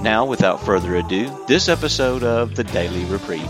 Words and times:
Now, 0.00 0.24
without 0.24 0.64
further 0.64 0.94
ado, 0.94 1.28
this 1.48 1.68
episode 1.68 2.22
of 2.22 2.54
the 2.54 2.62
Daily 2.62 3.04
Reprieve. 3.06 3.42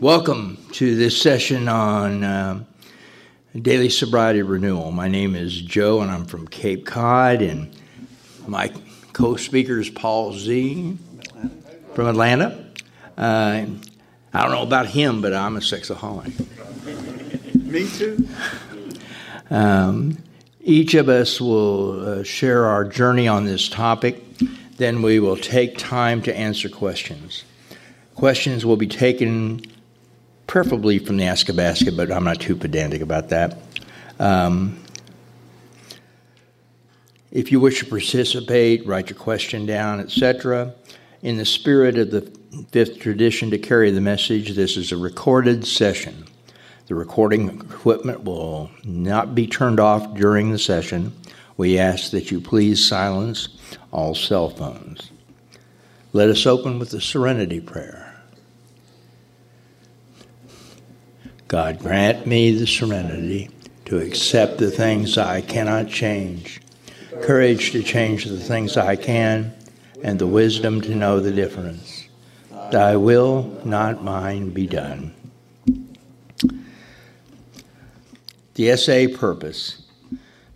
Welcome 0.00 0.58
to 0.74 0.94
this 0.94 1.20
session 1.20 1.66
on 1.68 2.22
uh, 2.22 2.64
daily 3.60 3.90
sobriety 3.90 4.42
renewal. 4.42 4.92
My 4.92 5.08
name 5.08 5.34
is 5.34 5.60
Joe, 5.60 6.00
and 6.00 6.08
I'm 6.08 6.24
from 6.24 6.46
Cape 6.46 6.86
Cod, 6.86 7.42
and 7.42 7.74
my 8.46 8.72
co-speaker 9.12 9.80
is 9.80 9.90
Paul 9.90 10.34
Z 10.34 10.96
from 11.94 12.06
Atlanta. 12.06 12.64
Uh, 13.16 13.66
I 14.32 14.42
don't 14.42 14.52
know 14.52 14.62
about 14.62 14.86
him, 14.86 15.20
but 15.20 15.34
I'm 15.34 15.56
a 15.56 15.60
sexaholic. 15.60 16.32
Me 17.56 17.88
too. 17.88 18.26
Um, 19.50 20.18
each 20.60 20.94
of 20.94 21.08
us 21.08 21.40
will 21.40 22.20
uh, 22.20 22.22
share 22.22 22.66
our 22.66 22.84
journey 22.84 23.26
on 23.28 23.44
this 23.44 23.68
topic. 23.68 24.22
Then 24.76 25.02
we 25.02 25.18
will 25.18 25.36
take 25.36 25.78
time 25.78 26.22
to 26.22 26.36
answer 26.36 26.68
questions. 26.68 27.44
Questions 28.14 28.66
will 28.66 28.76
be 28.76 28.86
taken 28.86 29.62
preferably 30.46 30.98
from 30.98 31.16
the 31.16 31.24
Ask-It 31.24 31.54
Basket, 31.56 31.96
but 31.96 32.12
I'm 32.12 32.24
not 32.24 32.40
too 32.40 32.56
pedantic 32.56 33.02
about 33.02 33.28
that. 33.30 33.58
Um, 34.18 34.78
if 37.30 37.52
you 37.52 37.60
wish 37.60 37.80
to 37.80 37.86
participate, 37.86 38.86
write 38.86 39.10
your 39.10 39.18
question 39.18 39.66
down, 39.66 40.00
etc. 40.00 40.74
In 41.22 41.36
the 41.36 41.44
spirit 41.44 41.98
of 41.98 42.10
the 42.10 42.22
fifth 42.70 42.98
tradition 43.00 43.50
to 43.50 43.58
carry 43.58 43.90
the 43.90 44.00
message, 44.00 44.54
this 44.54 44.76
is 44.76 44.92
a 44.92 44.96
recorded 44.96 45.66
session. 45.66 46.24
The 46.88 46.94
recording 46.94 47.50
equipment 47.50 48.24
will 48.24 48.70
not 48.82 49.34
be 49.34 49.46
turned 49.46 49.78
off 49.78 50.14
during 50.14 50.52
the 50.52 50.58
session. 50.58 51.12
We 51.58 51.78
ask 51.78 52.12
that 52.12 52.30
you 52.30 52.40
please 52.40 52.88
silence 52.88 53.50
all 53.90 54.14
cell 54.14 54.48
phones. 54.48 55.10
Let 56.14 56.30
us 56.30 56.46
open 56.46 56.78
with 56.78 56.88
the 56.88 57.02
serenity 57.02 57.60
prayer. 57.60 58.18
God, 61.46 61.78
grant 61.78 62.26
me 62.26 62.52
the 62.52 62.66
serenity 62.66 63.50
to 63.84 63.98
accept 63.98 64.56
the 64.56 64.70
things 64.70 65.18
I 65.18 65.42
cannot 65.42 65.88
change, 65.88 66.62
courage 67.20 67.70
to 67.72 67.82
change 67.82 68.24
the 68.24 68.38
things 68.38 68.78
I 68.78 68.96
can, 68.96 69.54
and 70.02 70.18
the 70.18 70.26
wisdom 70.26 70.80
to 70.80 70.94
know 70.94 71.20
the 71.20 71.32
difference. 71.32 72.08
Thy 72.72 72.96
will, 72.96 73.60
not 73.62 74.02
mine, 74.02 74.48
be 74.50 74.66
done. 74.66 75.14
The 78.58 78.76
SA 78.76 79.16
purpose 79.16 79.82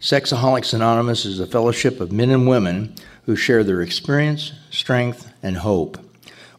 Sexaholics 0.00 0.74
Anonymous 0.74 1.24
is 1.24 1.38
a 1.38 1.46
fellowship 1.46 2.00
of 2.00 2.10
men 2.10 2.30
and 2.30 2.48
women 2.48 2.96
who 3.26 3.36
share 3.36 3.62
their 3.62 3.80
experience, 3.80 4.50
strength, 4.72 5.32
and 5.40 5.58
hope 5.58 5.98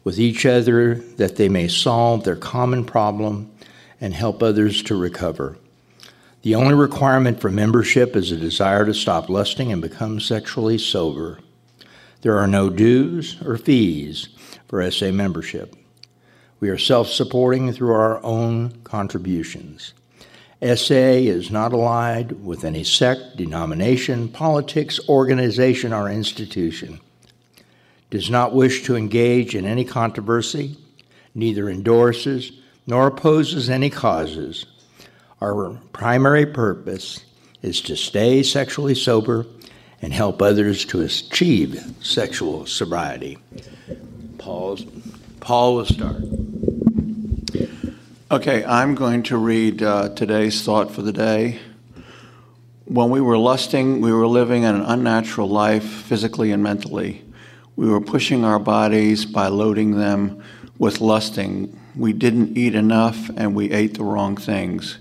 with 0.04 0.18
each 0.18 0.46
other 0.46 0.94
that 0.94 1.36
they 1.36 1.50
may 1.50 1.68
solve 1.68 2.24
their 2.24 2.34
common 2.34 2.86
problem 2.86 3.52
and 4.00 4.14
help 4.14 4.42
others 4.42 4.82
to 4.84 4.98
recover. 4.98 5.58
The 6.40 6.54
only 6.54 6.72
requirement 6.72 7.42
for 7.42 7.50
membership 7.50 8.16
is 8.16 8.32
a 8.32 8.38
desire 8.38 8.86
to 8.86 8.94
stop 8.94 9.28
lusting 9.28 9.70
and 9.70 9.82
become 9.82 10.20
sexually 10.20 10.78
sober. 10.78 11.40
There 12.22 12.38
are 12.38 12.46
no 12.46 12.70
dues 12.70 13.36
or 13.44 13.58
fees 13.58 14.30
for 14.66 14.90
SA 14.90 15.12
membership. 15.12 15.76
We 16.58 16.70
are 16.70 16.78
self 16.78 17.08
supporting 17.08 17.70
through 17.70 17.92
our 17.92 18.24
own 18.24 18.80
contributions. 18.84 19.92
SA 20.64 20.94
is 20.94 21.50
not 21.50 21.74
allied 21.74 22.32
with 22.42 22.64
any 22.64 22.84
sect, 22.84 23.36
denomination, 23.36 24.28
politics, 24.28 24.98
organization, 25.10 25.92
or 25.92 26.08
institution. 26.08 27.00
Does 28.08 28.30
not 28.30 28.54
wish 28.54 28.82
to 28.84 28.96
engage 28.96 29.54
in 29.54 29.66
any 29.66 29.84
controversy, 29.84 30.78
neither 31.34 31.68
endorses 31.68 32.52
nor 32.86 33.08
opposes 33.08 33.68
any 33.68 33.90
causes. 33.90 34.64
Our 35.42 35.78
primary 35.92 36.46
purpose 36.46 37.24
is 37.60 37.82
to 37.82 37.96
stay 37.96 38.42
sexually 38.42 38.94
sober 38.94 39.44
and 40.00 40.14
help 40.14 40.40
others 40.40 40.86
to 40.86 41.02
achieve 41.02 41.78
sexual 42.00 42.64
sobriety. 42.64 43.36
Paul's, 44.38 44.86
Paul 45.40 45.76
will 45.76 45.84
start. 45.84 46.22
Okay, 48.30 48.64
I'm 48.64 48.94
going 48.94 49.22
to 49.24 49.36
read 49.36 49.82
uh, 49.82 50.08
today's 50.08 50.62
thought 50.62 50.90
for 50.90 51.02
the 51.02 51.12
day. 51.12 51.58
When 52.86 53.10
we 53.10 53.20
were 53.20 53.36
lusting, 53.36 54.00
we 54.00 54.14
were 54.14 54.26
living 54.26 54.64
an 54.64 54.80
unnatural 54.80 55.46
life 55.46 55.84
physically 55.84 56.50
and 56.50 56.62
mentally. 56.62 57.22
We 57.76 57.86
were 57.86 58.00
pushing 58.00 58.42
our 58.42 58.58
bodies 58.58 59.26
by 59.26 59.48
loading 59.48 59.98
them 59.98 60.42
with 60.78 61.02
lusting. 61.02 61.78
We 61.94 62.14
didn't 62.14 62.56
eat 62.56 62.74
enough 62.74 63.28
and 63.36 63.54
we 63.54 63.70
ate 63.70 63.98
the 63.98 64.04
wrong 64.04 64.38
things. 64.38 65.00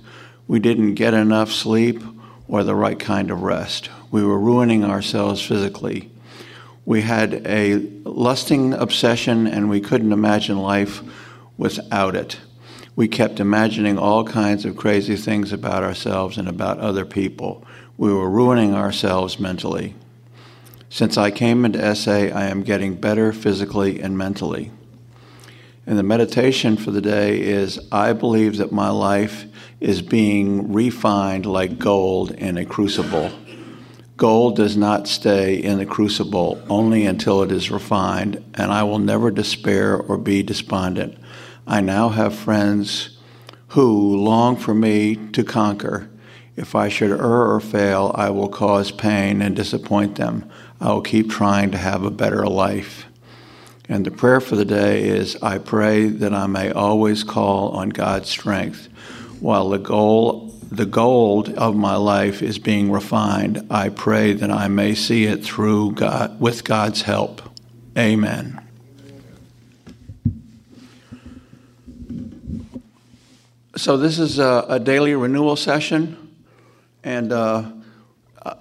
We 0.50 0.60
didn't 0.60 0.96
get 0.96 1.14
enough 1.14 1.50
sleep 1.50 2.04
or 2.50 2.66
the 2.66 2.76
right 2.76 3.00
kind 3.00 3.32
of 3.32 3.42
rest. 3.42 3.90
We 4.12 4.26
were 4.26 4.38
ruining 4.38 4.84
ourselves 4.84 5.42
physically. 5.42 6.12
We 6.84 7.04
had 7.04 7.48
a 7.48 7.76
lusting 8.04 8.74
obsession 8.74 9.48
and 9.48 9.70
we 9.70 9.80
couldn't 9.80 10.12
imagine 10.12 10.58
life 10.58 11.02
without 11.58 12.18
it 12.18 12.38
we 12.96 13.08
kept 13.08 13.40
imagining 13.40 13.98
all 13.98 14.24
kinds 14.24 14.66
of 14.66 14.78
crazy 14.78 15.16
things 15.16 15.52
about 15.52 15.84
ourselves 15.84 16.38
and 16.38 16.48
about 16.48 16.80
other 16.80 17.06
people. 17.06 17.66
We 17.98 18.14
were 18.14 18.30
ruining 18.30 18.76
ourselves 18.76 19.40
mentally. 19.40 19.96
Since 20.90 21.18
I 21.18 21.32
came 21.32 21.66
into 21.66 21.96
SA, 21.96 22.12
I 22.12 22.46
am 22.46 22.62
getting 22.62 22.96
better 22.96 23.34
physically 23.34 24.00
and 24.00 24.16
mentally. 24.16 24.72
And 25.88 25.98
the 25.98 26.04
meditation 26.04 26.78
for 26.78 26.92
the 26.92 27.02
day 27.02 27.42
is 27.42 27.80
I 27.92 28.14
believe 28.14 28.58
that 28.58 28.72
my 28.72 28.90
life 28.90 29.46
is 29.82 30.02
being 30.02 30.72
refined 30.72 31.46
like 31.46 31.80
gold 31.80 32.32
in 32.32 32.58
a 32.58 32.66
crucible. 32.66 33.32
Gold 34.16 34.56
does 34.56 34.78
not 34.78 35.08
stay 35.08 35.56
in 35.56 35.80
the 35.80 35.86
crucible 35.86 36.62
only 36.70 37.06
until 37.06 37.42
it 37.42 37.52
is 37.52 37.72
refined, 37.72 38.42
and 38.54 38.72
I 38.72 38.84
will 38.84 39.00
never 39.00 39.32
despair 39.32 39.98
or 39.98 40.18
be 40.18 40.44
despondent. 40.44 41.18
I 41.66 41.82
now 41.82 42.10
have 42.10 42.36
friends 42.36 43.18
who 43.70 44.18
long 44.18 44.58
for 44.58 44.74
me 44.74 45.16
to 45.32 45.44
conquer. 45.44 46.10
If 46.56 46.76
I 46.76 46.90
should 46.90 47.12
err 47.12 47.52
or 47.52 47.60
fail, 47.60 48.12
I 48.16 48.30
will 48.30 48.50
cause 48.50 48.92
pain 48.92 49.42
and 49.42 49.56
disappoint 49.56 50.16
them. 50.16 50.50
I 50.80 50.92
will 50.92 51.02
keep 51.02 51.30
trying 51.30 51.72
to 51.72 51.78
have 51.78 52.04
a 52.04 52.12
better 52.12 52.46
life. 52.46 53.06
And 53.90 54.06
the 54.06 54.12
prayer 54.12 54.40
for 54.40 54.56
the 54.56 54.66
day 54.66 55.04
is 55.04 55.36
I 55.42 55.58
pray 55.58 56.08
that 56.08 56.34
I 56.34 56.48
may 56.48 56.72
always 56.72 57.24
call 57.24 57.70
on 57.70 57.90
God's 57.90 58.30
strength. 58.30 58.88
While 59.40 59.70
the 59.70 59.80
goal 59.80 60.52
the 60.74 60.86
gold 60.88 61.50
of 61.50 61.76
my 61.76 61.96
life 61.96 62.42
is 62.42 62.58
being 62.58 62.92
refined, 62.92 63.64
I 63.70 63.90
pray 63.90 64.34
that 64.34 64.50
I 64.50 64.68
may 64.68 64.96
see 64.96 65.26
it 65.26 65.44
through 65.44 65.92
God 65.92 66.40
with 66.40 66.64
God's 66.64 67.04
help. 67.04 67.44
Amen. 67.96 68.63
So 73.76 73.98
this 73.98 74.20
is 74.20 74.38
a, 74.38 74.66
a 74.70 74.80
daily 74.80 75.16
renewal 75.16 75.56
session, 75.56 76.36
and 77.04 77.32
uh, 77.34 77.72
uh, 78.46 78.54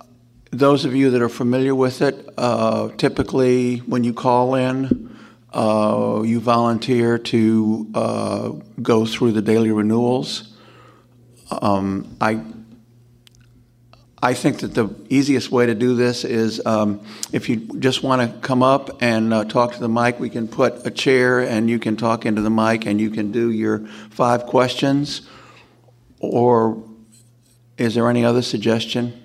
those 0.50 0.86
of 0.86 0.94
you 0.94 1.10
that 1.10 1.20
are 1.20 1.28
familiar 1.28 1.74
with 1.74 2.00
it, 2.00 2.30
uh, 2.38 2.88
typically 2.96 3.80
when 3.80 4.04
you 4.04 4.14
call 4.14 4.54
in, 4.54 5.14
uh, 5.52 6.22
you 6.24 6.40
volunteer 6.40 7.18
to 7.18 7.90
uh, 7.94 8.52
go 8.80 9.04
through 9.04 9.32
the 9.32 9.42
daily 9.42 9.70
renewals. 9.70 10.56
Um, 11.50 12.16
I 12.18 12.40
I 14.24 14.34
think 14.34 14.60
that 14.60 14.74
the 14.74 14.88
easiest 15.08 15.50
way 15.50 15.66
to 15.66 15.74
do 15.74 15.96
this 15.96 16.24
is 16.24 16.64
um, 16.64 17.04
if 17.32 17.48
you 17.48 17.56
just 17.80 18.04
want 18.04 18.22
to 18.22 18.38
come 18.38 18.62
up 18.62 19.02
and 19.02 19.34
uh, 19.34 19.44
talk 19.44 19.72
to 19.72 19.80
the 19.80 19.88
mic, 19.88 20.20
we 20.20 20.30
can 20.30 20.46
put 20.46 20.86
a 20.86 20.92
chair 20.92 21.40
and 21.40 21.68
you 21.68 21.80
can 21.80 21.96
talk 21.96 22.24
into 22.24 22.40
the 22.40 22.48
mic 22.48 22.86
and 22.86 23.00
you 23.00 23.10
can 23.10 23.32
do 23.32 23.50
your 23.50 23.80
five 24.10 24.46
questions. 24.46 25.22
Or 26.20 26.84
is 27.76 27.96
there 27.96 28.08
any 28.08 28.24
other 28.24 28.42
suggestion? 28.42 29.20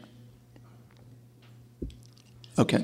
Okay. 2.57 2.83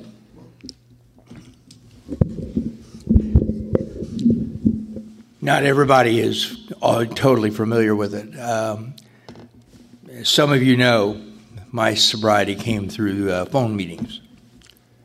Not 5.41 5.63
everybody 5.63 6.19
is 6.19 6.71
uh, 6.79 7.05
totally 7.05 7.49
familiar 7.49 7.95
with 7.95 8.13
it. 8.13 8.39
Um, 8.39 8.93
some 10.21 10.53
of 10.53 10.61
you 10.61 10.77
know 10.77 11.32
my 11.73 11.95
sobriety 11.95 12.53
came 12.53 12.87
through 12.87 13.31
uh, 13.31 13.45
phone 13.45 13.75
meetings. 13.75 14.21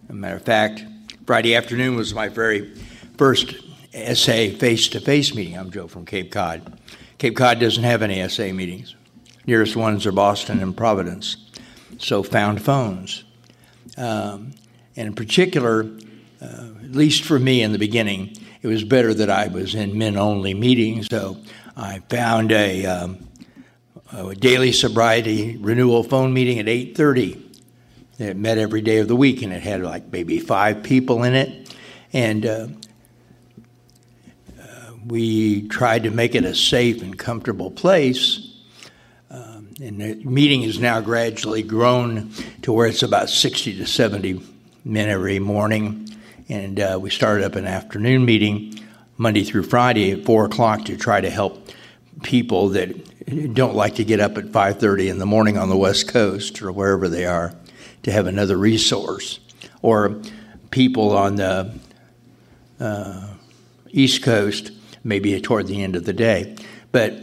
As 0.04 0.10
a 0.10 0.12
matter 0.12 0.36
of 0.36 0.42
fact, 0.42 0.84
Friday 1.26 1.56
afternoon 1.56 1.96
was 1.96 2.12
my 2.12 2.28
very 2.28 2.74
first 3.16 3.56
SA 3.92 4.50
face 4.58 4.88
to 4.88 5.00
face 5.00 5.34
meeting. 5.34 5.56
I'm 5.56 5.70
Joe 5.70 5.88
from 5.88 6.04
Cape 6.04 6.30
Cod. 6.30 6.78
Cape 7.16 7.34
Cod 7.34 7.58
doesn't 7.58 7.84
have 7.84 8.02
any 8.02 8.26
SA 8.28 8.52
meetings. 8.52 8.94
Nearest 9.46 9.76
ones 9.76 10.04
are 10.04 10.12
Boston 10.12 10.60
and 10.60 10.76
Providence. 10.76 11.38
So 11.96 12.22
found 12.22 12.60
phones. 12.60 13.24
Um, 13.96 14.52
and 14.94 15.08
in 15.08 15.14
particular, 15.14 15.86
uh, 16.42 16.66
at 16.84 16.92
least 16.92 17.24
for 17.24 17.38
me 17.38 17.62
in 17.62 17.72
the 17.72 17.78
beginning, 17.78 18.36
it 18.60 18.66
was 18.66 18.84
better 18.84 19.14
that 19.14 19.30
I 19.30 19.48
was 19.48 19.74
in 19.74 19.96
men 19.96 20.18
only 20.18 20.52
meetings. 20.52 21.06
So 21.08 21.38
I 21.78 22.00
found 22.10 22.52
a, 22.52 22.84
um, 22.84 23.26
a 24.12 24.34
daily 24.34 24.72
sobriety 24.72 25.56
renewal 25.56 26.02
phone 26.02 26.32
meeting 26.32 26.58
at 26.58 26.68
8:30. 26.68 27.44
It 28.18 28.36
met 28.36 28.58
every 28.58 28.80
day 28.80 28.98
of 28.98 29.08
the 29.08 29.16
week, 29.16 29.42
and 29.42 29.52
it 29.52 29.62
had 29.62 29.82
like 29.82 30.12
maybe 30.12 30.38
five 30.38 30.82
people 30.82 31.22
in 31.22 31.34
it, 31.34 31.74
and 32.12 32.46
uh, 32.46 32.68
uh, 34.60 34.92
we 35.06 35.68
tried 35.68 36.02
to 36.04 36.10
make 36.10 36.34
it 36.34 36.44
a 36.44 36.54
safe 36.54 37.02
and 37.02 37.18
comfortable 37.18 37.70
place. 37.70 38.40
Um, 39.30 39.68
and 39.80 40.00
the 40.00 40.14
meeting 40.24 40.62
has 40.62 40.78
now 40.78 41.00
gradually 41.00 41.62
grown 41.62 42.30
to 42.62 42.72
where 42.72 42.86
it's 42.86 43.02
about 43.02 43.28
60 43.28 43.76
to 43.76 43.86
70 43.86 44.40
men 44.84 45.08
every 45.08 45.38
morning 45.38 46.08
and 46.48 46.80
uh, 46.80 46.98
we 47.00 47.10
started 47.10 47.44
up 47.44 47.56
an 47.56 47.66
afternoon 47.66 48.24
meeting 48.24 48.78
Monday 49.18 49.44
through 49.44 49.64
Friday 49.64 50.12
at 50.12 50.24
four 50.24 50.46
o'clock 50.46 50.84
to 50.86 50.96
try 50.96 51.20
to 51.20 51.28
help 51.28 51.68
people 52.22 52.70
that 52.70 53.07
don't 53.52 53.74
like 53.74 53.96
to 53.96 54.04
get 54.04 54.20
up 54.20 54.38
at 54.38 54.46
5.30 54.46 55.10
in 55.10 55.18
the 55.18 55.26
morning 55.26 55.58
on 55.58 55.68
the 55.68 55.76
west 55.76 56.08
coast 56.08 56.62
or 56.62 56.72
wherever 56.72 57.08
they 57.08 57.26
are 57.26 57.54
to 58.02 58.12
have 58.12 58.26
another 58.26 58.56
resource 58.56 59.40
or 59.82 60.20
people 60.70 61.16
on 61.16 61.36
the 61.36 61.78
uh, 62.80 63.28
east 63.90 64.22
coast 64.22 64.70
maybe 65.04 65.40
toward 65.40 65.66
the 65.66 65.82
end 65.82 65.96
of 65.96 66.04
the 66.04 66.12
day 66.12 66.56
but 66.92 67.14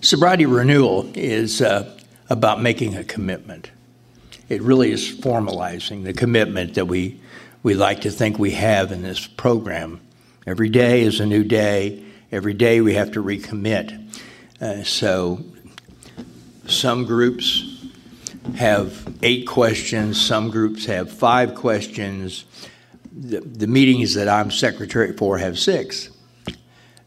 sobriety 0.00 0.46
renewal 0.46 1.10
is 1.14 1.62
uh, 1.62 1.98
about 2.28 2.60
making 2.60 2.96
a 2.96 3.04
commitment 3.04 3.70
it 4.48 4.62
really 4.62 4.90
is 4.92 5.18
formalizing 5.20 6.04
the 6.04 6.12
commitment 6.12 6.74
that 6.74 6.86
we 6.86 7.20
we 7.62 7.74
like 7.74 8.02
to 8.02 8.10
think 8.10 8.38
we 8.38 8.52
have 8.52 8.92
in 8.92 9.02
this 9.02 9.26
program. 9.26 10.00
Every 10.46 10.68
day 10.68 11.02
is 11.02 11.20
a 11.20 11.26
new 11.26 11.44
day. 11.44 12.02
Every 12.30 12.54
day 12.54 12.80
we 12.80 12.94
have 12.94 13.12
to 13.12 13.22
recommit. 13.22 14.07
Uh, 14.60 14.82
so 14.82 15.38
some 16.66 17.04
groups 17.04 17.86
have 18.56 19.06
eight 19.22 19.46
questions, 19.46 20.20
some 20.20 20.50
groups 20.50 20.86
have 20.86 21.12
five 21.12 21.54
questions. 21.54 22.44
The, 23.12 23.40
the 23.40 23.66
meetings 23.66 24.14
that 24.14 24.28
I'm 24.28 24.50
secretary 24.50 25.12
for 25.16 25.38
have 25.38 25.58
six. 25.58 26.10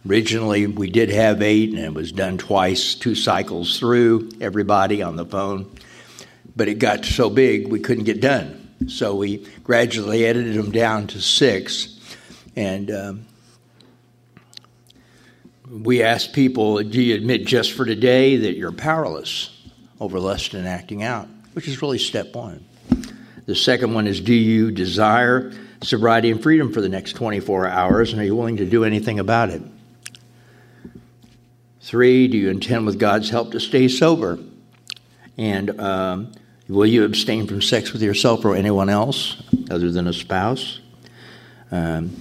Originally, 0.07 0.65
we 0.65 0.89
did 0.89 1.09
have 1.09 1.41
eight, 1.41 1.69
and 1.69 1.79
it 1.79 1.93
was 1.93 2.11
done 2.11 2.37
twice, 2.37 2.95
two 2.95 3.15
cycles 3.15 3.77
through 3.77 4.29
everybody 4.41 5.01
on 5.01 5.15
the 5.15 5.25
phone. 5.25 5.69
But 6.55 6.67
it 6.67 6.75
got 6.75 7.05
so 7.05 7.29
big, 7.29 7.67
we 7.67 7.79
couldn't 7.79 8.05
get 8.05 8.19
done. 8.19 8.69
So 8.87 9.15
we 9.15 9.45
gradually 9.63 10.25
edited 10.25 10.55
them 10.55 10.71
down 10.71 11.07
to 11.07 11.21
six. 11.21 11.99
And 12.55 12.91
um, 12.91 13.25
we 15.71 16.03
ask 16.03 16.33
people, 16.33 16.83
do 16.83 17.01
you 17.01 17.15
admit 17.15 17.45
just 17.45 17.71
for 17.71 17.85
today 17.85 18.37
that 18.37 18.57
you're 18.57 18.71
powerless 18.71 19.57
over 19.99 20.19
lust 20.19 20.53
and 20.53 20.67
acting 20.67 21.03
out? 21.03 21.27
Which 21.53 21.67
is 21.67 21.81
really 21.81 21.97
step 21.97 22.35
one. 22.35 22.65
The 23.45 23.55
second 23.55 23.93
one 23.93 24.07
is, 24.07 24.21
do 24.21 24.33
you 24.33 24.71
desire 24.71 25.51
sobriety 25.81 26.29
and 26.29 26.43
freedom 26.43 26.71
for 26.71 26.81
the 26.81 26.89
next 26.89 27.13
24 27.13 27.67
hours, 27.67 28.11
and 28.11 28.21
are 28.21 28.25
you 28.25 28.35
willing 28.35 28.57
to 28.57 28.65
do 28.65 28.83
anything 28.83 29.19
about 29.19 29.49
it? 29.49 29.61
Three, 31.81 32.27
do 32.27 32.37
you 32.37 32.49
intend 32.49 32.85
with 32.85 32.99
God's 32.99 33.29
help 33.29 33.51
to 33.53 33.59
stay 33.59 33.87
sober? 33.87 34.37
And 35.37 35.79
um, 35.79 36.33
Will 36.71 36.85
you 36.85 37.03
abstain 37.03 37.47
from 37.47 37.61
sex 37.61 37.91
with 37.91 38.01
yourself 38.01 38.45
or 38.45 38.55
anyone 38.55 38.87
else 38.87 39.43
other 39.69 39.91
than 39.91 40.07
a 40.07 40.13
spouse? 40.13 40.79
Um, 41.69 42.15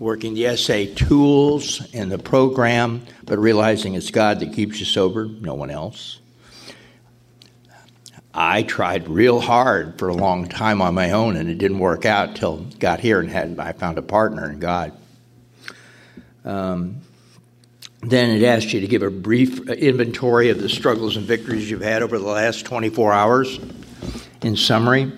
working 0.00 0.32
the 0.32 0.56
SA 0.56 0.86
tools 0.96 1.86
and 1.92 2.10
the 2.10 2.18
program, 2.18 3.02
but 3.24 3.38
realizing 3.38 3.94
it's 3.94 4.10
God 4.10 4.40
that 4.40 4.52
keeps 4.52 4.80
you 4.80 4.86
sober, 4.86 5.26
no 5.26 5.54
one 5.54 5.70
else. 5.70 6.18
I 8.32 8.62
tried 8.62 9.08
real 9.08 9.40
hard 9.40 9.98
for 9.98 10.08
a 10.08 10.14
long 10.14 10.48
time 10.48 10.80
on 10.80 10.94
my 10.94 11.10
own, 11.10 11.36
and 11.36 11.50
it 11.50 11.58
didn't 11.58 11.80
work 11.80 12.06
out 12.06 12.34
till 12.34 12.58
got 12.78 13.00
here 13.00 13.20
and 13.20 13.28
had 13.30 13.58
I 13.58 13.72
found 13.72 13.98
a 13.98 14.02
partner 14.02 14.50
in 14.50 14.58
God. 14.58 14.92
Um, 16.44 17.02
then 18.02 18.30
it 18.30 18.42
asks 18.42 18.72
you 18.72 18.80
to 18.80 18.86
give 18.86 19.02
a 19.02 19.10
brief 19.10 19.68
inventory 19.68 20.48
of 20.48 20.62
the 20.62 20.70
struggles 20.70 21.16
and 21.16 21.26
victories 21.26 21.70
you've 21.70 21.82
had 21.82 22.02
over 22.02 22.18
the 22.18 22.24
last 22.24 22.64
24 22.64 23.12
hours. 23.12 23.60
In 24.40 24.56
summary, 24.56 25.12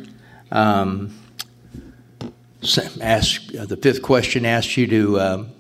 um, 0.51 1.17
ask 3.01 3.43
uh, 3.55 3.67
the 3.67 3.77
fifth 3.77 4.03
question 4.03 4.47
asks 4.47 4.77
you 4.77 4.87
to 4.87 5.21
um, 5.21 5.51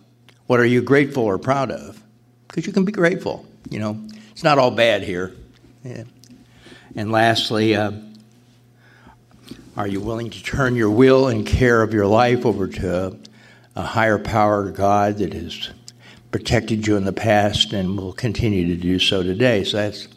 what 0.46 0.60
are 0.60 0.64
you 0.64 0.82
grateful 0.82 1.24
or 1.24 1.38
proud 1.38 1.70
of? 1.70 2.02
Because 2.48 2.66
you 2.66 2.72
can 2.72 2.84
be 2.84 2.92
grateful. 2.92 3.46
You 3.70 3.78
know, 3.78 4.08
it's 4.30 4.44
not 4.44 4.58
all 4.58 4.70
bad 4.70 5.02
here. 5.02 5.34
Yeah. 5.84 6.04
And 6.94 7.10
lastly, 7.10 7.74
uh, 7.74 7.92
are 9.76 9.86
you 9.86 10.00
willing 10.00 10.30
to 10.30 10.42
turn 10.42 10.76
your 10.76 10.90
will 10.90 11.28
and 11.28 11.46
care 11.46 11.82
of 11.82 11.94
your 11.94 12.06
life 12.06 12.44
over 12.44 12.68
to 12.68 13.18
a 13.74 13.82
higher 13.82 14.18
power, 14.18 14.70
God, 14.70 15.18
that 15.18 15.32
has 15.32 15.70
protected 16.30 16.86
you 16.86 16.96
in 16.96 17.04
the 17.04 17.12
past 17.12 17.72
and 17.72 17.96
will 17.96 18.12
continue 18.12 18.66
to 18.66 18.76
do 18.80 18.98
so 18.98 19.22
today. 19.22 19.64
So 19.64 19.78
that's 19.78 20.08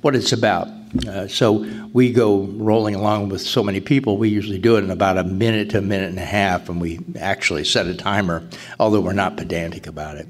what 0.00 0.16
it's 0.16 0.32
about. 0.32 0.68
Uh, 1.08 1.26
so 1.26 1.66
we 1.92 2.12
go 2.12 2.42
rolling 2.42 2.94
along 2.94 3.28
with 3.28 3.40
so 3.40 3.62
many 3.62 3.80
people. 3.80 4.16
We 4.16 4.28
usually 4.28 4.58
do 4.58 4.76
it 4.76 4.84
in 4.84 4.90
about 4.90 5.18
a 5.18 5.24
minute 5.24 5.70
to 5.70 5.78
a 5.78 5.82
minute 5.82 6.10
and 6.10 6.18
a 6.18 6.24
half, 6.24 6.68
and 6.68 6.80
we 6.80 7.00
actually 7.18 7.64
set 7.64 7.86
a 7.86 7.94
timer, 7.94 8.48
although 8.78 9.00
we're 9.00 9.12
not 9.12 9.36
pedantic 9.36 9.86
about 9.86 10.16
it. 10.16 10.28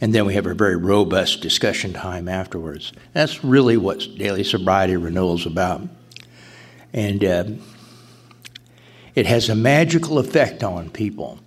And 0.00 0.14
then 0.14 0.26
we 0.26 0.34
have 0.34 0.46
a 0.46 0.54
very 0.54 0.76
robust 0.76 1.40
discussion 1.40 1.92
time 1.92 2.28
afterwards. 2.28 2.92
That's 3.12 3.42
really 3.42 3.76
what 3.76 4.06
daily 4.16 4.44
sobriety 4.44 4.96
renewal 4.96 5.34
is 5.34 5.46
about. 5.46 5.82
And 6.92 7.24
uh, 7.24 7.44
it 9.14 9.26
has 9.26 9.48
a 9.48 9.54
magical 9.54 10.18
effect 10.18 10.62
on 10.62 10.90
people 10.90 11.38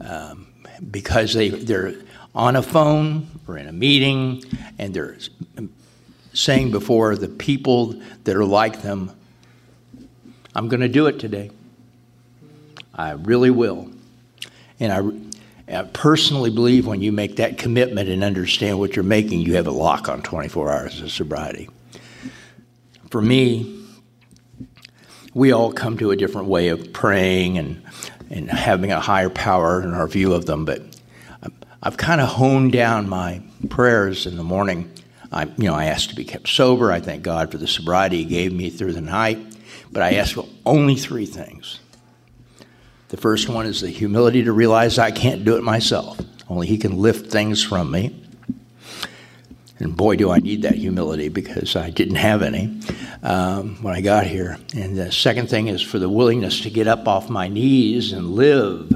um, 0.00 0.46
because 0.90 1.32
they, 1.34 1.48
they're 1.48 1.94
on 2.34 2.56
a 2.56 2.62
phone 2.62 3.26
or 3.48 3.56
in 3.56 3.66
a 3.66 3.72
meeting, 3.72 4.42
and 4.78 4.94
they're 4.94 5.16
saying 6.34 6.70
before 6.70 7.16
the 7.16 7.28
people 7.28 8.00
that 8.24 8.36
are 8.36 8.44
like 8.44 8.82
them, 8.82 9.12
I'm 10.54 10.68
going 10.68 10.80
to 10.80 10.88
do 10.88 11.06
it 11.06 11.18
today. 11.18 11.50
I 12.94 13.12
really 13.12 13.50
will. 13.50 13.90
And 14.78 14.92
I, 15.68 15.78
I, 15.78 15.84
personally 15.84 16.50
believe 16.50 16.86
when 16.86 17.00
you 17.00 17.12
make 17.12 17.36
that 17.36 17.56
commitment 17.56 18.08
and 18.08 18.22
understand 18.22 18.78
what 18.78 18.96
you're 18.96 19.04
making, 19.04 19.40
you 19.40 19.54
have 19.54 19.66
a 19.66 19.70
lock 19.70 20.08
on 20.08 20.22
24 20.22 20.70
hours 20.70 21.00
of 21.00 21.10
sobriety. 21.10 21.70
For 23.08 23.22
me, 23.22 23.82
we 25.32 25.52
all 25.52 25.72
come 25.72 25.96
to 25.98 26.10
a 26.10 26.16
different 26.16 26.48
way 26.48 26.68
of 26.68 26.92
praying 26.92 27.56
and, 27.56 27.82
and 28.30 28.50
having 28.50 28.92
a 28.92 29.00
higher 29.00 29.30
power 29.30 29.82
in 29.82 29.94
our 29.94 30.06
view 30.06 30.34
of 30.34 30.44
them, 30.44 30.64
but 30.64 30.82
I've 31.82 31.96
kind 31.96 32.20
of 32.20 32.28
honed 32.28 32.72
down 32.72 33.08
my 33.08 33.42
prayers 33.68 34.26
in 34.26 34.36
the 34.36 34.44
morning. 34.44 34.90
I, 35.32 35.44
you 35.44 35.64
know, 35.64 35.74
I 35.74 35.86
ask 35.86 36.10
to 36.10 36.14
be 36.14 36.24
kept 36.24 36.48
sober. 36.48 36.92
I 36.92 37.00
thank 37.00 37.22
God 37.22 37.50
for 37.50 37.58
the 37.58 37.66
sobriety 37.66 38.18
He 38.18 38.24
gave 38.24 38.52
me 38.52 38.70
through 38.70 38.92
the 38.92 39.00
night. 39.00 39.38
But 39.90 40.02
I 40.02 40.14
ask 40.14 40.34
for 40.34 40.46
only 40.66 40.94
three 40.94 41.26
things. 41.26 41.80
The 43.08 43.16
first 43.16 43.48
one 43.48 43.66
is 43.66 43.80
the 43.80 43.90
humility 43.90 44.44
to 44.44 44.52
realize 44.52 44.98
I 44.98 45.10
can't 45.10 45.44
do 45.44 45.56
it 45.56 45.62
myself. 45.62 46.20
Only 46.48 46.66
He 46.66 46.78
can 46.78 46.98
lift 46.98 47.30
things 47.30 47.62
from 47.62 47.90
me. 47.90 48.18
And 49.78 49.96
boy, 49.96 50.16
do 50.16 50.30
I 50.30 50.38
need 50.38 50.62
that 50.62 50.76
humility 50.76 51.28
because 51.28 51.74
I 51.74 51.90
didn't 51.90 52.14
have 52.16 52.42
any 52.42 52.78
um, 53.22 53.82
when 53.82 53.94
I 53.94 54.00
got 54.00 54.26
here. 54.26 54.58
And 54.76 54.96
the 54.96 55.10
second 55.10 55.48
thing 55.48 55.68
is 55.68 55.82
for 55.82 55.98
the 55.98 56.08
willingness 56.08 56.60
to 56.60 56.70
get 56.70 56.86
up 56.86 57.08
off 57.08 57.28
my 57.28 57.48
knees 57.48 58.12
and 58.12 58.30
live 58.30 58.92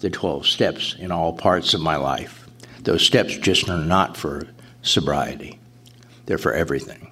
the 0.00 0.10
12 0.10 0.46
steps 0.46 0.96
in 0.98 1.12
all 1.12 1.32
parts 1.32 1.72
of 1.72 1.80
my 1.80 1.96
life. 1.96 2.48
Those 2.80 3.02
steps 3.02 3.36
just 3.36 3.68
are 3.70 3.78
not 3.78 4.16
for 4.16 4.48
sobriety, 4.82 5.58
they're 6.26 6.38
for 6.38 6.52
everything. 6.52 7.10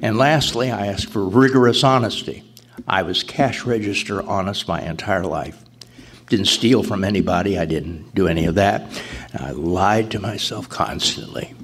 And 0.00 0.18
lastly, 0.18 0.70
I 0.70 0.88
ask 0.88 1.08
for 1.08 1.24
rigorous 1.24 1.84
honesty. 1.84 2.44
I 2.88 3.02
was 3.02 3.22
cash 3.22 3.64
register 3.64 4.22
honest 4.22 4.66
my 4.66 4.82
entire 4.82 5.24
life. 5.24 5.64
Didn't 6.28 6.46
steal 6.46 6.82
from 6.82 7.04
anybody. 7.04 7.58
I 7.58 7.66
didn't 7.66 8.14
do 8.14 8.26
any 8.26 8.46
of 8.46 8.56
that. 8.56 9.00
I 9.38 9.52
lied 9.52 10.10
to 10.12 10.18
myself 10.18 10.68
constantly. 10.68 11.54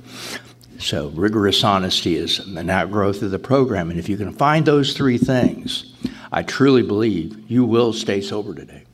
So, 0.79 1.09
rigorous 1.09 1.65
honesty 1.65 2.17
is 2.17 2.39
an 2.39 2.71
outgrowth 2.71 3.23
of 3.23 3.33
the 3.33 3.39
program. 3.39 3.91
And 3.91 3.99
if 3.99 4.09
you 4.09 4.17
can 4.17 4.33
find 4.33 4.65
those 4.65 4.93
three 4.93 5.19
things, 5.19 5.93
I 6.31 6.43
truly 6.43 6.83
believe 6.83 7.51
you 7.51 7.65
will 7.65 7.93
stay 7.93 8.21
sober 8.21 8.55
today 8.55 8.85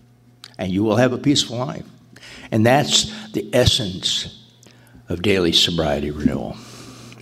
and 0.57 0.73
you 0.73 0.83
will 0.83 0.97
have 0.97 1.13
a 1.13 1.19
peaceful 1.19 1.59
life. 1.59 1.85
And 2.51 2.65
that's 2.65 3.13
the 3.33 3.51
essence 3.53 4.44
of 5.09 5.23
daily 5.23 5.53
sobriety 5.53 6.11
renewal. 6.11 6.57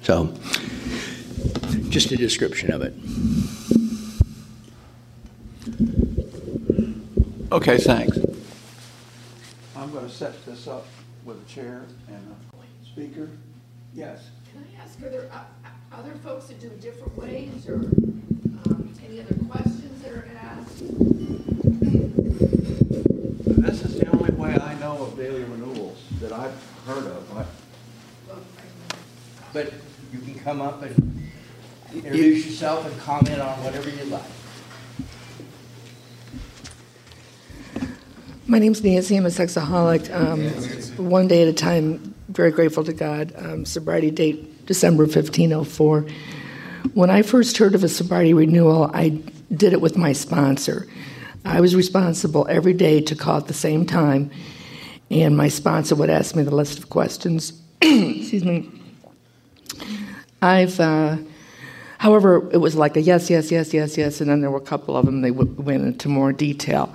So, 0.02 0.34
just 1.88 2.10
a 2.12 2.16
description 2.16 2.72
of 2.72 2.82
it. 2.82 2.94
Okay, 7.52 7.76
thanks. 7.78 8.18
I'm 9.76 9.92
going 9.92 10.06
to 10.06 10.12
set 10.12 10.44
this 10.46 10.66
up 10.66 10.86
with 11.24 11.42
a 11.42 11.48
chair 11.48 11.84
and 12.08 12.34
a 12.34 12.86
speaker. 12.86 13.28
Yes. 13.94 14.30
Can 14.50 14.64
I 14.64 14.82
ask, 14.82 15.00
are 15.02 15.10
there 15.10 15.28
uh, 15.32 15.44
other 15.92 16.12
folks 16.24 16.46
that 16.46 16.60
do 16.60 16.68
it 16.68 16.80
different 16.80 17.16
ways, 17.16 17.68
or 17.68 17.74
um, 17.74 18.94
any 19.06 19.20
other 19.20 19.34
questions 19.50 20.02
that 20.02 20.12
are 20.12 20.26
asked? 20.40 20.78
This 23.62 23.84
is 23.84 23.98
the 24.00 24.08
only 24.10 24.32
way 24.32 24.56
I 24.58 24.74
know 24.80 25.02
of 25.02 25.16
daily 25.16 25.44
renewals 25.44 26.02
that 26.20 26.32
I've 26.32 26.56
heard 26.86 27.06
of. 27.06 27.36
I- 27.36 27.61
But 29.52 29.72
you 30.12 30.18
can 30.20 30.34
come 30.38 30.62
up 30.62 30.82
and 30.82 31.30
introduce 31.92 32.46
yourself 32.46 32.86
and 32.86 32.98
comment 33.00 33.40
on 33.40 33.62
whatever 33.62 33.90
you 33.90 34.04
like. 34.04 34.22
My 38.46 38.58
name's 38.58 38.82
Nancy. 38.82 39.16
I'm 39.16 39.26
a 39.26 39.28
sexaholic. 39.28 40.14
Um, 40.14 41.06
one 41.06 41.28
day 41.28 41.42
at 41.42 41.48
a 41.48 41.52
time. 41.52 42.14
Very 42.28 42.50
grateful 42.50 42.82
to 42.84 42.92
God. 42.92 43.32
Um, 43.36 43.66
sobriety 43.66 44.10
date 44.10 44.66
December 44.66 45.04
1504. 45.04 46.06
When 46.94 47.10
I 47.10 47.22
first 47.22 47.58
heard 47.58 47.74
of 47.74 47.84
a 47.84 47.88
sobriety 47.88 48.32
renewal, 48.32 48.90
I 48.94 49.20
did 49.54 49.72
it 49.72 49.80
with 49.80 49.96
my 49.96 50.12
sponsor. 50.12 50.88
I 51.44 51.60
was 51.60 51.76
responsible 51.76 52.46
every 52.48 52.72
day 52.72 53.00
to 53.02 53.14
call 53.14 53.36
at 53.36 53.48
the 53.48 53.54
same 53.54 53.84
time, 53.84 54.30
and 55.10 55.36
my 55.36 55.48
sponsor 55.48 55.94
would 55.96 56.10
ask 56.10 56.34
me 56.34 56.42
the 56.42 56.54
list 56.54 56.78
of 56.78 56.88
questions. 56.88 57.52
Excuse 57.82 58.44
me. 58.44 58.81
I've, 60.42 60.80
uh, 60.80 61.18
however, 61.98 62.50
it 62.52 62.56
was 62.58 62.74
like 62.74 62.96
a 62.96 63.00
yes, 63.00 63.30
yes, 63.30 63.52
yes, 63.52 63.72
yes, 63.72 63.96
yes, 63.96 64.20
and 64.20 64.28
then 64.28 64.40
there 64.40 64.50
were 64.50 64.58
a 64.58 64.60
couple 64.60 64.96
of 64.96 65.06
them 65.06 65.20
they 65.20 65.30
w- 65.30 65.54
went 65.56 65.84
into 65.84 66.08
more 66.08 66.32
detail. 66.32 66.92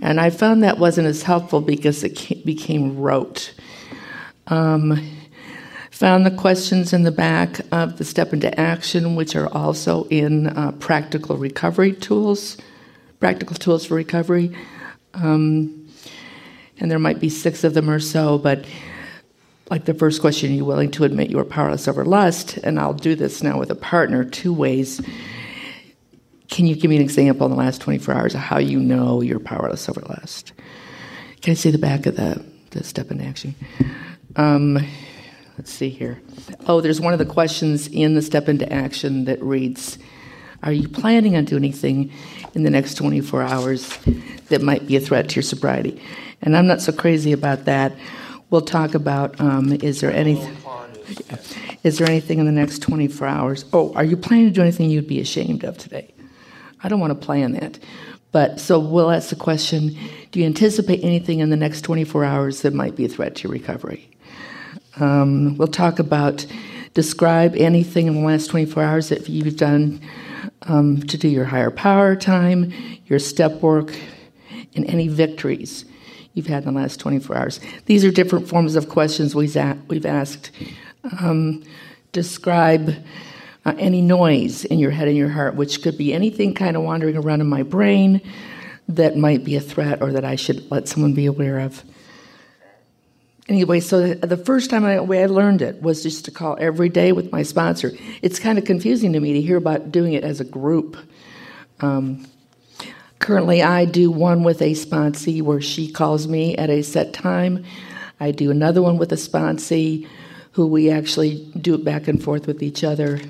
And 0.00 0.20
I 0.20 0.30
found 0.30 0.62
that 0.62 0.78
wasn't 0.78 1.08
as 1.08 1.22
helpful 1.22 1.60
because 1.60 2.04
it 2.04 2.46
became 2.46 2.96
rote. 2.96 3.52
Um, 4.46 5.10
found 5.90 6.24
the 6.24 6.30
questions 6.30 6.92
in 6.92 7.02
the 7.02 7.10
back 7.10 7.60
of 7.72 7.98
the 7.98 8.04
Step 8.04 8.32
into 8.32 8.58
Action, 8.60 9.16
which 9.16 9.34
are 9.34 9.52
also 9.52 10.04
in 10.04 10.46
uh, 10.48 10.70
Practical 10.72 11.36
Recovery 11.36 11.92
Tools, 11.92 12.56
Practical 13.18 13.56
Tools 13.56 13.86
for 13.86 13.94
Recovery. 13.94 14.56
Um, 15.14 15.88
and 16.78 16.90
there 16.90 16.98
might 16.98 17.18
be 17.18 17.30
six 17.30 17.64
of 17.64 17.74
them 17.74 17.90
or 17.90 17.98
so, 17.98 18.38
but 18.38 18.64
like 19.70 19.84
the 19.84 19.94
first 19.94 20.20
question, 20.20 20.50
are 20.50 20.54
you 20.54 20.64
willing 20.64 20.90
to 20.92 21.04
admit 21.04 21.30
you 21.30 21.38
are 21.38 21.44
powerless 21.44 21.88
over 21.88 22.04
lust? 22.04 22.58
And 22.58 22.78
I'll 22.78 22.94
do 22.94 23.14
this 23.14 23.42
now 23.42 23.58
with 23.58 23.70
a 23.70 23.74
partner 23.74 24.24
two 24.24 24.52
ways. 24.52 25.00
Can 26.48 26.66
you 26.66 26.76
give 26.76 26.88
me 26.88 26.96
an 26.96 27.02
example 27.02 27.46
in 27.46 27.50
the 27.50 27.58
last 27.58 27.80
24 27.80 28.14
hours 28.14 28.34
of 28.34 28.40
how 28.40 28.58
you 28.58 28.78
know 28.78 29.20
you're 29.22 29.40
powerless 29.40 29.88
over 29.88 30.00
lust? 30.02 30.52
Can 31.42 31.50
I 31.50 31.54
see 31.54 31.70
the 31.70 31.78
back 31.78 32.06
of 32.06 32.16
the, 32.16 32.44
the 32.70 32.84
step 32.84 33.10
into 33.10 33.24
action? 33.24 33.54
Um, 34.36 34.78
let's 35.58 35.72
see 35.72 35.88
here. 35.88 36.20
Oh, 36.66 36.80
there's 36.80 37.00
one 37.00 37.12
of 37.12 37.18
the 37.18 37.26
questions 37.26 37.88
in 37.88 38.14
the 38.14 38.22
step 38.22 38.48
into 38.48 38.72
action 38.72 39.24
that 39.24 39.42
reads 39.42 39.98
Are 40.62 40.72
you 40.72 40.88
planning 40.88 41.36
on 41.36 41.44
doing 41.44 41.64
anything 41.64 42.12
in 42.54 42.62
the 42.62 42.70
next 42.70 42.94
24 42.94 43.42
hours 43.42 43.98
that 44.48 44.62
might 44.62 44.86
be 44.86 44.94
a 44.94 45.00
threat 45.00 45.28
to 45.30 45.34
your 45.36 45.42
sobriety? 45.42 46.00
And 46.40 46.56
I'm 46.56 46.68
not 46.68 46.80
so 46.80 46.92
crazy 46.92 47.32
about 47.32 47.64
that. 47.64 47.92
We'll 48.50 48.60
talk 48.60 48.94
about 48.94 49.40
um, 49.40 49.72
is 49.72 50.00
there 50.00 50.12
anything. 50.12 50.56
Is 51.82 51.98
there 51.98 52.08
anything 52.08 52.40
in 52.40 52.46
the 52.46 52.52
next 52.52 52.80
24 52.80 53.26
hours? 53.28 53.64
Oh, 53.72 53.92
are 53.94 54.04
you 54.04 54.16
planning 54.16 54.46
to 54.46 54.50
do 54.50 54.60
anything 54.60 54.90
you'd 54.90 55.06
be 55.06 55.20
ashamed 55.20 55.62
of 55.62 55.78
today? 55.78 56.12
I 56.82 56.88
don't 56.88 56.98
want 56.98 57.12
to 57.12 57.26
plan 57.26 57.52
that. 57.52 57.78
But 58.32 58.58
so 58.60 58.78
we'll 58.78 59.10
ask 59.10 59.30
the 59.30 59.36
question 59.36 59.96
Do 60.30 60.40
you 60.40 60.46
anticipate 60.46 61.02
anything 61.02 61.40
in 61.40 61.50
the 61.50 61.56
next 61.56 61.82
24 61.82 62.24
hours 62.24 62.62
that 62.62 62.74
might 62.74 62.96
be 62.96 63.04
a 63.04 63.08
threat 63.08 63.36
to 63.36 63.44
your 63.44 63.52
recovery? 63.52 64.10
Um, 64.98 65.56
we'll 65.56 65.68
talk 65.68 65.98
about 65.98 66.46
describe 66.94 67.54
anything 67.56 68.06
in 68.06 68.14
the 68.14 68.20
last 68.20 68.48
24 68.48 68.82
hours 68.82 69.08
that 69.10 69.28
you've 69.28 69.56
done 69.56 70.00
um, 70.62 71.02
to 71.02 71.18
do 71.18 71.28
your 71.28 71.44
higher 71.44 71.70
power 71.70 72.16
time, 72.16 72.72
your 73.06 73.18
step 73.18 73.60
work, 73.60 73.94
and 74.74 74.86
any 74.86 75.08
victories 75.08 75.84
you've 76.36 76.46
had 76.46 76.64
in 76.64 76.74
the 76.74 76.80
last 76.80 77.00
24 77.00 77.36
hours. 77.36 77.60
These 77.86 78.04
are 78.04 78.10
different 78.10 78.46
forms 78.46 78.76
of 78.76 78.90
questions 78.90 79.34
we've, 79.34 79.56
asked. 79.56 80.50
Um, 81.20 81.64
describe 82.12 82.94
uh, 83.64 83.74
any 83.78 84.02
noise 84.02 84.64
in 84.66 84.78
your 84.78 84.90
head 84.90 85.08
and 85.08 85.16
your 85.16 85.30
heart, 85.30 85.56
which 85.56 85.82
could 85.82 85.96
be 85.96 86.12
anything 86.12 86.54
kind 86.54 86.76
of 86.76 86.82
wandering 86.82 87.16
around 87.16 87.40
in 87.40 87.46
my 87.46 87.62
brain 87.62 88.20
that 88.86 89.16
might 89.16 89.44
be 89.44 89.56
a 89.56 89.60
threat 89.60 90.02
or 90.02 90.12
that 90.12 90.24
I 90.26 90.36
should 90.36 90.70
let 90.70 90.88
someone 90.88 91.14
be 91.14 91.24
aware 91.24 91.58
of. 91.58 91.82
Anyway, 93.48 93.80
so 93.80 94.14
the 94.14 94.36
first 94.36 94.68
time 94.68 94.84
I, 94.84 95.00
way 95.00 95.22
I 95.22 95.26
learned 95.26 95.62
it 95.62 95.80
was 95.80 96.02
just 96.02 96.26
to 96.26 96.30
call 96.30 96.58
every 96.60 96.90
day 96.90 97.12
with 97.12 97.32
my 97.32 97.44
sponsor. 97.44 97.92
It's 98.20 98.38
kind 98.38 98.58
of 98.58 98.64
confusing 98.64 99.14
to 99.14 99.20
me 99.20 99.32
to 99.34 99.40
hear 99.40 99.56
about 99.56 99.90
doing 99.90 100.12
it 100.12 100.22
as 100.22 100.40
a 100.40 100.44
group. 100.44 100.98
Um, 101.80 102.26
currently, 103.18 103.62
I 103.62 103.84
do 103.84 104.10
one 104.10 104.42
with 104.42 104.62
a 104.62 104.72
sponsee 104.72 105.42
where 105.42 105.60
she 105.60 105.90
calls 105.90 106.28
me 106.28 106.56
at 106.56 106.70
a 106.70 106.82
set 106.82 107.12
time. 107.12 107.64
I 108.18 108.30
do 108.30 108.50
another 108.50 108.82
one 108.82 108.98
with 108.98 109.12
a 109.12 109.16
sponsee 109.16 110.06
who 110.52 110.66
we 110.66 110.90
actually 110.90 111.52
do 111.60 111.74
it 111.74 111.84
back 111.84 112.08
and 112.08 112.22
forth 112.22 112.46
with 112.46 112.62
each 112.62 112.82
other. 112.82 113.20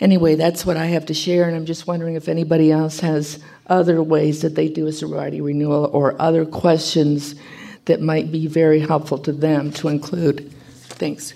Anyway, 0.00 0.34
that's 0.34 0.66
what 0.66 0.76
I 0.76 0.86
have 0.86 1.06
to 1.06 1.14
share, 1.14 1.44
and 1.44 1.56
I'm 1.56 1.66
just 1.66 1.86
wondering 1.86 2.14
if 2.14 2.28
anybody 2.28 2.70
else 2.70 3.00
has 3.00 3.42
other 3.66 4.02
ways 4.02 4.42
that 4.42 4.54
they 4.54 4.68
do 4.68 4.86
a 4.86 4.92
sobriety 4.92 5.40
renewal 5.40 5.90
or 5.92 6.20
other 6.20 6.44
questions 6.44 7.34
that 7.86 8.00
might 8.00 8.32
be 8.32 8.46
very 8.46 8.80
helpful 8.80 9.18
to 9.18 9.32
them 9.32 9.70
to 9.72 9.88
include. 9.88 10.52
Thanks. 10.72 11.34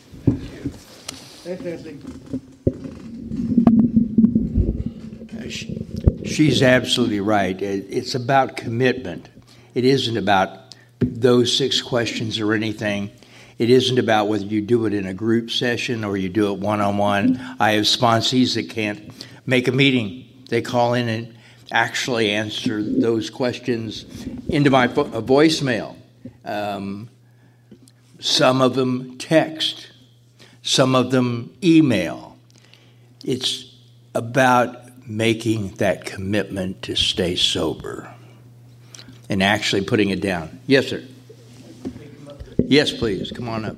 She's 6.29 6.63
absolutely 6.63 7.21
right. 7.21 7.61
It's 7.61 8.15
about 8.15 8.57
commitment. 8.57 9.29
It 9.75 9.85
isn't 9.85 10.17
about 10.17 10.75
those 11.01 11.57
six 11.57 11.81
questions 11.81 12.39
or 12.39 12.53
anything. 12.53 13.11
It 13.59 13.71
isn't 13.71 13.99
about 13.99 14.29
whether 14.29 14.45
you 14.45 14.61
do 14.61 14.87
it 14.87 14.95
in 14.95 15.07
a 15.07 15.15
group 15.15 15.51
session 15.51 16.05
or 16.05 16.17
you 16.17 16.29
do 16.29 16.53
it 16.53 16.61
one 16.61 16.81
on 16.81 16.97
one. 16.97 17.57
I 17.59 17.73
have 17.73 17.85
sponsees 17.85 18.55
that 18.55 18.71
can't 18.71 19.13
make 19.47 19.67
a 19.67 19.73
meeting. 19.73 20.29
They 20.49 20.63
call 20.63 20.95
in 20.95 21.09
and 21.09 21.37
actually 21.71 22.31
answer 22.31 22.83
those 22.83 23.31
questions 23.31 24.05
into 24.49 24.71
my 24.71 24.89
voicemail. 24.89 25.97
Um, 26.45 27.11
some 28.21 28.63
of 28.63 28.75
them 28.75 29.19
text, 29.19 29.91
some 30.63 30.95
of 30.95 31.11
them 31.11 31.55
email. 31.63 32.37
It's 33.25 33.75
about 34.15 34.88
making 35.09 35.69
that 35.77 36.05
commitment 36.05 36.83
to 36.83 36.95
stay 36.95 37.35
sober 37.35 38.15
and 39.31 39.43
actually 39.43 39.83
putting 39.83 40.11
it 40.11 40.21
down. 40.21 40.61
Yes, 40.67 40.89
sir. 40.89 41.03
Yes, 42.59 42.93
please. 42.93 43.33
Come 43.33 43.49
on 43.49 43.65
up. 43.65 43.77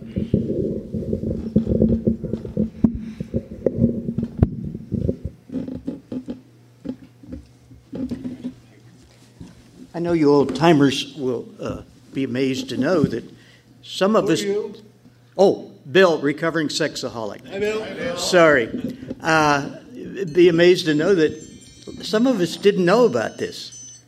I 9.95 9.99
know 9.99 10.13
you 10.13 10.33
old 10.33 10.57
timers 10.57 11.15
will 11.17 11.49
uh, 11.61 11.83
be 12.13 12.25
amazed 12.25 12.69
to 12.71 12.77
know 12.77 13.03
that 13.05 13.25
some 13.83 14.17
of 14.17 14.27
Who 14.27 14.33
us. 14.33 14.43
are 14.43 14.47
you? 14.47 14.75
Oh, 15.37 15.73
Bill, 15.91 16.21
recovering 16.21 16.69
sexaholic. 16.69 17.47
Hi, 17.49 17.59
Bill. 17.59 18.17
Sorry. 18.17 18.69
Uh, 19.21 19.77
be 20.33 20.49
amazed 20.49 20.87
to 20.87 20.95
know 20.95 21.15
that 21.15 21.33
some 22.03 22.27
of 22.27 22.41
us 22.41 22.57
didn't 22.57 22.85
know 22.85 23.07
about 23.07 23.39
this. 23.39 24.03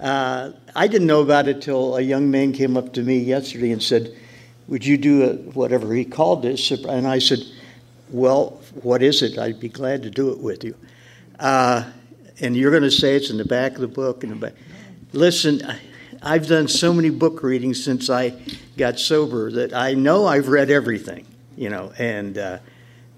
Uh, 0.00 0.52
I 0.74 0.86
didn't 0.88 1.06
know 1.06 1.22
about 1.22 1.48
it 1.48 1.62
till 1.62 1.96
a 1.96 2.00
young 2.00 2.30
man 2.30 2.52
came 2.52 2.76
up 2.76 2.92
to 2.94 3.02
me 3.02 3.18
yesterday 3.18 3.72
and 3.72 3.82
said, 3.82 4.14
Would 4.68 4.84
you 4.84 4.98
do 4.98 5.24
a, 5.24 5.34
whatever 5.52 5.94
he 5.94 6.04
called 6.04 6.42
this? 6.42 6.70
And 6.70 7.06
I 7.06 7.18
said, 7.18 7.40
Well, 8.10 8.60
what 8.82 9.02
is 9.02 9.22
it? 9.22 9.38
I'd 9.38 9.60
be 9.60 9.68
glad 9.68 10.02
to 10.02 10.10
do 10.10 10.30
it 10.30 10.38
with 10.38 10.64
you. 10.64 10.74
Uh, 11.38 11.84
and 12.40 12.54
you're 12.54 12.70
going 12.70 12.82
to 12.82 12.90
say 12.90 13.16
it's 13.16 13.30
in 13.30 13.38
the 13.38 13.44
back 13.44 13.74
of 13.74 13.80
the 13.80 13.88
book. 13.88 14.22
In 14.22 14.30
the 14.30 14.36
back. 14.36 14.54
Listen, 15.12 15.62
I've 16.22 16.46
done 16.46 16.68
so 16.68 16.92
many 16.92 17.10
book 17.10 17.42
readings 17.42 17.82
since 17.82 18.10
I 18.10 18.34
got 18.76 18.98
sober 18.98 19.50
that 19.52 19.72
I 19.72 19.94
know 19.94 20.26
I've 20.26 20.48
read 20.48 20.70
everything, 20.70 21.26
you 21.56 21.70
know, 21.70 21.92
and 21.98 22.36
uh, 22.36 22.58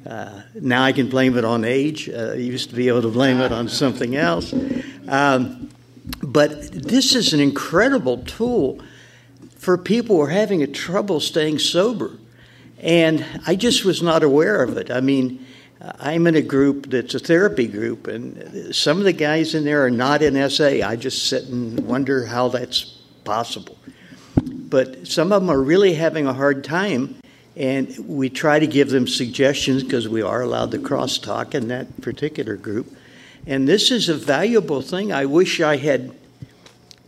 uh, 0.09 0.43
now 0.55 0.83
I 0.83 0.93
can 0.93 1.09
blame 1.09 1.37
it 1.37 1.45
on 1.45 1.65
age. 1.65 2.09
Uh, 2.09 2.33
I 2.33 2.37
used 2.37 2.71
to 2.71 2.77
be 2.77 2.89
able 2.89 3.03
to 3.03 3.11
blame 3.11 3.41
it 3.41 3.53
on 3.53 3.69
something 3.69 4.17
else. 4.17 4.55
Um, 5.07 5.71
but 6.23 6.73
this 6.73 7.15
is 7.15 7.35
an 7.35 7.41
incredible 7.41 8.19
tool 8.25 8.81
for 9.57 9.77
people 9.77 10.17
who 10.17 10.23
are 10.23 10.29
having 10.29 10.63
a 10.63 10.67
trouble 10.67 11.21
staying 11.21 11.59
sober. 11.59 12.13
And 12.81 13.25
I 13.47 13.55
just 13.55 13.85
was 13.85 14.03
not 14.03 14.23
aware 14.23 14.63
of 14.63 14.79
it. 14.79 14.91
I 14.91 15.01
mean, 15.01 15.45
I'm 15.81 16.27
in 16.27 16.37
a 16.37 16.43
group 16.43 16.91
that's 16.91 17.15
a 17.15 17.19
therapy 17.19 17.67
group, 17.67 18.09
and 18.09 18.75
some 18.75 18.99
of 18.99 19.05
the 19.05 19.13
guys 19.13 19.55
in 19.55 19.65
there 19.65 19.85
are 19.85 19.91
not 19.91 20.23
in 20.23 20.49
SA. 20.51 20.81
I 20.85 20.97
just 20.97 21.29
sit 21.29 21.45
and 21.45 21.87
wonder 21.87 22.27
how 22.27 22.49
that's 22.49 22.85
possible. 23.25 23.79
But 24.43 25.07
some 25.07 25.33
of 25.33 25.43
them 25.43 25.51
are 25.51 25.61
really 25.61 25.95
having 25.95 26.27
a 26.27 26.33
hard 26.33 26.65
time, 26.65 27.18
and 27.59 27.99
we 28.07 28.31
try 28.31 28.61
to 28.61 28.69
give 28.69 28.91
them 28.91 29.09
suggestions 29.09 29.83
because 29.83 30.09
we 30.09 30.23
are 30.23 30.41
allowed 30.41 30.71
to 30.71 30.79
crosstalk 30.79 31.57
in 31.57 31.67
that 31.69 32.01
particular 32.01 32.57
group. 32.57 32.97
And 33.49 33.67
this 33.67 33.91
is 33.91 34.09
a 34.09 34.15
valuable 34.15 34.81
thing 34.81 35.13
I 35.13 35.27
wish 35.27 35.61
I 35.61 35.77
had 35.77 36.15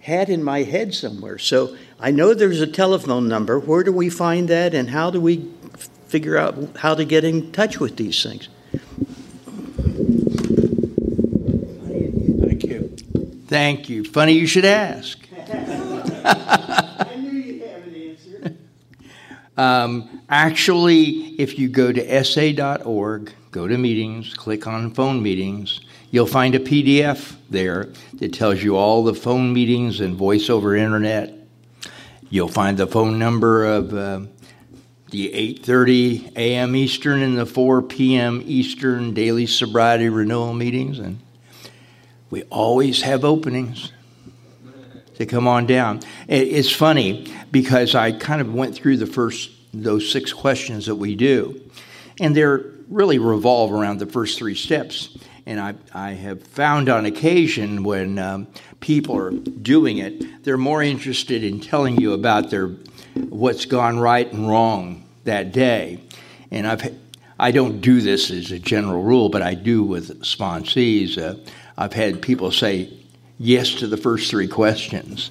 had 0.01 0.29
in 0.29 0.43
my 0.43 0.65
head 0.65 0.93
somewhere. 0.93 1.39
So 1.39 1.77
I 2.01 2.11
know 2.11 2.35
there's 2.35 2.61
a 2.61 2.67
telephone 2.67 3.29
number. 3.29 3.61
Where 3.61 3.85
do 3.85 3.93
we 3.93 4.11
find 4.11 4.49
that, 4.49 4.75
and 4.75 4.91
how 4.91 5.11
do 5.11 5.21
we 5.21 5.49
figure 6.09 6.37
out 6.37 6.79
how 6.79 6.97
to 6.97 7.05
get 7.05 7.23
in 7.23 7.53
touch 7.53 7.79
with 7.79 7.97
these 7.97 8.21
things? 8.21 8.49
Thank 12.41 12.65
you. 12.65 12.97
Thank 13.47 13.89
you. 13.89 14.05
Funny 14.05 14.33
you 14.33 14.49
should 14.49 14.65
ask. 14.65 15.17
I 15.47 17.15
knew 17.19 17.31
you'd 17.31 17.63
have 17.63 17.87
an 17.87 17.95
answer. 17.95 18.57
Um, 19.57 20.20
actually, 20.31 21.35
if 21.41 21.59
you 21.59 21.69
go 21.69 21.93
to 21.93 22.25
sa.org, 22.25 23.33
go 23.51 23.69
to 23.69 23.77
meetings, 23.77 24.33
click 24.35 24.67
on 24.67 24.95
phone 24.95 25.23
meetings, 25.23 25.81
you'll 26.11 26.27
find 26.27 26.55
a 26.55 26.61
PDF 26.61 27.37
there 27.51 27.89
that 28.15 28.33
tells 28.33 28.63
you 28.63 28.77
all 28.77 29.03
the 29.05 29.15
phone 29.15 29.53
meetings 29.53 30.01
and 30.01 30.17
voice 30.17 30.49
over 30.49 30.75
internet. 30.77 31.35
You'll 32.31 32.49
find 32.49 32.79
the 32.79 32.87
phone 32.87 33.19
number 33.19 33.65
of 33.65 33.93
uh, 33.93 34.21
the 35.11 35.33
8:30 35.59 36.37
a.m. 36.37 36.77
Eastern 36.77 37.23
and 37.23 37.37
the 37.37 37.47
4 37.47 37.83
p.m. 37.83 38.41
Eastern 38.45 39.13
daily 39.13 39.47
sobriety 39.47 40.09
renewal 40.09 40.55
meetings, 40.55 41.01
and 41.01 41.19
we 42.31 42.45
always 42.45 43.03
have 43.03 43.25
openings 43.25 43.93
to 45.17 45.27
come 45.27 45.49
on 45.49 45.67
down. 45.67 46.01
It's 46.29 46.71
funny 46.71 47.27
because 47.51 47.97
I 47.97 48.13
kind 48.13 48.41
of 48.41 48.55
went 48.55 48.77
through 48.77 48.99
the 48.99 49.07
first 49.07 49.51
those 49.73 50.11
six 50.11 50.33
questions 50.33 50.87
that 50.87 50.97
we 50.97 51.15
do, 51.15 51.61
and 52.21 52.35
they're 52.35 52.65
really 52.89 53.19
revolve 53.19 53.73
around 53.73 53.99
the 53.99 54.07
first 54.07 54.39
three 54.39 54.55
steps. 54.55 55.17
And 55.47 55.59
I, 55.59 55.75
I 55.95 56.11
have 56.13 56.43
found 56.43 56.89
on 56.89 57.07
occasion 57.07 57.83
when 57.83 58.19
um, 58.19 58.47
people 58.81 59.17
are 59.17 59.31
doing 59.31 59.99
it, 59.99 60.45
they're 60.45 60.57
more 60.57 60.83
interested 60.83 61.43
in 61.43 61.61
telling 61.61 62.01
you 62.01 62.13
about 62.13 62.51
their 62.51 62.69
what's 63.15 63.65
gone 63.65 63.99
right 63.99 64.31
and 64.33 64.49
wrong 64.49 65.05
that 65.25 65.53
day. 65.53 66.01
And 66.51 66.67
I've 66.67 66.95
I 67.41 67.53
don't 67.53 67.81
do 67.81 68.03
this 68.03 68.31
as 68.31 68.53
a 68.53 68.59
general 68.59 69.03
rule, 69.03 69.31
but 69.31 69.41
I 69.41 69.55
do 69.55 69.83
with 69.83 70.21
sponsees. 70.21 71.17
Uh, 71.17 71.37
I've 71.79 71.95
had 71.95 72.21
people 72.21 72.51
say 72.51 72.93
yes 73.39 73.77
to 73.77 73.87
the 73.87 73.97
first 73.97 74.31
three 74.31 74.47
questions, 74.47 75.31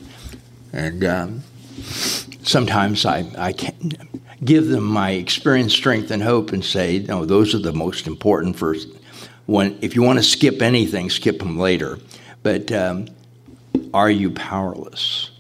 and 0.74 1.04
um, 1.04 1.44
sometimes 2.44 3.06
I 3.06 3.26
I 3.38 3.54
can 3.54 3.94
give 4.44 4.68
them 4.68 4.84
my 4.84 5.12
experience, 5.12 5.74
strength, 5.74 6.12
and 6.12 6.24
hope, 6.24 6.52
and 6.52 6.64
say 6.64 7.00
no, 7.00 7.26
those 7.26 7.54
are 7.54 7.60
the 7.60 7.74
most 7.74 8.08
important 8.08 8.58
first. 8.58 8.88
When 9.46 9.78
if 9.82 9.96
you 9.96 10.04
want 10.04 10.20
to 10.20 10.24
skip 10.24 10.62
anything, 10.62 11.10
skip 11.10 11.40
them 11.40 11.58
later. 11.58 12.00
But 12.44 12.72
um, 12.72 13.08
are 13.94 14.10
you 14.10 14.32
powerless? 14.32 15.32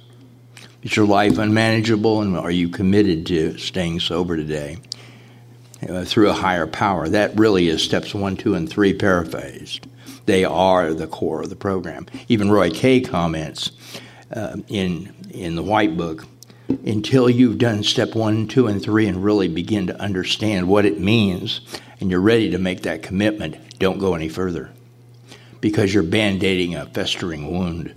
Is 0.81 0.95
your 0.95 1.05
life 1.05 1.37
unmanageable, 1.37 2.21
and 2.21 2.37
are 2.37 2.51
you 2.51 2.69
committed 2.69 3.25
to 3.27 3.57
staying 3.57 3.99
sober 3.99 4.37
today 4.37 4.77
uh, 5.87 6.05
through 6.05 6.29
a 6.29 6.33
higher 6.33 6.67
power? 6.67 7.09
That 7.09 7.37
really 7.37 7.67
is 7.67 7.83
steps 7.83 8.13
one, 8.13 8.37
two, 8.37 8.55
and 8.55 8.69
three 8.69 8.93
paraphrased. 8.93 9.87
They 10.25 10.45
are 10.45 10.93
the 10.93 11.07
core 11.07 11.41
of 11.41 11.49
the 11.49 11.55
program. 11.55 12.05
Even 12.27 12.51
Roy 12.51 12.69
K. 12.69 13.01
comments 13.01 13.71
uh, 14.33 14.57
in 14.67 15.13
in 15.31 15.55
the 15.55 15.63
White 15.63 15.97
Book. 15.97 16.25
Until 16.85 17.29
you've 17.29 17.57
done 17.57 17.83
step 17.83 18.15
one, 18.15 18.47
two, 18.47 18.67
and 18.67 18.81
three, 18.81 19.07
and 19.07 19.23
really 19.23 19.47
begin 19.47 19.87
to 19.87 20.01
understand 20.01 20.67
what 20.67 20.85
it 20.85 20.99
means, 20.99 21.61
and 21.99 22.11
you're 22.11 22.21
ready 22.21 22.49
to 22.51 22.57
make 22.57 22.83
that 22.83 23.03
commitment, 23.03 23.57
don't 23.79 23.99
go 23.99 24.13
any 24.13 24.29
further, 24.29 24.71
because 25.61 25.93
you're 25.93 26.03
band-aiding 26.03 26.75
a 26.75 26.85
festering 26.87 27.51
wound. 27.51 27.93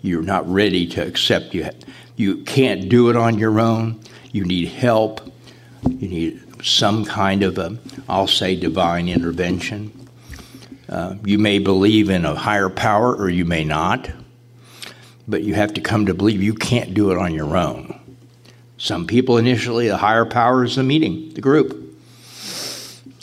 You're 0.00 0.22
not 0.22 0.48
ready 0.50 0.86
to 0.88 1.06
accept 1.06 1.54
you. 1.54 1.68
You 2.16 2.38
can't 2.38 2.88
do 2.88 3.08
it 3.10 3.16
on 3.16 3.38
your 3.38 3.60
own. 3.60 4.00
You 4.32 4.44
need 4.44 4.68
help. 4.68 5.32
You 5.88 6.08
need 6.08 6.64
some 6.64 7.04
kind 7.04 7.42
of 7.42 7.58
a 7.58 7.76
i'll 8.08 8.26
say 8.26 8.54
divine 8.54 9.08
intervention. 9.08 10.08
Uh, 10.88 11.16
you 11.24 11.38
may 11.38 11.58
believe 11.58 12.10
in 12.10 12.24
a 12.24 12.34
higher 12.34 12.68
power 12.68 13.14
or 13.14 13.28
you 13.28 13.44
may 13.44 13.64
not 13.64 14.10
but 15.28 15.42
you 15.42 15.54
have 15.54 15.72
to 15.74 15.80
come 15.80 16.06
to 16.06 16.14
believe 16.14 16.42
you 16.42 16.54
can't 16.54 16.94
do 16.94 17.10
it 17.10 17.18
on 17.18 17.34
your 17.34 17.56
own 17.56 17.98
some 18.76 19.06
people 19.06 19.38
initially 19.38 19.88
the 19.88 19.96
higher 19.96 20.24
power 20.24 20.64
is 20.64 20.76
the 20.76 20.82
meeting 20.82 21.32
the 21.34 21.40
group 21.40 21.78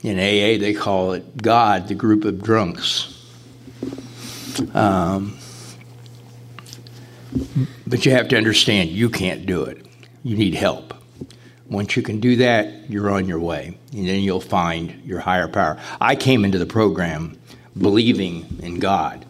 in 0.04 0.18
aa 0.18 0.60
they 0.60 0.74
call 0.74 1.14
it 1.14 1.38
god 1.38 1.88
the 1.88 1.96
group 1.96 2.24
of 2.24 2.42
drunks 2.42 3.16
um, 4.74 5.38
but 7.88 8.06
you 8.06 8.12
have 8.12 8.28
to 8.30 8.38
understand 8.38 8.90
you 8.90 9.10
can't 9.10 9.46
do 9.46 9.64
it. 9.64 9.86
You 10.24 10.38
need 10.38 10.54
help. 10.54 10.94
Once 11.70 11.96
you 11.96 12.02
can 12.02 12.20
do 12.20 12.36
that, 12.38 12.90
you're 12.90 13.12
on 13.12 13.28
your 13.28 13.40
way, 13.40 13.78
and 13.94 14.08
then 14.08 14.22
you'll 14.22 14.42
find 14.42 15.02
your 15.06 15.20
higher 15.20 15.48
power. 15.48 15.80
I 16.02 16.16
came 16.16 16.44
into 16.44 16.58
the 16.58 16.66
program 16.66 17.38
believing 17.78 18.58
in 18.62 18.80
God. 18.80 19.26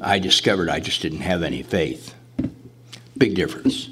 I 0.00 0.18
discovered 0.18 0.68
I 0.68 0.80
just 0.80 1.02
didn't 1.02 1.20
have 1.20 1.42
any 1.42 1.62
faith. 1.62 2.14
Big 3.16 3.34
difference. 3.34 3.88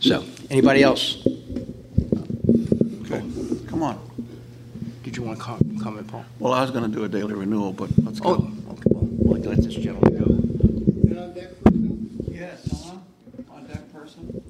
So, 0.00 0.24
anybody 0.50 0.82
else? 0.82 1.26
Okay, 3.02 3.22
come 3.66 3.82
on. 3.82 3.98
Did 5.02 5.16
you 5.16 5.22
want 5.22 5.38
to 5.38 5.44
comment, 5.82 6.08
Paul? 6.08 6.24
Well, 6.38 6.52
I 6.52 6.62
was 6.62 6.70
going 6.70 6.90
to 6.90 6.96
do 6.96 7.04
a 7.04 7.08
daily 7.08 7.34
renewal, 7.34 7.72
but 7.72 7.90
let's 8.02 8.20
go. 8.20 8.28
Oh, 8.30 8.72
okay. 8.72 8.82
Well, 8.86 9.40
let 9.40 9.58
this 9.58 9.74
gentleman 9.74 10.18
go. 10.18 10.26
Yes, 12.28 12.70
uh-huh. 12.72 13.54
on 13.54 13.66
deck 13.66 13.92
person. 13.92 14.42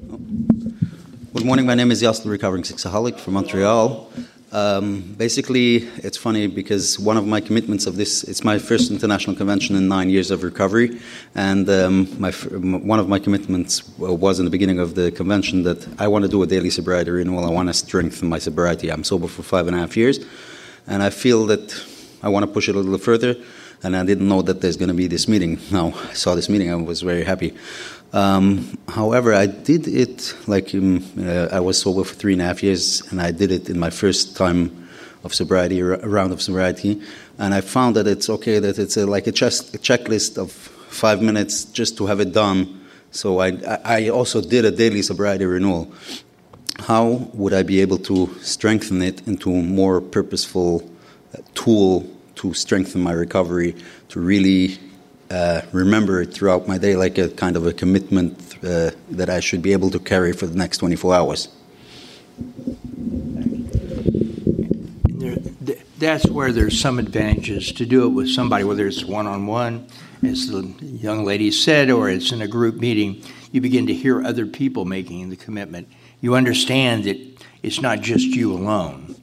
Good 1.34 1.44
morning. 1.44 1.66
My 1.66 1.74
name 1.74 1.90
is 1.90 2.02
Yastel, 2.02 2.30
recovering 2.30 2.62
sexaholic 2.62 3.18
from 3.18 3.34
Montreal. 3.34 4.10
Um, 4.56 5.02
basically, 5.18 5.86
it's 5.98 6.16
funny 6.16 6.46
because 6.46 6.98
one 6.98 7.18
of 7.18 7.26
my 7.26 7.42
commitments 7.42 7.84
of 7.86 7.96
this, 7.96 8.24
it's 8.24 8.42
my 8.42 8.58
first 8.58 8.90
international 8.90 9.36
convention 9.36 9.76
in 9.76 9.86
nine 9.86 10.08
years 10.08 10.30
of 10.30 10.42
recovery. 10.42 10.98
And 11.34 11.68
um, 11.68 12.08
my, 12.18 12.30
one 12.30 12.98
of 12.98 13.06
my 13.06 13.18
commitments 13.18 13.86
was 13.98 14.38
in 14.38 14.46
the 14.46 14.50
beginning 14.50 14.78
of 14.78 14.94
the 14.94 15.12
convention 15.12 15.62
that 15.64 15.86
I 16.00 16.08
want 16.08 16.24
to 16.24 16.30
do 16.30 16.42
a 16.42 16.46
daily 16.46 16.70
sobriety 16.70 17.10
renewal. 17.10 17.44
I 17.44 17.50
want 17.50 17.68
to 17.68 17.74
strengthen 17.74 18.30
my 18.30 18.38
sobriety. 18.38 18.90
I'm 18.90 19.04
sober 19.04 19.26
for 19.26 19.42
five 19.42 19.66
and 19.66 19.76
a 19.76 19.78
half 19.78 19.94
years. 19.94 20.24
And 20.86 21.02
I 21.02 21.10
feel 21.10 21.44
that 21.46 21.78
I 22.22 22.30
want 22.30 22.46
to 22.46 22.50
push 22.50 22.70
it 22.70 22.76
a 22.76 22.78
little 22.78 22.96
further 22.96 23.36
and 23.82 23.96
I 23.96 24.04
didn't 24.04 24.28
know 24.28 24.42
that 24.42 24.60
there's 24.60 24.76
going 24.76 24.88
to 24.88 24.94
be 24.94 25.06
this 25.06 25.28
meeting. 25.28 25.60
Now 25.70 25.92
I 26.08 26.14
saw 26.14 26.34
this 26.34 26.48
meeting, 26.48 26.70
I 26.70 26.76
was 26.76 27.02
very 27.02 27.24
happy. 27.24 27.54
Um, 28.12 28.78
however, 28.88 29.34
I 29.34 29.46
did 29.46 29.88
it 29.88 30.34
like 30.46 30.74
um, 30.74 31.04
uh, 31.18 31.48
I 31.52 31.60
was 31.60 31.80
sober 31.80 32.04
for 32.04 32.14
three 32.14 32.32
and 32.32 32.42
a 32.42 32.46
half 32.46 32.62
years, 32.62 33.02
and 33.10 33.20
I 33.20 33.30
did 33.30 33.50
it 33.50 33.68
in 33.68 33.78
my 33.78 33.90
first 33.90 34.36
time 34.36 34.88
of 35.24 35.34
sobriety, 35.34 35.80
a 35.80 35.84
round 35.84 36.32
of 36.32 36.40
sobriety, 36.40 37.02
and 37.38 37.52
I 37.52 37.60
found 37.60 37.96
that 37.96 38.06
it's 38.06 38.30
okay 38.30 38.58
that 38.58 38.78
it's 38.78 38.96
a, 38.96 39.06
like 39.06 39.26
a, 39.26 39.32
chest, 39.32 39.74
a 39.74 39.78
checklist 39.78 40.38
of 40.38 40.52
five 40.52 41.20
minutes 41.20 41.64
just 41.64 41.98
to 41.98 42.06
have 42.06 42.20
it 42.20 42.32
done. 42.32 42.80
So 43.10 43.40
I, 43.40 43.58
I 43.84 44.08
also 44.08 44.40
did 44.40 44.64
a 44.64 44.70
daily 44.70 45.02
sobriety 45.02 45.44
renewal. 45.44 45.92
How 46.80 47.28
would 47.34 47.52
I 47.52 47.62
be 47.62 47.80
able 47.80 47.98
to 47.98 48.34
strengthen 48.40 49.02
it 49.02 49.26
into 49.26 49.52
a 49.52 49.62
more 49.62 50.00
purposeful 50.00 50.88
uh, 51.34 51.42
tool 51.54 52.08
to 52.36 52.54
strengthen 52.54 53.02
my 53.02 53.12
recovery, 53.12 53.74
to 54.10 54.20
really 54.20 54.78
uh, 55.30 55.62
remember 55.72 56.22
it 56.22 56.32
throughout 56.32 56.68
my 56.68 56.78
day 56.78 56.96
like 56.96 57.18
a 57.18 57.28
kind 57.28 57.56
of 57.56 57.66
a 57.66 57.72
commitment 57.72 58.56
uh, 58.62 58.90
that 59.10 59.28
I 59.28 59.40
should 59.40 59.62
be 59.62 59.72
able 59.72 59.90
to 59.90 59.98
carry 59.98 60.32
for 60.32 60.46
the 60.46 60.56
next 60.56 60.78
24 60.78 61.14
hours. 61.14 61.48
that's 65.98 66.26
where 66.26 66.52
there's 66.52 66.78
some 66.78 66.98
advantages 66.98 67.72
to 67.72 67.86
do 67.86 68.04
it 68.04 68.10
with 68.10 68.28
somebody, 68.28 68.64
whether 68.64 68.86
it's 68.86 69.04
one 69.04 69.26
on 69.26 69.46
one, 69.46 69.86
as 70.22 70.48
the 70.48 70.62
young 70.80 71.24
lady 71.24 71.50
said, 71.50 71.90
or 71.90 72.10
it's 72.10 72.32
in 72.32 72.42
a 72.42 72.48
group 72.48 72.76
meeting. 72.76 73.22
You 73.50 73.60
begin 73.60 73.86
to 73.86 73.94
hear 73.94 74.22
other 74.22 74.46
people 74.46 74.84
making 74.84 75.30
the 75.30 75.36
commitment. 75.36 75.88
You 76.20 76.34
understand 76.34 77.04
that 77.04 77.18
it's 77.62 77.80
not 77.80 78.00
just 78.00 78.26
you 78.26 78.52
alone. 78.52 79.16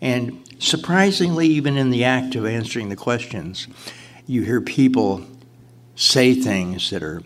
And 0.00 0.44
surprisingly, 0.58 1.48
even 1.48 1.76
in 1.76 1.90
the 1.90 2.04
act 2.04 2.34
of 2.34 2.46
answering 2.46 2.88
the 2.88 2.96
questions, 2.96 3.66
you 4.26 4.42
hear 4.42 4.60
people 4.60 5.26
say 5.96 6.34
things 6.34 6.90
that 6.90 7.02
are 7.02 7.22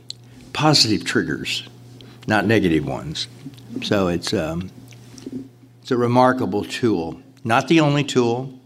positive 0.52 1.05
triggers, 1.05 1.68
not 2.26 2.46
negative 2.46 2.87
ones. 2.87 3.29
So 3.83 4.09
it's 4.09 4.33
um, 4.33 4.70
it's 5.83 5.92
a 5.92 5.96
remarkable 5.96 6.64
tool. 6.64 7.20
Not 7.44 7.68
the 7.68 7.79
only 7.79 8.02
tool. 8.02 8.59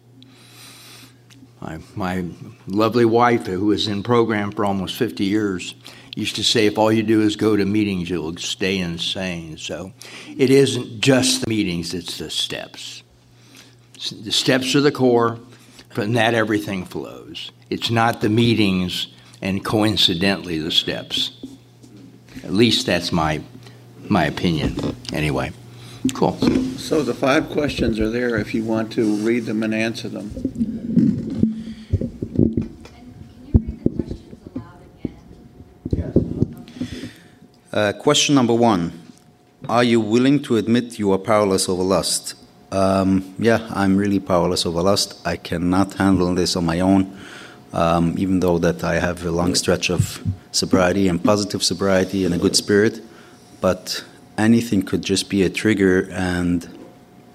My, 1.61 1.79
my 1.95 2.25
lovely 2.67 3.05
wife, 3.05 3.47
who 3.47 3.67
was 3.67 3.89
in 3.89 4.03
program 4.03 4.53
for 4.53 4.65
almost 4.65 4.97
50 4.97 5.25
years, 5.25 5.75
used 6.17 6.37
to 6.37 6.43
say, 6.43 6.65
if 6.65 6.79
all 6.79 6.91
you 6.91 7.03
do 7.03 7.21
is 7.21 7.37
go 7.37 7.57
to 7.57 7.67
meetings, 7.67 8.09
you'll 8.09 8.39
stay 8.39 8.79
insane. 8.79 9.59
So 9.59 9.93
it 10.35 10.49
isn't 10.49 11.03
just 11.03 11.43
the 11.43 11.51
meetings, 11.51 11.93
it's 11.93 12.17
the 12.17 12.31
steps. 12.31 13.03
The 14.11 14.33
steps 14.33 14.75
are 14.75 14.81
the 14.81 14.91
core, 14.91 15.39
from 15.91 16.15
that 16.15 16.33
everything 16.33 16.87
flows. 16.87 17.53
It's 17.69 17.91
not 17.91 18.23
the 18.23 18.31
meetings 18.31 19.09
and 19.43 19.65
coincidentally 19.65 20.59
the 20.59 20.71
steps. 20.71 21.33
At 22.45 22.53
least 22.53 22.87
that's 22.87 23.13
my 23.13 23.43
my 24.09 24.25
opinion. 24.25 24.77
Anyway, 25.13 25.53
cool. 26.15 26.37
So 26.79 27.03
the 27.03 27.15
five 27.15 27.51
questions 27.51 28.01
are 28.01 28.11
there 28.11 28.37
if 28.37 28.55
you 28.55 28.65
want 28.65 28.93
to 28.93 29.17
read 29.17 29.47
them 29.47 29.63
and 29.63 29.75
answer 29.75 30.09
them. 30.09 30.31
Uh, 37.73 37.93
question 37.93 38.35
number 38.35 38.53
one 38.55 38.93
Are 39.69 39.85
you 39.85 40.01
willing 40.01 40.43
to 40.43 40.57
admit 40.57 40.99
you 40.99 41.13
are 41.13 41.19
powerless 41.19 41.69
over 41.69 41.85
lust? 41.85 42.35
Um, 42.73 43.35
yeah, 43.39 43.69
I'm 43.71 43.97
really 43.97 44.19
powerless 44.19 44.67
over 44.67 44.83
lust. 44.83 45.21
I 45.25 45.37
cannot 45.37 45.95
handle 45.95 46.35
this 46.35 46.57
on 46.57 46.67
my 46.67 46.81
own, 46.81 47.17
um, 47.73 48.15
even 48.19 48.41
though 48.41 48.59
that 48.59 48.83
I 48.83 48.99
have 48.99 49.25
a 49.25 49.31
long 49.31 49.55
stretch 49.55 49.91
of 49.91 50.23
sobriety 50.53 51.09
and 51.09 51.23
positive 51.23 51.63
sobriety 51.63 52.25
and 52.25 52.35
a 52.35 52.39
good 52.39 52.57
spirit. 52.57 53.01
But 53.61 54.05
anything 54.39 54.83
could 54.83 55.03
just 55.03 55.29
be 55.29 55.43
a 55.43 55.51
trigger, 55.51 56.09
and 56.11 56.69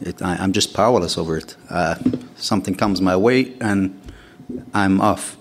it, 0.01 0.21
I, 0.21 0.43
am 0.43 0.51
just 0.51 0.73
powerless 0.73 1.17
over 1.17 1.37
it. 1.37 1.55
Uh, 1.69 1.95
something 2.35 2.75
comes 2.75 3.01
my 3.01 3.15
way, 3.15 3.53
and 3.61 3.99
I'm 4.73 4.99
off. 5.01 5.37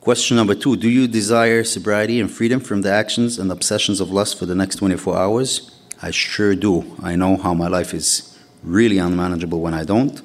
Question 0.00 0.36
number 0.36 0.54
two 0.54 0.76
Do 0.76 0.88
you 0.88 1.08
desire 1.08 1.64
sobriety 1.64 2.20
and 2.20 2.30
freedom 2.30 2.60
from 2.60 2.82
the 2.82 2.92
actions 2.92 3.38
and 3.38 3.50
obsessions 3.50 4.00
of 4.00 4.10
lust 4.10 4.38
for 4.38 4.46
the 4.46 4.54
next 4.54 4.76
24 4.76 5.16
hours? 5.16 5.72
I 6.00 6.10
sure 6.10 6.54
do. 6.54 6.96
I 7.02 7.16
know 7.16 7.36
how 7.36 7.54
my 7.54 7.68
life 7.68 7.92
is 7.94 8.38
really 8.62 8.98
unmanageable 8.98 9.60
when 9.60 9.74
I 9.74 9.84
don't, 9.84 10.22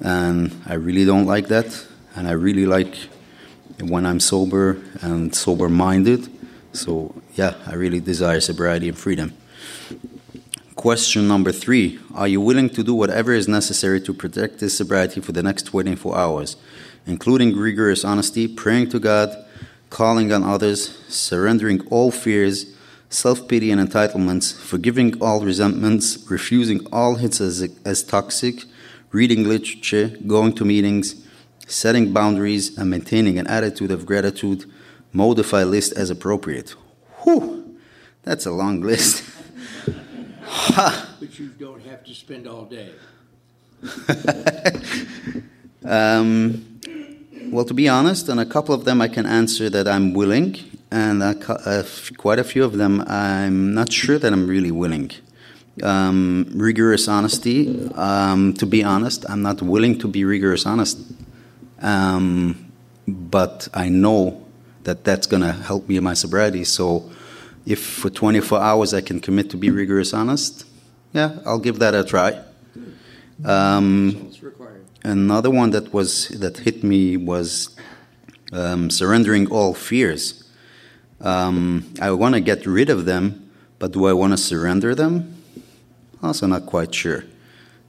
and 0.00 0.60
I 0.66 0.74
really 0.74 1.04
don't 1.04 1.26
like 1.26 1.48
that, 1.48 1.86
and 2.14 2.28
I 2.28 2.32
really 2.32 2.66
like 2.66 2.94
when 3.80 4.06
I'm 4.06 4.20
sober 4.20 4.78
and 5.00 5.34
sober 5.34 5.68
minded. 5.68 6.28
So, 6.72 7.14
yeah, 7.34 7.54
I 7.66 7.74
really 7.74 8.00
desire 8.00 8.40
sobriety 8.40 8.88
and 8.88 8.98
freedom. 8.98 9.34
Question 10.74 11.28
number 11.28 11.52
three 11.52 11.98
Are 12.14 12.28
you 12.28 12.40
willing 12.40 12.70
to 12.70 12.82
do 12.82 12.94
whatever 12.94 13.32
is 13.32 13.48
necessary 13.48 14.00
to 14.02 14.14
protect 14.14 14.58
this 14.58 14.76
sobriety 14.76 15.20
for 15.20 15.32
the 15.32 15.42
next 15.42 15.64
24 15.64 16.16
hours? 16.16 16.56
including 17.06 17.56
rigorous 17.56 18.04
honesty, 18.04 18.46
praying 18.48 18.90
to 18.90 18.98
God, 18.98 19.34
calling 19.90 20.32
on 20.32 20.42
others, 20.42 20.98
surrendering 21.08 21.86
all 21.88 22.10
fears, 22.10 22.74
self 23.10 23.46
pity 23.48 23.70
and 23.70 23.80
entitlements, 23.80 24.58
forgiving 24.58 25.20
all 25.20 25.40
resentments, 25.40 26.24
refusing 26.30 26.86
all 26.92 27.16
hits 27.16 27.40
as, 27.40 27.68
as 27.84 28.02
toxic, 28.02 28.64
reading 29.10 29.44
literature, 29.44 30.08
going 30.26 30.52
to 30.54 30.64
meetings, 30.64 31.21
setting 31.72 32.12
boundaries, 32.12 32.76
and 32.76 32.90
maintaining 32.90 33.38
an 33.38 33.46
attitude 33.46 33.90
of 33.90 34.04
gratitude. 34.06 34.70
Modify 35.12 35.64
list 35.64 35.92
as 35.92 36.10
appropriate. 36.10 36.70
Whew, 37.22 37.78
that's 38.22 38.46
a 38.46 38.50
long 38.50 38.80
list. 38.80 39.24
but 40.66 41.38
you 41.38 41.48
don't 41.48 41.84
have 41.84 42.04
to 42.04 42.14
spend 42.14 42.46
all 42.46 42.64
day. 42.64 42.92
um, 45.84 46.80
well, 47.50 47.64
to 47.64 47.74
be 47.74 47.88
honest, 47.88 48.28
on 48.30 48.38
a 48.38 48.46
couple 48.46 48.74
of 48.74 48.84
them 48.84 49.00
I 49.00 49.08
can 49.08 49.26
answer 49.26 49.68
that 49.70 49.88
I'm 49.88 50.14
willing, 50.14 50.56
and 50.90 51.22
a, 51.22 51.34
quite 52.16 52.38
a 52.38 52.44
few 52.44 52.64
of 52.64 52.78
them 52.78 53.02
I'm 53.06 53.74
not 53.74 53.92
sure 53.92 54.18
that 54.18 54.32
I'm 54.32 54.46
really 54.46 54.70
willing. 54.70 55.10
Um, 55.82 56.50
rigorous 56.54 57.08
honesty, 57.08 57.90
um, 57.94 58.54
to 58.54 58.66
be 58.66 58.84
honest, 58.84 59.24
I'm 59.28 59.42
not 59.42 59.62
willing 59.62 59.98
to 60.00 60.08
be 60.08 60.24
rigorous 60.24 60.66
honest. 60.66 60.98
Um, 61.82 62.72
but 63.06 63.68
I 63.74 63.88
know 63.88 64.46
that 64.84 65.04
that's 65.04 65.26
going 65.26 65.42
to 65.42 65.52
help 65.52 65.88
me 65.88 65.96
in 65.96 66.04
my 66.04 66.14
sobriety. 66.14 66.64
So 66.64 67.10
if 67.66 67.84
for 67.84 68.10
24 68.10 68.60
hours 68.60 68.94
I 68.94 69.00
can 69.00 69.20
commit 69.20 69.50
to 69.50 69.56
be 69.56 69.70
rigorous 69.70 70.14
honest, 70.14 70.64
yeah, 71.12 71.38
I'll 71.44 71.58
give 71.58 71.78
that 71.80 71.94
a 71.94 72.04
try. 72.04 72.42
Um, 73.44 74.30
Another 75.04 75.50
one 75.50 75.70
that 75.70 75.92
was 75.92 76.28
that 76.28 76.58
hit 76.58 76.84
me 76.84 77.16
was 77.16 77.74
um, 78.52 78.88
surrendering 78.88 79.50
all 79.50 79.74
fears. 79.74 80.44
Um, 81.20 81.92
I 82.00 82.12
want 82.12 82.34
to 82.34 82.40
get 82.40 82.66
rid 82.66 82.88
of 82.88 83.04
them, 83.04 83.50
but 83.78 83.92
do 83.92 84.06
I 84.06 84.12
want 84.12 84.32
to 84.32 84.36
surrender 84.36 84.94
them? 84.94 85.42
Also, 86.22 86.46
not 86.46 86.66
quite 86.66 86.94
sure. 86.94 87.24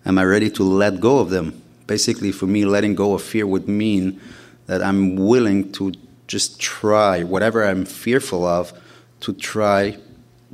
Am 0.05 0.17
I 0.17 0.23
ready 0.23 0.49
to 0.51 0.63
let 0.63 0.99
go 0.99 1.19
of 1.19 1.29
them? 1.29 1.62
Basically, 1.87 2.31
for 2.31 2.45
me, 2.45 2.65
letting 2.65 2.95
go 2.95 3.13
of 3.13 3.21
fear 3.21 3.45
would 3.45 3.67
mean 3.67 4.19
that 4.65 4.81
I'm 4.81 5.15
willing 5.15 5.71
to 5.73 5.93
just 6.27 6.59
try 6.59 7.23
whatever 7.23 7.63
I'm 7.63 7.85
fearful 7.85 8.45
of, 8.45 8.73
to 9.21 9.33
try 9.33 9.97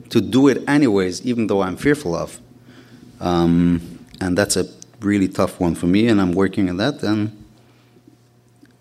to 0.10 0.22
do 0.22 0.48
it 0.48 0.68
anyways, 0.68 1.26
even 1.26 1.48
though 1.48 1.62
I'm 1.62 1.78
fearful 1.78 2.15
of. 2.15 2.39
Um, 3.20 4.06
and 4.22 4.38
that's 4.38 4.58
a 4.58 4.65
really 5.02 5.28
tough 5.28 5.60
one 5.60 5.76
for 5.76 5.88
me, 5.88 6.08
and 6.08 6.20
I'm 6.20 6.34
working 6.34 6.70
on 6.70 6.78
that. 6.78 7.04
And 7.04 7.36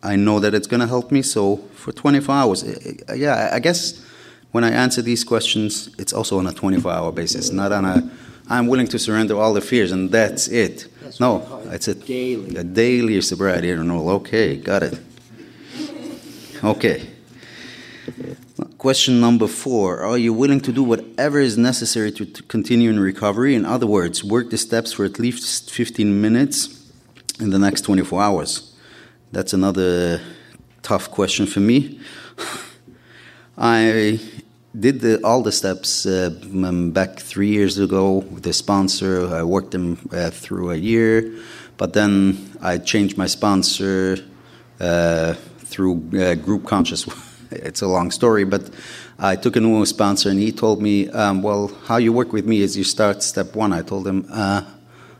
I 0.03 0.17
know 0.17 0.41
that 0.41 0.55
it's 0.55 0.67
going 0.67 0.81
to 0.81 0.87
help 0.87 1.11
me. 1.11 1.23
So 1.23 1.57
for 1.75 1.93
24 1.93 2.35
hours, 2.35 2.65
eh, 2.65 2.95
eh, 3.09 3.15
yeah, 3.15 3.51
I 3.53 3.59
guess 3.59 4.05
when 4.53 4.65
I 4.65 4.71
answer 4.71 5.03
these 5.03 5.25
questions, 5.25 5.95
it's 5.99 6.13
also 6.13 6.39
on 6.39 6.47
a 6.47 6.53
24 6.53 6.91
hour 6.91 7.13
basis, 7.13 7.51
not 7.51 7.73
on 7.73 7.85
a 7.85 8.11
I'm 8.49 8.67
willing 8.67 8.89
to 8.89 8.99
surrender 8.99 9.37
all 9.37 9.53
the 9.53 9.61
fears 9.61 9.93
and 9.93 10.11
that's 10.11 10.49
it. 10.49 10.89
That's 11.03 11.21
no, 11.21 11.63
it's 11.67 11.89
a 11.89 11.95
daily. 11.95 12.57
a 12.57 12.65
daily 12.65 13.21
sobriety 13.21 13.71
interval. 13.71 14.09
Okay, 14.11 14.57
got 14.57 14.83
it. 14.83 14.99
Okay. 16.65 17.07
Question 18.79 19.21
number 19.21 19.47
four 19.47 20.01
Are 20.01 20.17
you 20.17 20.33
willing 20.33 20.61
to 20.61 20.73
do 20.73 20.83
whatever 20.83 21.41
is 21.41 21.59
necessary 21.59 22.11
to, 22.13 22.25
to, 22.25 22.43
continue 22.45 22.91
in 22.91 22.99
recovery? 23.01 23.55
In 23.55 23.65
other 23.65 23.87
words, 23.87 24.25
work 24.25 24.51
the 24.51 24.59
steps 24.59 24.93
for 24.93 25.05
at 25.05 25.19
least 25.19 25.71
15 25.71 26.21
minutes 26.21 26.91
in 27.41 27.51
the 27.51 27.59
next 27.59 27.83
24 27.83 28.23
hours? 28.23 28.75
That's 29.31 29.53
another 29.53 30.21
tough 30.83 31.11
question 31.11 31.47
for 31.47 31.61
me. 31.61 32.01
I 33.59 34.21
did 34.79 35.01
the, 35.01 35.25
all 35.25 35.43
the 35.43 35.53
steps 35.53 36.07
uh, 36.07 36.31
back 36.93 37.19
three 37.19 37.49
years 37.49 37.79
ago 37.79 38.19
with 38.19 38.43
the 38.43 38.53
sponsor. 38.53 39.27
I 39.35 39.43
worked 39.43 39.71
them 39.71 40.09
uh, 40.13 40.31
through 40.31 40.71
a 40.71 40.77
year, 40.77 41.35
but 41.77 41.93
then 41.93 42.51
I 42.61 42.79
changed 42.79 43.17
my 43.17 43.27
sponsor 43.27 44.19
uh, 44.81 45.35
through 45.59 46.11
uh, 46.19 46.35
group 46.35 46.67
conscience 46.67 47.07
it's 47.51 47.83
a 47.83 47.87
long 47.87 48.11
story, 48.11 48.45
but 48.45 48.71
I 49.19 49.37
took 49.37 49.57
a 49.57 49.61
new 49.61 49.85
sponsor 49.87 50.31
and 50.31 50.39
he 50.39 50.53
told 50.53 50.83
me, 50.83 51.09
um, 51.11 51.43
well, 51.43 51.69
how 51.87 51.97
you 51.97 52.13
work 52.13 52.33
with 52.33 52.47
me 52.47 52.61
is 52.61 52.77
you 52.77 52.85
start 52.85 53.23
step 53.23 53.55
one. 53.55 53.73
I 53.73 53.83
told 53.83 54.07
him, 54.07 54.27
uh, 54.31 54.63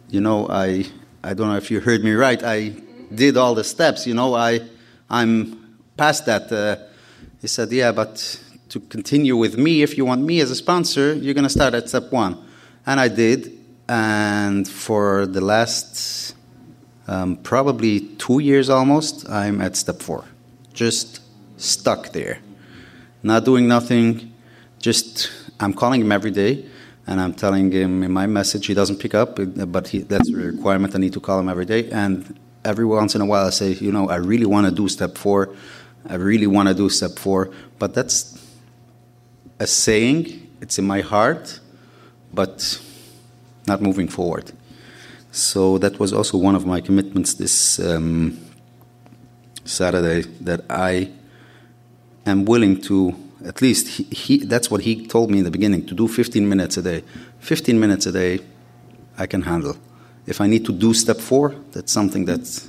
you 0.09 0.21
know, 0.21 0.49
I, 0.49 0.85
I 1.23 1.35
don't 1.35 1.49
know 1.49 1.57
if 1.57 1.71
you 1.71 1.81
heard 1.81 2.05
me 2.05 2.13
right. 2.13 2.43
I 2.43 2.75
did 3.15 3.37
all 3.37 3.55
the 3.55 3.65
steps, 3.65 4.07
you 4.07 4.15
know, 4.15 4.35
I, 4.35 4.61
I'm 5.09 5.79
past 5.97 6.27
that. 6.27 6.53
Uh, 6.53 6.77
he 7.41 7.47
said, 7.47 7.73
yeah, 7.73 7.93
but 7.93 8.41
to 8.81 8.87
continue 8.89 9.37
with 9.37 9.57
me, 9.57 9.83
if 9.83 9.97
you 9.97 10.05
want 10.05 10.23
me 10.23 10.41
as 10.41 10.51
a 10.51 10.55
sponsor, 10.55 11.15
you're 11.15 11.35
going 11.35 11.45
to 11.45 11.51
start 11.51 11.75
at 11.75 11.89
step 11.89 12.13
one. 12.13 12.39
And 12.87 13.01
I 13.01 13.09
did. 13.09 13.53
And 13.89 14.69
for 14.69 15.27
the 15.27 15.41
last 15.41 16.35
um, 17.07 17.37
probably 17.37 18.01
two 18.17 18.41
years 18.41 18.69
almost, 18.69 19.29
I'm 19.29 19.61
at 19.61 19.77
step 19.77 20.03
four. 20.03 20.25
Just 20.73 21.21
stuck 21.57 22.13
there, 22.13 22.39
not 23.23 23.45
doing 23.45 23.67
nothing. 23.67 24.33
Just 24.79 25.31
I'm 25.59 25.73
calling 25.73 26.03
him 26.03 26.13
every 26.13 26.31
day, 26.31 26.67
and 27.07 27.21
I'm 27.21 27.35
telling 27.35 27.73
him 27.73 28.03
in 28.03 28.13
my 28.13 28.27
message 28.27 28.67
he 28.67 28.75
doesn't 28.75 28.99
pick 28.99 29.15
up, 29.15 29.39
but 29.73 29.89
he, 29.89 30.01
that's 30.01 30.29
a 30.29 30.37
requirement. 30.37 30.95
I 30.95 30.99
need 30.99 31.15
to 31.15 31.21
call 31.21 31.41
him 31.41 31.49
every 31.49 31.65
day, 31.65 31.91
and 31.91 32.39
every 32.65 32.85
once 32.85 33.15
in 33.15 33.23
a 33.23 33.27
while 33.27 33.47
I 33.47 33.51
say, 33.51 33.73
you 33.73 33.91
know, 33.91 34.09
I 34.09 34.17
really 34.17 34.47
want 34.47 34.67
to 34.67 34.73
do 34.73 34.87
step 34.89 35.17
four. 35.17 35.55
I 36.09 36.15
really 36.15 36.47
want 36.47 36.69
to 36.69 36.75
do 36.75 36.89
step 36.89 37.19
four. 37.19 37.51
But 37.79 37.95
that's 37.95 38.38
a 39.59 39.67
saying, 39.67 40.49
it's 40.61 40.79
in 40.79 40.87
my 40.87 41.01
heart, 41.01 41.61
but 42.33 42.81
not 43.67 43.81
moving 43.81 44.09
forward. 44.09 44.53
So 45.31 45.79
that 45.79 45.99
was 45.99 46.13
also 46.13 46.39
one 46.39 46.55
of 46.55 46.67
my 46.67 46.81
commitments 46.81 47.35
this 47.35 47.79
um, 47.79 48.39
Saturday 49.65 50.23
that 50.41 50.65
I 50.71 51.11
am 52.27 52.45
willing 52.45 52.81
to 52.83 53.15
at 53.45 53.63
least 53.63 53.89
he, 53.89 54.03
he, 54.05 54.39
that's 54.39 54.71
what 54.71 54.81
he 54.81 55.07
told 55.07 55.31
me 55.31 55.39
in 55.39 55.45
the 55.45 55.51
beginning 55.51 55.87
to 55.87 55.95
do 55.95 56.09
15 56.09 56.49
minutes 56.49 56.77
a 56.77 56.83
day. 56.83 57.05
15 57.39 57.79
minutes 57.79 58.07
a 58.07 58.13
day 58.13 58.41
i 59.17 59.27
can 59.27 59.43
handle. 59.43 59.77
If 60.27 60.41
i 60.41 60.47
need 60.47 60.65
to 60.67 60.73
do 60.73 60.93
step 60.95 61.19
four 61.19 61.55
that's 61.73 61.93
something 61.93 62.25
that's 62.25 62.69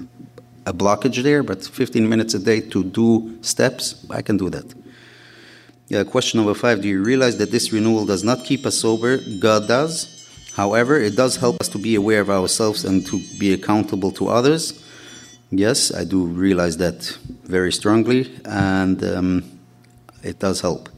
a 0.66 0.74
blockage 0.74 1.24
there 1.24 1.44
but 1.44 1.66
15 1.66 2.08
minutes 2.08 2.34
a 2.34 2.40
day 2.40 2.62
to 2.62 2.84
do 2.84 3.40
steps 3.42 4.06
i 4.10 4.22
can 4.22 4.38
do 4.38 4.50
that 4.50 4.66
yeah, 5.90 6.04
question 6.04 6.38
number 6.40 6.54
five 6.54 6.82
do 6.82 6.88
you 6.88 7.04
realize 7.04 7.38
that 7.38 7.52
this 7.52 7.72
renewal 7.74 8.06
does 8.06 8.24
not 8.24 8.46
keep 8.46 8.66
us 8.66 8.76
sober 8.76 9.18
god 9.40 9.68
does 9.68 10.26
however 10.56 11.00
it 11.00 11.16
does 11.16 11.36
help 11.36 11.60
us 11.60 11.68
to 11.68 11.78
be 11.78 11.96
aware 11.96 12.22
of 12.22 12.30
ourselves 12.30 12.86
and 12.86 13.06
to 13.06 13.20
be 13.38 13.54
accountable 13.54 14.12
to 14.12 14.28
others 14.28 14.84
yes 15.52 15.94
i 15.94 16.04
do 16.04 16.26
realize 16.26 16.78
that 16.78 17.18
very 17.44 17.72
strongly 17.72 18.32
and 18.46 19.04
um, 19.04 19.60
it 20.24 20.40
does 20.40 20.62
help. 20.62 20.90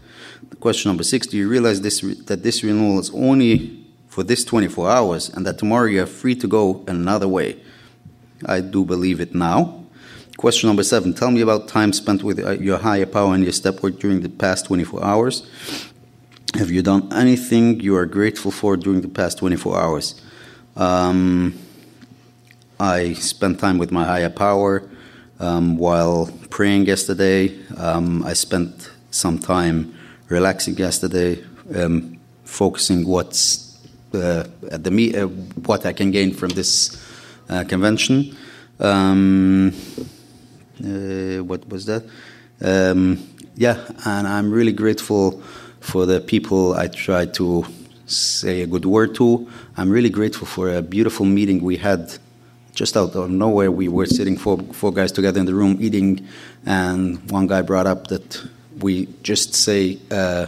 Question 0.60 0.89
number 0.89 1.04
six: 1.04 1.27
Do 1.27 1.38
you 1.38 1.47
realize 1.47 1.82
this 1.82 2.01
that 2.01 2.43
this 2.43 2.63
renewal 2.63 2.99
is 2.99 3.10
only 3.12 3.86
for 4.08 4.23
this 4.23 4.43
24 4.43 4.89
hours, 4.89 5.30
and 5.30 5.45
that 5.45 5.58
tomorrow 5.58 5.86
you 5.86 6.04
are 6.04 6.08
free 6.08 6.36
to 6.36 6.47
go 6.47 6.84
another 6.88 7.27
way? 7.27 7.58
I 8.45 8.62
do 8.62 8.86
believe 8.86 9.21
it 9.21 9.34
now. 9.34 9.81
Question 10.41 10.69
number 10.69 10.82
seven: 10.82 11.13
Tell 11.13 11.30
me 11.30 11.41
about 11.41 11.67
time 11.67 11.93
spent 11.93 12.23
with 12.23 12.39
uh, 12.39 12.54
your 12.54 12.80
higher 12.80 13.06
power 13.06 13.36
and 13.36 13.43
your 13.43 13.54
step 13.54 13.84
work 13.84 13.99
during 13.99 14.21
the 14.21 14.30
past 14.30 14.65
24 14.65 15.04
hours. 15.04 15.47
Have 16.56 16.71
you 16.71 16.82
done 16.82 17.13
anything 17.13 17.80
you 17.80 17.95
are 17.95 18.08
grateful 18.08 18.49
for 18.49 18.75
during 18.75 19.01
the 19.01 19.08
past 19.08 19.38
24 19.38 19.80
hours? 19.80 20.19
Um, 20.75 21.60
I 22.80 23.13
spent 23.13 23.60
time 23.60 23.77
with 23.77 23.91
my 23.91 24.04
higher 24.04 24.32
power 24.32 24.82
um, 25.39 25.77
while 25.77 26.27
praying 26.49 26.88
yesterday. 26.88 27.56
Um, 27.77 28.23
I 28.23 28.34
spent 28.34 28.89
some 29.12 29.38
time 29.38 29.93
relaxing 30.27 30.75
yesterday, 30.75 31.43
um, 31.75 32.17
focusing 32.45 33.06
what's 33.06 33.77
uh, 34.15 34.47
at 34.71 34.84
the 34.84 34.89
me- 34.89 35.15
uh, 35.15 35.27
what 35.27 35.86
I 35.86 35.93
can 35.93 36.10
gain 36.10 36.34
from 36.34 36.49
this 36.49 36.99
uh, 37.47 37.63
convention. 37.65 38.36
Um, 38.80 39.75
what 40.82 41.67
was 41.70 41.86
that? 41.86 42.04
Um, 42.62 43.28
yeah, 43.56 43.86
and 44.06 44.28
I'm 44.28 44.52
really 44.52 44.72
grateful 44.72 45.41
for 45.80 46.06
the 46.06 46.20
people 46.20 46.74
I 46.74 46.88
tried 46.88 47.34
to 47.36 47.65
say 48.06 48.62
a 48.62 48.67
good 48.67 48.86
word 48.86 49.15
to. 49.15 49.50
I'm 49.78 49.89
really 49.89 50.10
grateful 50.10 50.48
for 50.48 50.76
a 50.76 50.82
beautiful 50.82 51.26
meeting 51.26 51.62
we 51.62 51.78
had 51.78 52.17
just 52.74 52.96
out 52.96 53.15
of 53.15 53.30
nowhere. 53.30 53.72
We 53.72 53.88
were 53.88 54.06
sitting 54.06 54.38
four 54.38 54.58
four 54.74 54.91
guys 54.94 55.12
together 55.12 55.39
in 55.39 55.46
the 55.46 55.56
room 55.56 55.78
eating, 55.80 56.28
and 56.65 57.30
one 57.32 57.48
guy 57.48 57.62
brought 57.62 57.88
up 57.88 58.08
that 58.08 58.48
we 58.80 59.08
just 59.24 59.54
say 59.54 60.00
uh, 60.10 60.48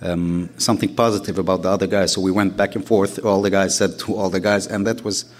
um, 0.00 0.50
something 0.58 0.94
positive 0.94 1.38
about 1.38 1.62
the 1.62 1.68
other 1.68 1.86
guy. 1.86 2.06
So 2.06 2.20
we 2.20 2.30
went 2.30 2.56
back 2.56 2.74
and 2.74 2.86
forth. 2.86 3.24
All 3.24 3.42
the 3.42 3.50
guys 3.50 3.76
said 3.76 3.98
to 4.00 4.16
all 4.16 4.30
the 4.30 4.40
guys, 4.40 4.66
and 4.66 4.86
that 4.86 5.04
was 5.04 5.32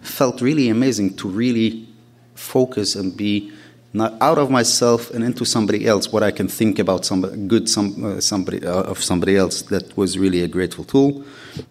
felt 0.00 0.40
really 0.40 0.68
amazing 0.68 1.16
to 1.16 1.28
really 1.28 1.88
focus 2.34 2.94
and 2.94 3.16
be 3.16 3.52
not 3.94 4.14
out 4.20 4.38
of 4.38 4.50
myself 4.50 5.10
and 5.12 5.22
into 5.24 5.44
somebody 5.44 5.86
else. 5.86 6.12
What 6.12 6.24
I 6.24 6.32
can 6.32 6.48
think 6.48 6.80
about 6.80 7.06
somebody 7.06 7.36
good, 7.46 7.68
some 7.68 8.04
uh, 8.04 8.20
somebody 8.20 8.66
uh, 8.66 8.82
of 8.82 9.02
somebody 9.02 9.36
else. 9.36 9.62
That 9.62 9.96
was 9.96 10.18
really 10.18 10.42
a 10.42 10.48
grateful 10.48 10.84
tool. 10.84 11.24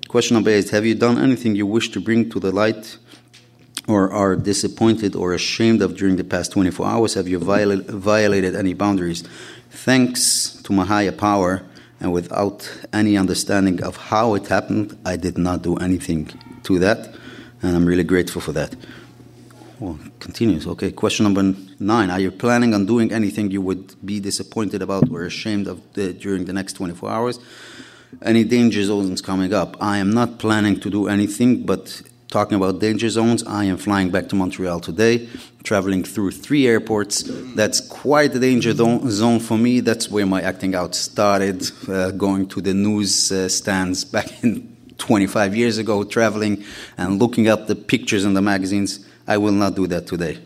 Question 0.07 0.35
number 0.35 0.49
eight: 0.49 0.69
Have 0.69 0.85
you 0.85 0.95
done 0.95 1.19
anything 1.19 1.55
you 1.55 1.67
wish 1.67 1.91
to 1.91 1.99
bring 1.99 2.29
to 2.31 2.39
the 2.39 2.51
light? 2.51 2.97
Or 3.85 4.09
are 4.13 4.37
disappointed 4.37 5.13
or 5.13 5.33
ashamed 5.33 5.81
of 5.81 5.97
during 5.97 6.15
the 6.15 6.23
past 6.23 6.53
24 6.53 6.87
hours? 6.87 7.15
Have 7.15 7.27
you 7.27 7.37
viola- 7.37 7.83
violated 7.83 8.55
any 8.55 8.73
boundaries? 8.73 9.25
Thanks 9.71 10.61
to 10.63 10.71
my 10.71 10.85
higher 10.85 11.11
power, 11.11 11.63
and 11.99 12.13
without 12.13 12.71
any 12.93 13.17
understanding 13.17 13.83
of 13.83 13.97
how 13.97 14.35
it 14.35 14.47
happened, 14.47 14.97
I 15.05 15.17
did 15.17 15.37
not 15.37 15.63
do 15.63 15.75
anything 15.75 16.29
to 16.63 16.79
that, 16.79 17.13
and 17.61 17.75
I'm 17.75 17.85
really 17.85 18.05
grateful 18.05 18.39
for 18.39 18.53
that. 18.53 18.73
Well, 19.83 19.99
continues. 20.21 20.65
Okay, 20.65 20.93
question 20.93 21.25
number 21.25 21.43
nine. 21.77 22.09
Are 22.09 22.17
you 22.17 22.31
planning 22.31 22.73
on 22.73 22.85
doing 22.85 23.11
anything 23.11 23.51
you 23.51 23.61
would 23.61 23.93
be 24.05 24.21
disappointed 24.21 24.81
about 24.81 25.09
or 25.11 25.25
ashamed 25.25 25.67
of 25.67 25.81
the, 25.91 26.13
during 26.13 26.45
the 26.45 26.53
next 26.53 26.73
24 26.73 27.09
hours? 27.11 27.39
Any 28.21 28.45
danger 28.45 28.81
zones 28.85 29.21
coming 29.21 29.53
up? 29.53 29.75
I 29.81 29.97
am 29.97 30.13
not 30.13 30.39
planning 30.39 30.79
to 30.79 30.89
do 30.89 31.09
anything, 31.09 31.65
but 31.65 32.01
talking 32.29 32.55
about 32.55 32.79
danger 32.79 33.09
zones, 33.09 33.43
I 33.43 33.65
am 33.65 33.75
flying 33.75 34.09
back 34.09 34.29
to 34.29 34.37
Montreal 34.37 34.79
today, 34.79 35.27
traveling 35.63 36.05
through 36.05 36.31
three 36.31 36.65
airports. 36.65 37.25
That's 37.53 37.81
quite 37.81 38.33
a 38.35 38.39
danger 38.39 38.71
zone 38.71 39.39
for 39.41 39.57
me. 39.57 39.81
That's 39.81 40.09
where 40.09 40.25
my 40.25 40.41
acting 40.41 40.75
out 40.75 40.95
started, 40.95 41.61
uh, 41.89 42.11
going 42.11 42.47
to 42.47 42.61
the 42.61 42.73
news 42.73 43.33
uh, 43.33 43.49
stands 43.49 44.05
back 44.05 44.43
in 44.45 44.77
25 44.97 45.57
years 45.57 45.77
ago, 45.77 46.05
traveling 46.05 46.63
and 46.97 47.19
looking 47.19 47.49
up 47.49 47.67
the 47.67 47.75
pictures 47.75 48.23
in 48.23 48.33
the 48.33 48.41
magazines. 48.41 49.05
I 49.27 49.37
will 49.37 49.51
not 49.51 49.75
do 49.75 49.87
that 49.87 50.07
today. 50.07 50.37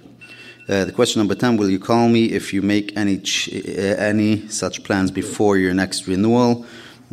Uh, 0.70 0.86
the 0.86 0.92
question 0.92 1.20
number 1.20 1.34
10 1.34 1.58
Will 1.58 1.70
you 1.70 1.80
call 1.80 2.10
me 2.10 2.26
if 2.26 2.54
you 2.54 2.62
make 2.62 2.96
any, 2.98 3.18
uh, 3.18 3.96
any 3.98 4.48
such 4.50 4.84
plans 4.84 5.12
before 5.12 5.58
your 5.58 5.74
next 5.74 6.08
renewal? 6.08 6.66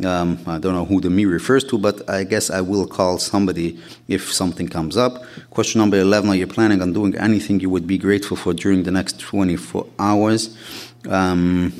Um, 0.03 0.37
I 0.45 0.59
don't 0.59 0.73
know 0.73 0.83
who 0.83 0.99
the 0.99 1.09
me 1.09 1.23
refers 1.23 1.63
to, 1.65 1.77
but 1.77 2.07
I 2.09 2.25
guess 2.25 2.49
I 2.49 2.59
will 2.59 2.85
call 2.85 3.17
somebody 3.17 3.79
if 4.09 4.31
something 4.33 4.67
comes 4.67 4.97
up. 4.97 5.23
Question 5.51 5.79
number 5.79 5.97
11 5.97 6.29
Are 6.29 6.35
you 6.35 6.47
planning 6.47 6.81
on 6.81 6.91
doing 6.91 7.15
anything 7.17 7.61
you 7.61 7.69
would 7.69 7.87
be 7.87 7.97
grateful 7.97 8.35
for 8.35 8.53
during 8.53 8.83
the 8.83 8.91
next 8.91 9.19
24 9.21 9.87
hours? 9.97 10.57
Um, 11.07 11.71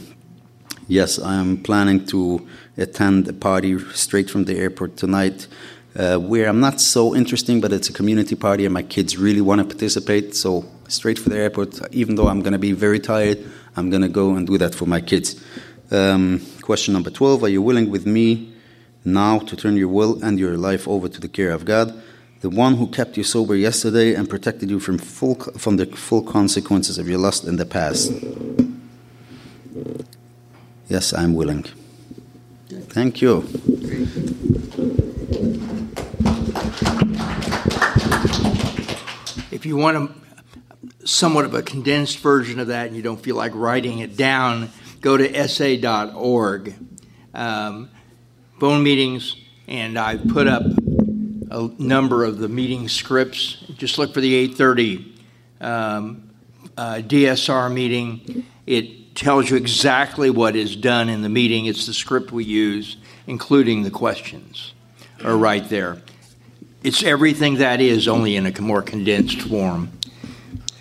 yes, 0.88 1.20
I 1.20 1.36
am 1.36 1.58
planning 1.58 2.06
to 2.08 2.48
attend 2.78 3.28
a 3.28 3.34
party 3.34 3.78
straight 3.94 4.30
from 4.30 4.46
the 4.46 4.58
airport 4.58 4.96
tonight. 4.96 5.48
Uh, 5.98 6.18
where 6.18 6.50
I'm 6.50 6.60
not 6.60 6.82
so 6.82 7.16
interesting, 7.16 7.62
but 7.62 7.72
it's 7.72 7.90
a 7.90 7.94
community 7.94 8.36
party 8.36 8.66
and 8.66 8.74
my 8.74 8.84
kids 8.84 9.18
really 9.18 9.40
want 9.40 9.60
to 9.62 9.66
participate. 9.66 10.36
So, 10.36 10.66
straight 10.90 11.18
for 11.18 11.30
the 11.30 11.38
airport, 11.38 11.80
even 11.94 12.16
though 12.16 12.28
I'm 12.28 12.42
going 12.42 12.52
to 12.52 12.60
be 12.60 12.74
very 12.74 13.00
tired, 13.00 13.40
I'm 13.78 13.90
going 13.90 14.02
to 14.02 14.10
go 14.10 14.36
and 14.36 14.46
do 14.46 14.58
that 14.58 14.76
for 14.76 14.86
my 14.86 15.00
kids. 15.00 15.42
Um, 15.92 16.42
question 16.62 16.94
number 16.94 17.10
12 17.10 17.44
Are 17.44 17.50
you 17.50 17.62
willing 17.62 17.90
with 17.90 18.06
me 18.06 18.54
now 19.06 19.40
to 19.40 19.56
turn 19.56 19.78
your 19.78 19.88
will 19.88 20.22
and 20.22 20.38
your 20.38 20.58
life 20.58 20.86
over 20.86 21.08
to 21.08 21.22
the 21.22 21.30
care 21.30 21.52
of 21.52 21.64
God, 21.64 21.94
the 22.42 22.50
one 22.50 22.76
who 22.76 22.88
kept 22.88 23.16
you 23.16 23.24
sober 23.24 23.56
yesterday 23.56 24.16
and 24.16 24.30
protected 24.30 24.70
you 24.70 24.82
from, 24.82 24.98
full, 24.98 25.36
from 25.36 25.78
the 25.78 25.86
full 25.86 26.24
consequences 26.24 26.98
of 26.98 27.08
your 27.08 27.20
lust 27.20 27.46
in 27.46 27.56
the 27.56 27.66
past? 27.66 28.12
Yes, 30.90 31.14
I'm 31.14 31.36
willing. 31.36 31.64
Thank 32.90 33.22
you. 33.22 33.46
If 39.52 39.66
you 39.66 39.76
want 39.78 39.98
a, 39.98 41.08
somewhat 41.08 41.46
of 41.46 41.54
a 41.54 41.64
condensed 41.64 42.20
version 42.20 42.60
of 42.60 42.68
that 42.68 42.88
and 42.88 42.96
you 42.96 43.02
don't 43.02 43.20
feel 43.20 43.36
like 43.36 43.54
writing 43.56 44.00
it 44.00 44.16
down, 44.16 44.70
go 45.02 45.18
to 45.18 45.48
sa.org. 45.48 46.76
Um, 47.34 47.90
phone 48.60 48.84
meetings, 48.84 49.36
and 49.68 49.98
I 49.98 50.18
put 50.18 50.48
up 50.48 50.64
a 51.52 51.70
number 51.80 52.24
of 52.24 52.38
the 52.38 52.48
meeting 52.48 52.88
scripts. 52.88 53.66
Just 53.78 53.98
look 53.98 54.14
for 54.14 54.22
the 54.22 54.34
830 54.36 55.16
um, 55.62 56.30
uh, 56.78 56.96
DSR 56.98 57.74
meeting. 57.74 58.46
It 58.66 59.16
tells 59.16 59.50
you 59.50 59.58
exactly 59.58 60.30
what 60.30 60.56
is 60.56 60.76
done 60.76 61.10
in 61.10 61.22
the 61.22 61.30
meeting. 61.30 61.66
It's 61.66 61.86
the 61.88 61.94
script 61.94 62.32
we 62.32 62.44
use, 62.44 62.98
including 63.26 63.84
the 63.84 63.92
questions, 63.92 64.74
are 65.24 65.38
right 65.38 65.68
there. 65.70 66.02
It's 66.84 67.04
everything 67.04 67.56
that 67.56 67.82
is, 67.82 68.08
only 68.08 68.36
in 68.36 68.46
a 68.46 68.62
more 68.62 68.82
condensed 68.82 69.42
form. 69.42 69.92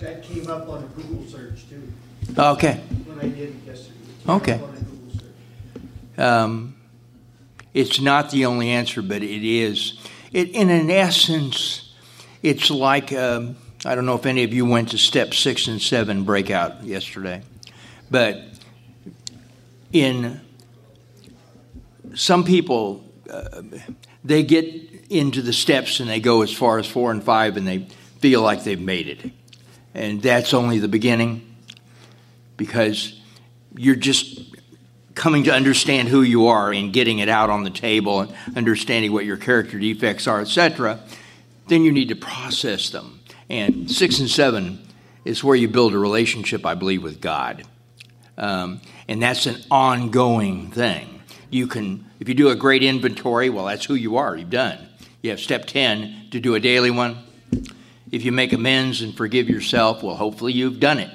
That 0.00 0.22
came 0.22 0.48
up 0.50 0.68
on 0.68 0.84
a 0.84 0.86
Google 0.88 1.24
search 1.26 1.64
too, 1.68 1.82
Okay. 2.38 2.74
when 3.06 3.18
I 3.20 3.34
did 3.34 3.50
it 3.50 3.54
yesterday. 3.66 3.94
It 4.24 4.28
Okay. 4.28 4.52
up 4.54 4.62
on 4.62 4.68
a 4.68 4.80
Google 4.80 5.20
search. 5.20 6.18
Um, 6.18 6.74
it's 7.72 8.00
not 8.00 8.30
the 8.30 8.44
only 8.44 8.70
answer, 8.70 9.00
but 9.02 9.22
it 9.22 9.46
is. 9.48 9.94
It, 10.32 10.50
in 10.50 10.68
an 10.68 10.90
essence, 10.90 11.92
it's 12.42 12.70
like 12.70 13.12
um, 13.12 13.56
I 13.86 13.94
don't 13.94 14.04
know 14.06 14.14
if 14.14 14.26
any 14.26 14.44
of 14.44 14.52
you 14.52 14.66
went 14.66 14.90
to 14.90 14.98
step 14.98 15.32
six 15.32 15.68
and 15.68 15.80
seven 15.80 16.24
breakout 16.24 16.84
yesterday, 16.84 17.42
but 18.10 18.42
in 19.92 20.40
some 22.14 22.44
people, 22.44 23.04
uh, 23.30 23.62
they 24.24 24.42
get 24.42 24.64
into 25.10 25.42
the 25.42 25.52
steps 25.52 26.00
and 26.00 26.08
they 26.08 26.20
go 26.20 26.42
as 26.42 26.52
far 26.52 26.78
as 26.78 26.86
four 26.86 27.10
and 27.10 27.22
five 27.22 27.56
and 27.56 27.66
they 27.66 27.86
feel 28.18 28.40
like 28.40 28.64
they've 28.64 28.80
made 28.80 29.08
it. 29.08 29.30
And 29.94 30.22
that's 30.22 30.54
only 30.54 30.78
the 30.78 30.88
beginning 30.88 31.54
because 32.56 33.20
you're 33.76 33.94
just 33.94 34.40
coming 35.14 35.44
to 35.44 35.52
understand 35.52 36.08
who 36.08 36.22
you 36.22 36.48
are 36.48 36.72
and 36.72 36.92
getting 36.92 37.18
it 37.20 37.28
out 37.28 37.50
on 37.50 37.62
the 37.62 37.70
table 37.70 38.20
and 38.20 38.34
understanding 38.56 39.12
what 39.12 39.24
your 39.24 39.36
character 39.36 39.78
defects 39.78 40.26
are, 40.26 40.40
etc. 40.40 40.98
Then 41.68 41.82
you 41.82 41.92
need 41.92 42.08
to 42.08 42.16
process 42.16 42.90
them. 42.90 43.20
And 43.48 43.90
six 43.90 44.18
and 44.18 44.28
seven 44.28 44.80
is 45.24 45.44
where 45.44 45.54
you 45.54 45.68
build 45.68 45.94
a 45.94 45.98
relationship, 45.98 46.66
I 46.66 46.74
believe, 46.74 47.02
with 47.02 47.20
God. 47.20 47.64
Um, 48.36 48.80
and 49.06 49.22
that's 49.22 49.46
an 49.46 49.62
ongoing 49.70 50.70
thing. 50.70 51.13
You 51.54 51.68
can, 51.68 52.04
if 52.18 52.28
you 52.28 52.34
do 52.34 52.48
a 52.48 52.56
great 52.56 52.82
inventory, 52.82 53.48
well, 53.48 53.66
that's 53.66 53.84
who 53.84 53.94
you 53.94 54.16
are. 54.16 54.36
You've 54.36 54.50
done. 54.50 54.76
You 55.22 55.30
have 55.30 55.38
step 55.38 55.66
10 55.66 56.30
to 56.32 56.40
do 56.40 56.56
a 56.56 56.60
daily 56.60 56.90
one. 56.90 57.18
If 58.10 58.24
you 58.24 58.32
make 58.32 58.52
amends 58.52 59.02
and 59.02 59.16
forgive 59.16 59.48
yourself, 59.48 60.02
well, 60.02 60.16
hopefully 60.16 60.52
you've 60.52 60.80
done 60.80 60.98
it. 60.98 61.10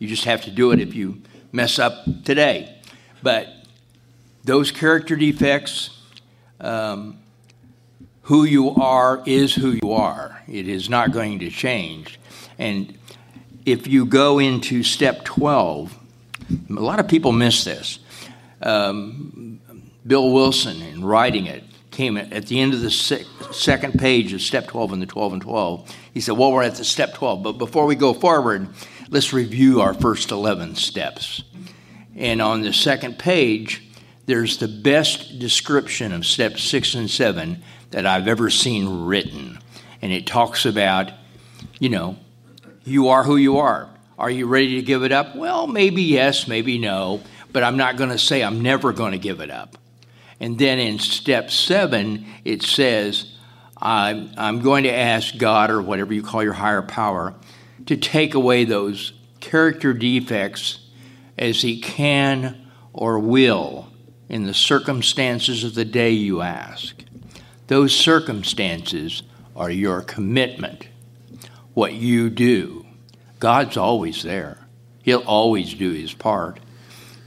You 0.00 0.08
just 0.08 0.24
have 0.24 0.42
to 0.46 0.50
do 0.50 0.72
it 0.72 0.80
if 0.80 0.94
you 0.96 1.22
mess 1.52 1.78
up 1.78 1.94
today. 2.24 2.76
But 3.22 3.50
those 4.42 4.72
character 4.72 5.14
defects, 5.14 5.96
um, 6.58 7.20
who 8.22 8.42
you 8.42 8.70
are 8.70 9.22
is 9.26 9.54
who 9.54 9.78
you 9.80 9.92
are. 9.92 10.42
It 10.48 10.66
is 10.66 10.90
not 10.90 11.12
going 11.12 11.38
to 11.38 11.50
change. 11.50 12.18
And 12.58 12.98
if 13.64 13.86
you 13.86 14.06
go 14.06 14.40
into 14.40 14.82
step 14.82 15.24
12, 15.24 15.96
a 16.68 16.72
lot 16.72 16.98
of 16.98 17.06
people 17.06 17.30
miss 17.30 17.62
this. 17.62 18.00
Um, 18.62 19.41
Bill 20.06 20.32
Wilson, 20.32 20.82
in 20.82 21.04
writing 21.04 21.46
it, 21.46 21.64
came 21.92 22.16
at 22.16 22.46
the 22.46 22.58
end 22.58 22.74
of 22.74 22.80
the 22.80 22.90
second 22.90 23.98
page 23.98 24.32
of 24.32 24.40
step 24.40 24.66
12 24.66 24.94
in 24.94 25.00
the 25.00 25.06
12 25.06 25.34
and 25.34 25.42
12. 25.42 25.96
He 26.12 26.20
said, 26.20 26.36
Well, 26.36 26.52
we're 26.52 26.62
at 26.62 26.74
the 26.74 26.84
step 26.84 27.14
12, 27.14 27.42
but 27.42 27.52
before 27.52 27.86
we 27.86 27.94
go 27.94 28.12
forward, 28.12 28.68
let's 29.10 29.32
review 29.32 29.80
our 29.80 29.94
first 29.94 30.30
11 30.30 30.74
steps. 30.76 31.44
And 32.16 32.42
on 32.42 32.62
the 32.62 32.72
second 32.72 33.18
page, 33.18 33.82
there's 34.26 34.58
the 34.58 34.68
best 34.68 35.38
description 35.38 36.12
of 36.12 36.26
steps 36.26 36.62
six 36.62 36.94
and 36.94 37.10
seven 37.10 37.62
that 37.90 38.06
I've 38.06 38.28
ever 38.28 38.50
seen 38.50 39.06
written. 39.06 39.58
And 40.00 40.12
it 40.12 40.26
talks 40.26 40.64
about, 40.64 41.12
you 41.78 41.88
know, 41.88 42.16
you 42.84 43.08
are 43.08 43.22
who 43.22 43.36
you 43.36 43.58
are. 43.58 43.88
Are 44.18 44.30
you 44.30 44.46
ready 44.46 44.76
to 44.76 44.82
give 44.82 45.04
it 45.04 45.12
up? 45.12 45.36
Well, 45.36 45.66
maybe 45.66 46.02
yes, 46.02 46.48
maybe 46.48 46.78
no, 46.78 47.20
but 47.52 47.62
I'm 47.62 47.76
not 47.76 47.96
going 47.96 48.10
to 48.10 48.18
say 48.18 48.42
I'm 48.42 48.60
never 48.60 48.92
going 48.92 49.12
to 49.12 49.18
give 49.18 49.40
it 49.40 49.50
up. 49.50 49.76
And 50.42 50.58
then 50.58 50.80
in 50.80 50.98
step 50.98 51.52
seven, 51.52 52.26
it 52.44 52.64
says, 52.64 53.36
I'm, 53.76 54.32
I'm 54.36 54.60
going 54.60 54.82
to 54.82 54.92
ask 54.92 55.38
God, 55.38 55.70
or 55.70 55.80
whatever 55.80 56.12
you 56.12 56.24
call 56.24 56.42
your 56.42 56.52
higher 56.52 56.82
power, 56.82 57.34
to 57.86 57.96
take 57.96 58.34
away 58.34 58.64
those 58.64 59.12
character 59.38 59.92
defects 59.92 60.80
as 61.38 61.62
He 61.62 61.80
can 61.80 62.60
or 62.92 63.20
will 63.20 63.86
in 64.28 64.42
the 64.42 64.52
circumstances 64.52 65.62
of 65.62 65.76
the 65.76 65.84
day 65.84 66.10
you 66.10 66.40
ask. 66.40 67.04
Those 67.68 67.94
circumstances 67.94 69.22
are 69.54 69.70
your 69.70 70.00
commitment, 70.00 70.88
what 71.72 71.92
you 71.92 72.28
do. 72.30 72.84
God's 73.38 73.76
always 73.76 74.24
there, 74.24 74.58
He'll 75.04 75.20
always 75.20 75.72
do 75.72 75.92
His 75.92 76.12
part. 76.12 76.58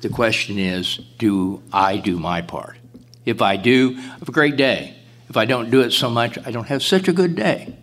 The 0.02 0.10
question 0.10 0.60
is, 0.60 0.98
do 1.18 1.64
I 1.72 1.96
do 1.96 2.20
my 2.20 2.42
part? 2.42 2.78
If 3.26 3.42
I 3.42 3.58
do, 3.58 3.96
I 3.98 4.02
have 4.20 4.30
a 4.30 4.32
great 4.32 4.56
day. 4.56 4.96
If 5.30 5.38
I 5.38 5.46
don't 5.46 5.70
do 5.72 5.82
it 5.82 5.92
so 5.92 6.10
much, 6.10 6.38
I 6.46 6.52
don't 6.52 6.68
have 6.68 6.84
such 6.84 7.08
a 7.08 7.14
good 7.14 7.36
day. 7.36 7.76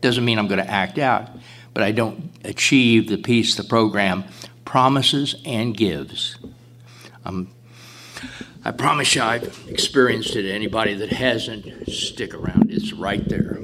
Doesn't 0.00 0.24
mean 0.24 0.38
I'm 0.38 0.48
going 0.48 0.62
to 0.62 0.70
act 0.70 0.98
out, 0.98 1.28
but 1.74 1.82
I 1.82 1.92
don't 1.92 2.30
achieve 2.44 3.08
the 3.08 3.16
peace 3.16 3.54
the 3.54 3.64
program 3.64 4.24
promises 4.64 5.34
and 5.44 5.76
gives. 5.76 6.36
Um, 7.24 7.50
I 8.64 8.70
promise 8.72 9.14
you, 9.14 9.22
I've 9.22 9.66
experienced 9.68 10.36
it. 10.36 10.48
Anybody 10.50 10.94
that 10.94 11.10
hasn't, 11.10 11.88
stick 11.88 12.34
around. 12.34 12.70
It's 12.70 12.92
right 12.92 13.26
there. 13.26 13.58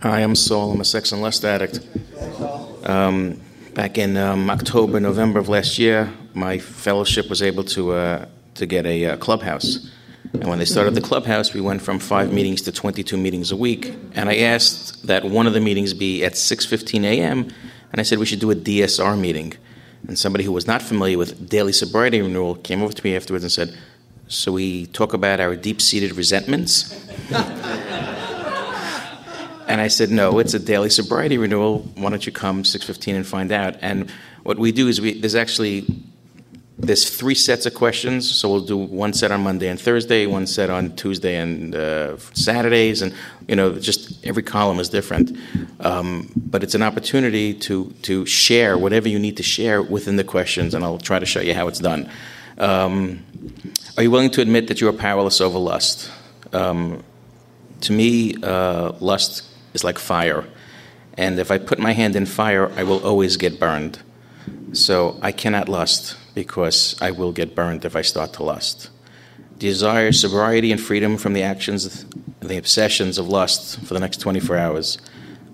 Hi, 0.00 0.20
I'm 0.20 0.34
Saul. 0.34 0.72
I'm 0.72 0.80
a 0.80 0.84
sex 0.84 1.12
and 1.12 1.20
lust 1.20 1.44
addict. 1.44 1.80
Um, 2.84 3.40
back 3.74 3.98
in 3.98 4.16
um, 4.16 4.48
October, 4.48 5.00
November 5.00 5.38
of 5.38 5.48
last 5.48 5.78
year, 5.78 6.10
my 6.34 6.58
fellowship 6.58 7.28
was 7.28 7.42
able 7.42 7.64
to 7.64 7.92
uh, 7.92 8.26
to 8.58 8.66
get 8.66 8.86
a 8.86 9.06
uh, 9.06 9.16
clubhouse. 9.16 9.90
And 10.34 10.46
when 10.46 10.58
they 10.58 10.64
started 10.64 10.94
the 10.94 11.00
clubhouse, 11.00 11.54
we 11.54 11.60
went 11.60 11.80
from 11.80 11.98
five 11.98 12.32
meetings 12.32 12.62
to 12.62 12.72
22 12.72 13.16
meetings 13.16 13.50
a 13.50 13.56
week. 13.56 13.94
And 14.14 14.28
I 14.28 14.36
asked 14.38 15.06
that 15.06 15.24
one 15.24 15.46
of 15.46 15.54
the 15.54 15.60
meetings 15.60 15.94
be 15.94 16.24
at 16.24 16.34
6:15 16.34 17.04
a.m. 17.04 17.48
And 17.90 18.00
I 18.00 18.02
said 18.02 18.18
we 18.18 18.26
should 18.26 18.40
do 18.40 18.50
a 18.50 18.54
DSR 18.54 19.18
meeting. 19.18 19.54
And 20.06 20.18
somebody 20.18 20.44
who 20.44 20.52
was 20.52 20.66
not 20.66 20.82
familiar 20.82 21.16
with 21.18 21.48
daily 21.48 21.72
sobriety 21.72 22.20
renewal 22.20 22.56
came 22.56 22.82
over 22.82 22.92
to 22.92 23.04
me 23.04 23.16
afterwards 23.16 23.44
and 23.44 23.50
said, 23.50 23.76
"So 24.28 24.52
we 24.52 24.86
talk 24.86 25.14
about 25.14 25.40
our 25.40 25.56
deep-seated 25.56 26.14
resentments." 26.14 26.92
and 29.66 29.80
I 29.80 29.88
said, 29.88 30.10
"No, 30.10 30.38
it's 30.38 30.54
a 30.54 30.58
daily 30.58 30.90
sobriety 30.90 31.38
renewal. 31.38 31.80
Why 31.96 32.10
don't 32.10 32.26
you 32.26 32.32
come 32.32 32.64
6:15 32.64 33.16
and 33.16 33.26
find 33.26 33.50
out?" 33.50 33.76
And 33.80 34.10
what 34.42 34.58
we 34.58 34.72
do 34.72 34.88
is 34.88 35.00
we 35.00 35.18
there's 35.20 35.34
actually 35.34 35.86
there's 36.78 37.10
three 37.10 37.34
sets 37.34 37.66
of 37.66 37.74
questions, 37.74 38.30
so 38.30 38.48
we'll 38.48 38.60
do 38.60 38.76
one 38.76 39.12
set 39.12 39.32
on 39.32 39.42
Monday 39.42 39.68
and 39.68 39.80
Thursday, 39.80 40.26
one 40.26 40.46
set 40.46 40.70
on 40.70 40.94
Tuesday 40.94 41.34
and 41.36 41.74
uh, 41.74 42.16
Saturdays, 42.34 43.02
and 43.02 43.12
you 43.48 43.56
know, 43.56 43.76
just 43.80 44.24
every 44.24 44.44
column 44.44 44.78
is 44.78 44.88
different. 44.88 45.36
Um, 45.80 46.30
but 46.36 46.62
it's 46.62 46.76
an 46.76 46.82
opportunity 46.82 47.52
to 47.54 47.92
to 48.02 48.24
share 48.26 48.78
whatever 48.78 49.08
you 49.08 49.18
need 49.18 49.36
to 49.38 49.42
share 49.42 49.82
within 49.82 50.16
the 50.16 50.24
questions, 50.24 50.72
and 50.72 50.84
I'll 50.84 50.98
try 50.98 51.18
to 51.18 51.26
show 51.26 51.40
you 51.40 51.52
how 51.52 51.66
it's 51.66 51.80
done. 51.80 52.08
Um, 52.58 53.24
are 53.96 54.04
you 54.04 54.10
willing 54.12 54.30
to 54.30 54.40
admit 54.40 54.68
that 54.68 54.80
you 54.80 54.88
are 54.88 54.92
powerless 54.92 55.40
over 55.40 55.58
lust? 55.58 56.12
Um, 56.52 57.02
to 57.80 57.92
me, 57.92 58.36
uh, 58.42 58.92
lust 59.00 59.44
is 59.74 59.82
like 59.82 59.98
fire, 59.98 60.44
and 61.14 61.40
if 61.40 61.50
I 61.50 61.58
put 61.58 61.80
my 61.80 61.92
hand 61.92 62.14
in 62.14 62.24
fire, 62.24 62.70
I 62.76 62.84
will 62.84 63.04
always 63.04 63.36
get 63.36 63.58
burned. 63.58 63.98
So 64.74 65.18
I 65.22 65.32
cannot 65.32 65.68
lust 65.68 66.16
because 66.34 66.96
I 67.00 67.10
will 67.10 67.32
get 67.32 67.54
burned 67.54 67.84
if 67.84 67.96
I 67.96 68.02
start 68.02 68.32
to 68.34 68.42
lust. 68.42 68.90
Desire 69.58 70.12
sobriety 70.12 70.70
and 70.70 70.80
freedom 70.80 71.16
from 71.16 71.32
the 71.32 71.42
actions, 71.42 72.04
and 72.40 72.48
the 72.48 72.56
obsessions 72.56 73.18
of 73.18 73.28
lust 73.28 73.80
for 73.80 73.94
the 73.94 74.00
next 74.00 74.18
24 74.18 74.56
hours. 74.56 74.98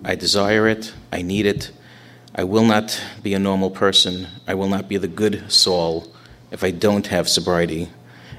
I 0.05 0.15
desire 0.15 0.69
it, 0.69 0.93
I 1.13 1.23
need 1.23 1.47
it. 1.47 1.71
I 2.35 2.45
will 2.45 2.65
not 2.65 3.01
be 3.23 3.33
a 3.33 3.39
normal 3.39 3.71
person. 3.71 4.27
I 4.47 4.55
will 4.55 4.69
not 4.69 4.89
be 4.89 4.99
the 4.99 5.09
good 5.09 5.51
Saul 5.51 6.13
if 6.51 6.63
I 6.63 6.71
don't 6.71 7.07
have 7.07 7.29
sobriety 7.29 7.89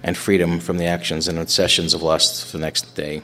and 0.04 0.16
freedom 0.16 0.60
from 0.60 0.78
the 0.78 0.86
actions 0.86 1.28
and 1.28 1.40
obsessions 1.40 1.94
of 1.94 2.04
lust 2.04 2.46
for 2.46 2.58
the 2.58 2.62
next 2.62 2.94
day. 2.96 3.24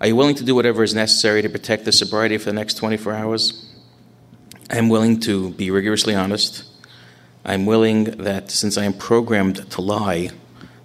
Are 0.00 0.06
you 0.06 0.16
willing 0.16 0.36
to 0.36 0.44
do 0.44 0.54
whatever 0.54 0.82
is 0.82 0.94
necessary 0.94 1.42
to 1.42 1.48
protect 1.48 1.84
the 1.84 1.92
sobriety 1.92 2.38
for 2.38 2.46
the 2.46 2.54
next 2.54 2.74
24 2.74 3.12
hours? 3.12 3.68
I 4.70 4.78
am 4.78 4.88
willing 4.88 5.20
to 5.20 5.50
be 5.50 5.70
rigorously 5.70 6.14
honest 6.14 6.64
I'm 7.44 7.66
willing 7.66 8.04
that 8.04 8.52
since 8.52 8.78
I 8.78 8.84
am 8.84 8.92
programmed 8.92 9.68
to 9.72 9.80
lie, 9.80 10.30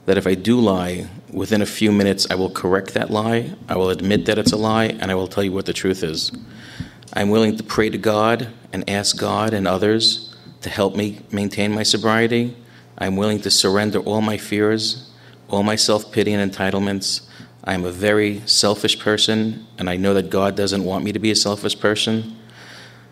that 0.07 0.17
if 0.17 0.25
I 0.25 0.33
do 0.33 0.59
lie, 0.59 1.07
within 1.31 1.61
a 1.61 1.67
few 1.67 1.91
minutes 1.91 2.25
I 2.31 2.35
will 2.35 2.49
correct 2.49 2.95
that 2.95 3.11
lie, 3.11 3.53
I 3.69 3.75
will 3.75 3.91
admit 3.91 4.25
that 4.25 4.39
it's 4.39 4.53
a 4.53 4.57
lie, 4.57 4.85
and 4.85 5.11
I 5.11 5.15
will 5.15 5.27
tell 5.27 5.43
you 5.43 5.51
what 5.51 5.67
the 5.67 5.73
truth 5.73 6.01
is. 6.01 6.31
I'm 7.13 7.29
willing 7.29 7.57
to 7.57 7.63
pray 7.63 7.91
to 7.91 7.97
God 7.99 8.47
and 8.73 8.89
ask 8.89 9.19
God 9.19 9.53
and 9.53 9.67
others 9.67 10.35
to 10.61 10.71
help 10.71 10.95
me 10.95 11.19
maintain 11.31 11.75
my 11.75 11.83
sobriety. 11.83 12.57
I'm 12.97 13.17
willing 13.17 13.39
to 13.41 13.51
surrender 13.51 13.99
all 13.99 14.21
my 14.21 14.37
fears, 14.37 15.11
all 15.49 15.61
my 15.61 15.75
self 15.75 16.11
pity 16.11 16.33
and 16.33 16.51
entitlements. 16.51 17.21
I'm 17.63 17.85
a 17.85 17.91
very 17.91 18.41
selfish 18.47 18.97
person, 18.97 19.67
and 19.77 19.91
I 19.91 19.95
know 19.95 20.15
that 20.15 20.31
God 20.31 20.55
doesn't 20.55 20.83
want 20.83 21.05
me 21.05 21.11
to 21.11 21.19
be 21.19 21.29
a 21.29 21.35
selfish 21.35 21.79
person. 21.79 22.35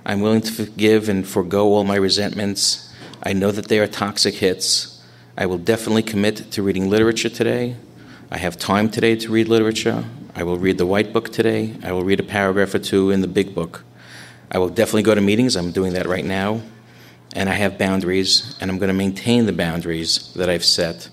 I'm 0.03 0.21
willing 0.21 0.41
to 0.41 0.51
forgive 0.51 1.09
and 1.09 1.27
forego 1.27 1.67
all 1.67 1.83
my 1.83 1.95
resentments 1.95 2.84
I 3.27 3.33
know 3.33 3.49
that 3.49 3.69
they 3.69 3.79
are 3.79 3.87
toxic 3.87 4.35
hits. 4.35 5.01
I 5.35 5.47
will 5.47 5.57
definitely 5.57 6.03
commit 6.03 6.51
to 6.51 6.61
reading 6.61 6.91
literature 6.91 7.27
today. 7.27 7.75
I 8.29 8.37
have 8.37 8.55
time 8.55 8.87
today 8.87 9.15
to 9.15 9.31
read 9.31 9.47
literature. 9.47 10.05
I 10.35 10.43
will 10.43 10.59
read 10.59 10.77
the 10.77 10.85
white 10.85 11.11
book 11.11 11.31
today. 11.31 11.75
I 11.81 11.91
will 11.91 12.03
read 12.03 12.19
a 12.19 12.23
paragraph 12.23 12.75
or 12.75 12.79
two 12.79 13.09
in 13.09 13.21
the 13.21 13.27
big 13.27 13.55
book. 13.55 13.83
I 14.51 14.59
will 14.59 14.69
definitely 14.69 15.01
go 15.01 15.15
to 15.15 15.21
meetings. 15.21 15.55
I'm 15.55 15.71
doing 15.71 15.93
that 15.93 16.05
right 16.05 16.23
now. 16.23 16.61
And 17.35 17.49
I 17.49 17.53
have 17.53 17.79
boundaries, 17.79 18.55
and 18.61 18.69
I'm 18.69 18.77
going 18.77 18.89
to 18.89 18.93
maintain 18.93 19.47
the 19.47 19.53
boundaries 19.53 20.31
that 20.35 20.47
I've 20.47 20.63
set. 20.63 21.09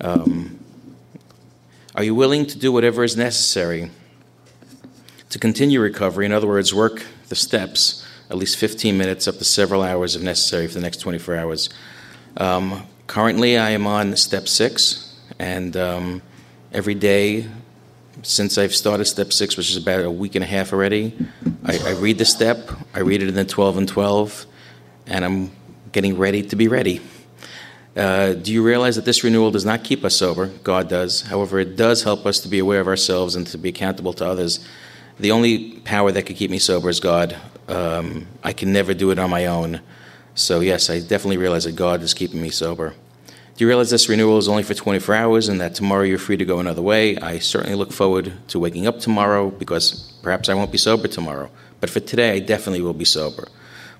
Um, 0.00 0.58
are 1.94 2.02
you 2.02 2.14
willing 2.14 2.46
to 2.46 2.58
do 2.58 2.72
whatever 2.72 3.04
is 3.04 3.18
necessary 3.18 3.90
to 5.28 5.38
continue 5.38 5.78
recovery? 5.78 6.24
In 6.24 6.32
other 6.32 6.48
words, 6.48 6.72
work 6.72 7.04
the 7.28 7.36
steps 7.36 8.03
at 8.30 8.36
least 8.36 8.56
15 8.56 8.96
minutes 8.96 9.28
up 9.28 9.36
to 9.38 9.44
several 9.44 9.82
hours 9.82 10.16
if 10.16 10.22
necessary 10.22 10.66
for 10.66 10.74
the 10.74 10.80
next 10.80 10.98
24 10.98 11.36
hours. 11.36 11.68
Um, 12.36 12.86
currently, 13.06 13.58
I 13.58 13.70
am 13.70 13.86
on 13.86 14.16
step 14.16 14.48
six, 14.48 15.16
and 15.38 15.76
um, 15.76 16.22
every 16.72 16.94
day 16.94 17.46
since 18.22 18.58
I've 18.58 18.74
started 18.74 19.04
step 19.06 19.32
six, 19.32 19.56
which 19.56 19.70
is 19.70 19.76
about 19.76 20.04
a 20.04 20.10
week 20.10 20.34
and 20.34 20.44
a 20.44 20.46
half 20.46 20.72
already, 20.72 21.14
I, 21.64 21.78
I 21.78 21.90
read 21.92 22.18
the 22.18 22.24
step, 22.24 22.70
I 22.94 23.00
read 23.00 23.22
it 23.22 23.28
in 23.28 23.34
the 23.34 23.44
12 23.44 23.78
and 23.78 23.88
12, 23.88 24.46
and 25.06 25.24
I'm 25.24 25.50
getting 25.92 26.16
ready 26.16 26.42
to 26.42 26.56
be 26.56 26.68
ready. 26.68 27.00
Uh, 27.96 28.32
do 28.32 28.52
you 28.52 28.64
realize 28.64 28.96
that 28.96 29.04
this 29.04 29.22
renewal 29.22 29.50
does 29.50 29.64
not 29.64 29.84
keep 29.84 30.04
us 30.04 30.16
sober? 30.16 30.46
God 30.64 30.88
does. 30.88 31.22
However, 31.22 31.60
it 31.60 31.76
does 31.76 32.02
help 32.02 32.26
us 32.26 32.40
to 32.40 32.48
be 32.48 32.58
aware 32.58 32.80
of 32.80 32.88
ourselves 32.88 33.36
and 33.36 33.46
to 33.48 33.58
be 33.58 33.68
accountable 33.68 34.12
to 34.14 34.26
others. 34.26 34.66
The 35.20 35.30
only 35.30 35.78
power 35.80 36.10
that 36.10 36.24
could 36.24 36.36
keep 36.36 36.50
me 36.50 36.58
sober 36.58 36.88
is 36.88 36.98
God. 36.98 37.36
Um, 37.68 38.26
I 38.42 38.52
can 38.52 38.72
never 38.72 38.94
do 38.94 39.10
it 39.10 39.18
on 39.18 39.30
my 39.30 39.46
own. 39.46 39.80
So, 40.34 40.60
yes, 40.60 40.90
I 40.90 41.00
definitely 41.00 41.36
realize 41.36 41.64
that 41.64 41.76
God 41.76 42.02
is 42.02 42.12
keeping 42.12 42.42
me 42.42 42.50
sober. 42.50 42.94
Do 43.56 43.62
you 43.62 43.68
realize 43.68 43.90
this 43.90 44.08
renewal 44.08 44.38
is 44.38 44.48
only 44.48 44.64
for 44.64 44.74
24 44.74 45.14
hours 45.14 45.48
and 45.48 45.60
that 45.60 45.76
tomorrow 45.76 46.02
you're 46.02 46.18
free 46.18 46.36
to 46.36 46.44
go 46.44 46.58
another 46.58 46.82
way? 46.82 47.16
I 47.18 47.38
certainly 47.38 47.76
look 47.76 47.92
forward 47.92 48.32
to 48.48 48.58
waking 48.58 48.88
up 48.88 48.98
tomorrow 48.98 49.50
because 49.50 50.12
perhaps 50.22 50.48
I 50.48 50.54
won't 50.54 50.72
be 50.72 50.78
sober 50.78 51.06
tomorrow. 51.06 51.50
But 51.78 51.88
for 51.88 52.00
today, 52.00 52.32
I 52.32 52.40
definitely 52.40 52.82
will 52.82 52.94
be 52.94 53.04
sober. 53.04 53.46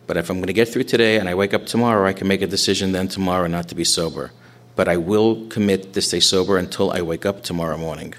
But 0.08 0.16
if 0.16 0.28
I'm 0.28 0.38
going 0.38 0.48
to 0.48 0.52
get 0.52 0.68
through 0.68 0.84
today 0.84 1.18
and 1.18 1.28
I 1.28 1.36
wake 1.36 1.54
up 1.54 1.66
tomorrow, 1.66 2.04
I 2.04 2.12
can 2.12 2.26
make 2.26 2.42
a 2.42 2.48
decision 2.48 2.90
then 2.90 3.06
tomorrow 3.06 3.46
not 3.46 3.68
to 3.68 3.76
be 3.76 3.84
sober. 3.84 4.32
But 4.74 4.88
I 4.88 4.96
will 4.96 5.46
commit 5.46 5.92
to 5.92 6.02
stay 6.02 6.18
sober 6.18 6.58
until 6.58 6.90
I 6.90 7.02
wake 7.02 7.24
up 7.24 7.44
tomorrow 7.44 7.78
morning. 7.78 8.14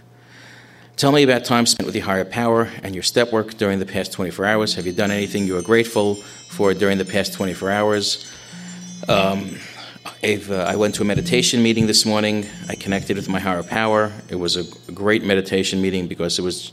Tell 0.97 1.11
me 1.11 1.23
about 1.23 1.43
time 1.43 1.65
spent 1.65 1.85
with 1.85 1.95
your 1.95 2.05
higher 2.05 2.23
power 2.23 2.71
and 2.81 2.95
your 2.95 3.03
step 3.03 3.33
work 3.33 3.55
during 3.55 3.79
the 3.79 3.85
past 3.85 4.13
24 4.13 4.45
hours. 4.45 4.75
Have 4.75 4.85
you 4.85 4.93
done 4.93 5.11
anything 5.11 5.45
you 5.45 5.57
are 5.57 5.61
grateful 5.61 6.15
for 6.15 6.73
during 6.73 6.97
the 6.97 7.03
past 7.03 7.33
24 7.33 7.69
hours? 7.69 8.31
Um, 9.09 9.57
uh, 10.23 10.55
i 10.55 10.75
went 10.77 10.95
to 10.95 11.01
a 11.01 11.05
meditation 11.05 11.61
meeting 11.61 11.85
this 11.85 12.05
morning. 12.05 12.45
I 12.69 12.75
connected 12.75 13.17
with 13.17 13.27
my 13.27 13.41
higher 13.41 13.61
power. 13.61 14.13
It 14.29 14.35
was 14.35 14.55
a 14.55 14.63
great 14.93 15.21
meditation 15.21 15.81
meeting 15.81 16.07
because 16.07 16.39
it 16.39 16.43
was 16.43 16.71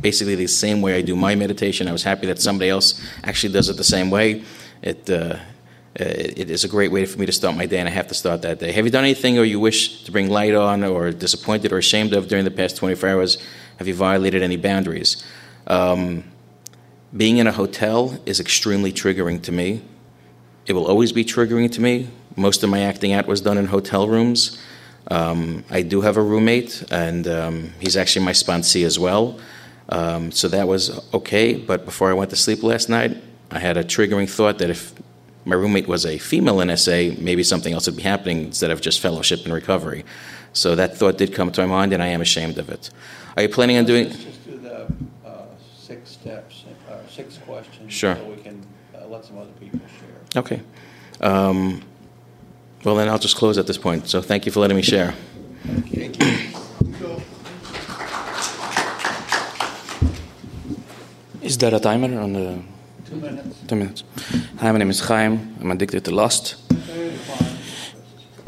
basically 0.00 0.36
the 0.36 0.46
same 0.46 0.80
way 0.80 0.94
I 0.94 1.02
do 1.02 1.16
my 1.16 1.34
meditation. 1.34 1.88
I 1.88 1.92
was 1.92 2.04
happy 2.04 2.28
that 2.28 2.40
somebody 2.40 2.70
else 2.70 3.02
actually 3.24 3.52
does 3.52 3.68
it 3.68 3.76
the 3.76 3.82
same 3.82 4.08
way. 4.08 4.44
It, 4.82 5.10
uh, 5.10 5.40
it 5.94 6.50
is 6.50 6.64
a 6.64 6.68
great 6.68 6.90
way 6.90 7.04
for 7.04 7.18
me 7.18 7.26
to 7.26 7.32
start 7.32 7.56
my 7.56 7.66
day, 7.66 7.78
and 7.78 7.88
I 7.88 7.92
have 7.92 8.08
to 8.08 8.14
start 8.14 8.42
that 8.42 8.58
day. 8.58 8.72
Have 8.72 8.84
you 8.84 8.90
done 8.90 9.04
anything 9.04 9.38
or 9.38 9.44
you 9.44 9.60
wish 9.60 10.04
to 10.04 10.12
bring 10.12 10.30
light 10.30 10.54
on, 10.54 10.84
or 10.84 11.10
disappointed 11.12 11.72
or 11.72 11.78
ashamed 11.78 12.14
of 12.14 12.28
during 12.28 12.44
the 12.44 12.50
past 12.50 12.76
24 12.76 13.08
hours? 13.08 13.38
Have 13.76 13.88
you 13.88 13.94
violated 13.94 14.42
any 14.42 14.56
boundaries? 14.56 15.22
Um, 15.66 16.24
being 17.14 17.36
in 17.36 17.46
a 17.46 17.52
hotel 17.52 18.18
is 18.24 18.40
extremely 18.40 18.92
triggering 18.92 19.42
to 19.42 19.52
me. 19.52 19.82
It 20.66 20.72
will 20.72 20.86
always 20.86 21.12
be 21.12 21.24
triggering 21.24 21.70
to 21.72 21.80
me. 21.80 22.08
Most 22.36 22.62
of 22.62 22.70
my 22.70 22.80
acting 22.80 23.12
out 23.12 23.26
was 23.26 23.42
done 23.42 23.58
in 23.58 23.66
hotel 23.66 24.08
rooms. 24.08 24.58
Um, 25.10 25.64
I 25.68 25.82
do 25.82 26.00
have 26.00 26.16
a 26.16 26.22
roommate, 26.22 26.84
and 26.90 27.28
um, 27.28 27.72
he's 27.80 27.96
actually 27.96 28.24
my 28.24 28.32
sponsee 28.32 28.86
as 28.86 28.98
well. 28.98 29.38
Um, 29.90 30.32
so 30.32 30.48
that 30.48 30.66
was 30.66 31.00
okay. 31.12 31.54
But 31.54 31.84
before 31.84 32.08
I 32.08 32.14
went 32.14 32.30
to 32.30 32.36
sleep 32.36 32.62
last 32.62 32.88
night, 32.88 33.16
I 33.50 33.58
had 33.58 33.76
a 33.76 33.84
triggering 33.84 34.30
thought 34.30 34.58
that 34.58 34.70
if 34.70 34.94
my 35.44 35.56
roommate 35.56 35.88
was 35.88 36.06
a 36.06 36.18
female 36.18 36.60
in 36.60 36.76
SA, 36.76 37.10
maybe 37.18 37.42
something 37.42 37.72
else 37.72 37.86
would 37.86 37.96
be 37.96 38.02
happening 38.02 38.44
instead 38.46 38.70
of 38.70 38.80
just 38.80 39.00
fellowship 39.00 39.44
and 39.44 39.52
recovery. 39.52 40.04
So 40.52 40.74
that 40.74 40.96
thought 40.96 41.18
did 41.18 41.34
come 41.34 41.50
to 41.52 41.60
my 41.62 41.66
mind, 41.66 41.92
and 41.92 42.02
I 42.02 42.08
am 42.08 42.20
ashamed 42.20 42.58
of 42.58 42.68
it. 42.68 42.90
Are 43.36 43.42
you 43.42 43.48
planning 43.48 43.78
on 43.78 43.84
doing? 43.84 44.08
Let's 44.08 44.24
just 44.24 44.44
do 44.44 44.58
the 44.58 44.86
uh, 45.24 45.46
six 45.76 46.10
steps, 46.10 46.64
uh, 46.90 46.96
six 47.08 47.38
questions. 47.38 47.92
Sure. 47.92 48.14
So 48.16 48.24
we 48.24 48.36
can 48.36 48.64
uh, 48.94 49.06
let 49.06 49.24
some 49.24 49.38
other 49.38 49.52
people 49.58 49.80
share. 49.80 50.40
Okay. 50.42 50.60
Um, 51.20 51.82
well, 52.84 52.96
then 52.96 53.08
I'll 53.08 53.18
just 53.18 53.36
close 53.36 53.58
at 53.58 53.66
this 53.66 53.78
point. 53.78 54.08
So 54.08 54.20
thank 54.20 54.44
you 54.46 54.52
for 54.52 54.60
letting 54.60 54.76
me 54.76 54.82
share. 54.82 55.14
Thank 55.64 56.22
you. 56.22 56.52
Is 61.42 61.58
there 61.58 61.74
a 61.74 61.80
timer 61.80 62.20
on 62.20 62.32
the? 62.32 62.71
Two 63.12 63.20
minutes. 63.20 63.56
Two 63.66 63.76
minutes. 63.76 64.04
Hi, 64.56 64.72
my 64.72 64.78
name 64.78 64.88
is 64.88 65.00
Chaim. 65.00 65.54
I'm 65.60 65.70
addicted 65.70 66.02
to 66.06 66.14
lust. 66.14 66.56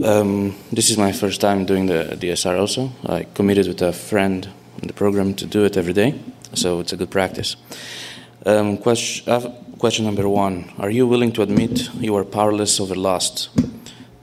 Um, 0.02 0.56
this 0.72 0.88
is 0.88 0.96
my 0.96 1.12
first 1.12 1.42
time 1.42 1.66
doing 1.66 1.84
the 1.84 2.16
DSR 2.18 2.58
also. 2.58 2.90
I 3.04 3.24
committed 3.34 3.68
with 3.68 3.82
a 3.82 3.92
friend 3.92 4.48
in 4.80 4.88
the 4.88 4.94
program 4.94 5.34
to 5.34 5.44
do 5.44 5.66
it 5.66 5.76
every 5.76 5.92
day, 5.92 6.18
so 6.54 6.80
it's 6.80 6.94
a 6.94 6.96
good 6.96 7.10
practice. 7.10 7.56
Um, 8.46 8.78
question, 8.78 9.30
uh, 9.30 9.52
question 9.78 10.06
number 10.06 10.26
one 10.30 10.72
Are 10.78 10.90
you 10.90 11.06
willing 11.06 11.32
to 11.32 11.42
admit 11.42 11.90
you 12.00 12.16
are 12.16 12.24
powerless 12.24 12.80
over 12.80 12.94
lust? 12.94 13.50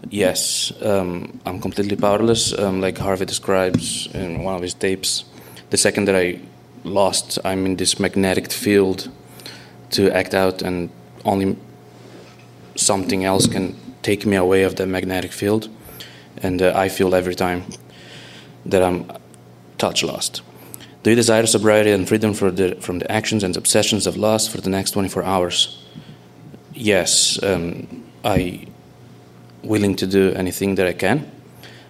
Yes, 0.10 0.74
um, 0.82 1.40
I'm 1.46 1.60
completely 1.62 1.98
powerless, 1.98 2.52
um, 2.58 2.82
like 2.82 2.98
Harvey 2.98 3.26
describes 3.26 4.08
in 4.16 4.44
one 4.44 4.56
of 4.56 4.64
his 4.64 4.74
tapes. 4.74 5.24
The 5.70 5.78
second 5.78 6.06
that 6.08 6.16
I 6.16 6.40
lost, 6.84 7.38
I'm 7.46 7.68
in 7.68 7.76
this 7.76 8.00
magnetic 8.00 8.52
field 8.52 9.08
to 9.92 10.12
act 10.12 10.34
out, 10.34 10.62
and 10.62 10.90
only 11.26 11.58
something 12.76 13.26
else 13.26 13.48
can 13.48 13.76
take 14.02 14.26
me 14.26 14.36
away 14.36 14.64
of 14.64 14.76
the 14.76 14.86
magnetic 14.86 15.32
field. 15.32 15.70
And 16.38 16.62
uh, 16.62 16.74
I 16.76 16.90
feel 16.90 17.14
every 17.14 17.36
time 17.36 17.64
that 18.66 18.82
I'm 18.82 19.12
touch 19.78 20.04
lost. 20.04 20.42
Do 21.04 21.10
you 21.10 21.16
desire 21.16 21.48
sobriety 21.48 21.92
and 21.92 22.08
freedom 22.08 22.34
the, 22.34 22.78
from 22.80 23.00
the 23.00 23.12
actions 23.12 23.44
and 23.44 23.58
obsessions 23.58 24.06
of 24.06 24.16
lust 24.16 24.52
for 24.52 24.62
the 24.62 24.70
next 24.70 24.92
24 24.92 25.24
hours? 25.24 25.84
Yes, 26.74 27.42
um, 27.44 28.04
I 28.24 28.68
willing 29.64 29.96
to 29.96 30.08
do 30.08 30.34
anything 30.34 30.76
that 30.76 30.88
I 30.88 30.94
can. 30.94 31.32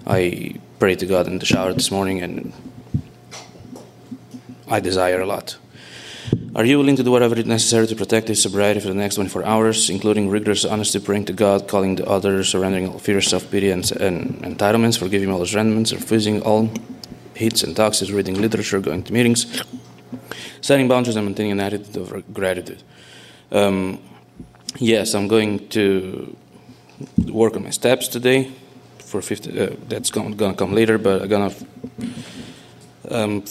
I 0.07 0.55
prayed 0.79 0.99
to 0.99 1.05
God 1.05 1.27
in 1.27 1.39
the 1.39 1.45
shower 1.45 1.73
this 1.73 1.91
morning 1.91 2.21
and 2.21 2.53
I 4.67 4.79
desire 4.79 5.21
a 5.21 5.25
lot. 5.25 5.57
Are 6.53 6.65
you 6.65 6.77
willing 6.77 6.97
to 6.97 7.03
do 7.03 7.11
whatever 7.11 7.35
is 7.37 7.45
necessary 7.45 7.87
to 7.87 7.95
protect 7.95 8.27
your 8.27 8.35
sobriety 8.35 8.81
for 8.81 8.89
the 8.89 8.93
next 8.93 9.15
24 9.15 9.45
hours, 9.45 9.89
including 9.89 10.29
rigorous 10.29 10.65
honesty, 10.65 10.99
praying 10.99 11.25
to 11.25 11.33
God, 11.33 11.67
calling 11.67 11.95
the 11.95 12.05
other, 12.05 12.43
surrendering 12.43 12.89
all 12.89 12.99
fear, 12.99 13.21
self 13.21 13.49
pity, 13.49 13.71
and, 13.71 13.89
and, 13.93 14.43
entitlements, 14.43 14.97
forgiving 14.97 15.31
all 15.31 15.39
resentments, 15.39 15.93
refusing 15.93 16.41
all 16.41 16.69
hits 17.33 17.63
and 17.63 17.75
toxins, 17.75 18.11
reading 18.11 18.39
literature, 18.41 18.81
going 18.81 19.01
to 19.03 19.13
meetings, 19.13 19.63
setting 20.59 20.89
boundaries, 20.89 21.15
and 21.15 21.25
maintaining 21.25 21.53
an 21.53 21.61
attitude 21.61 21.95
of 21.95 22.33
gratitude? 22.33 22.83
Um, 23.51 24.01
yes, 24.77 25.13
I'm 25.13 25.29
going 25.29 25.69
to 25.69 26.35
work 27.27 27.55
on 27.55 27.63
my 27.63 27.69
steps 27.69 28.09
today. 28.09 28.51
For 28.99 29.21
50, 29.21 29.59
uh, 29.59 29.69
that's 29.89 30.09
gonna, 30.09 30.35
gonna 30.35 30.53
come 30.53 30.73
later, 30.73 30.97
but 30.97 31.23
I'm 31.23 31.29
gonna 31.29 31.53
um, 33.09 33.43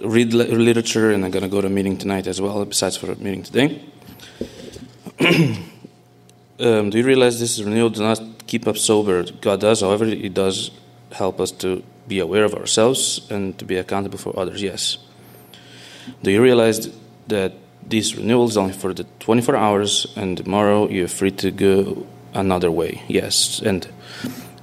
read 0.00 0.32
literature 0.32 1.10
and 1.10 1.24
I'm 1.24 1.30
gonna 1.30 1.48
go 1.48 1.60
to 1.60 1.66
a 1.66 1.70
meeting 1.70 1.96
tonight 1.96 2.26
as 2.26 2.40
well. 2.40 2.64
Besides 2.64 2.96
for 2.96 3.10
a 3.12 3.16
meeting 3.16 3.42
today. 3.42 3.82
um, 6.60 6.90
do 6.90 6.98
you 6.98 7.04
realize 7.04 7.40
this 7.40 7.60
renewal 7.60 7.90
does 7.90 8.00
not 8.00 8.46
keep 8.46 8.66
us 8.66 8.80
sober? 8.82 9.24
God 9.40 9.60
does, 9.60 9.80
however, 9.80 10.04
it 10.04 10.34
does 10.34 10.70
help 11.12 11.40
us 11.40 11.50
to 11.52 11.82
be 12.06 12.18
aware 12.18 12.44
of 12.44 12.54
ourselves 12.54 13.26
and 13.30 13.58
to 13.58 13.64
be 13.64 13.76
accountable 13.76 14.18
for 14.18 14.38
others. 14.38 14.62
Yes. 14.62 14.98
Do 16.22 16.30
you 16.30 16.42
realize 16.42 16.90
that 17.28 17.54
this 17.88 18.16
renewal 18.16 18.46
is 18.48 18.56
only 18.56 18.72
for 18.72 18.92
the 18.92 19.04
24 19.20 19.56
hours, 19.56 20.06
and 20.16 20.36
tomorrow 20.36 20.88
you're 20.88 21.08
free 21.08 21.30
to 21.30 21.50
go 21.50 22.06
another 22.34 22.70
way. 22.70 23.02
Yes, 23.08 23.60
and 23.60 23.88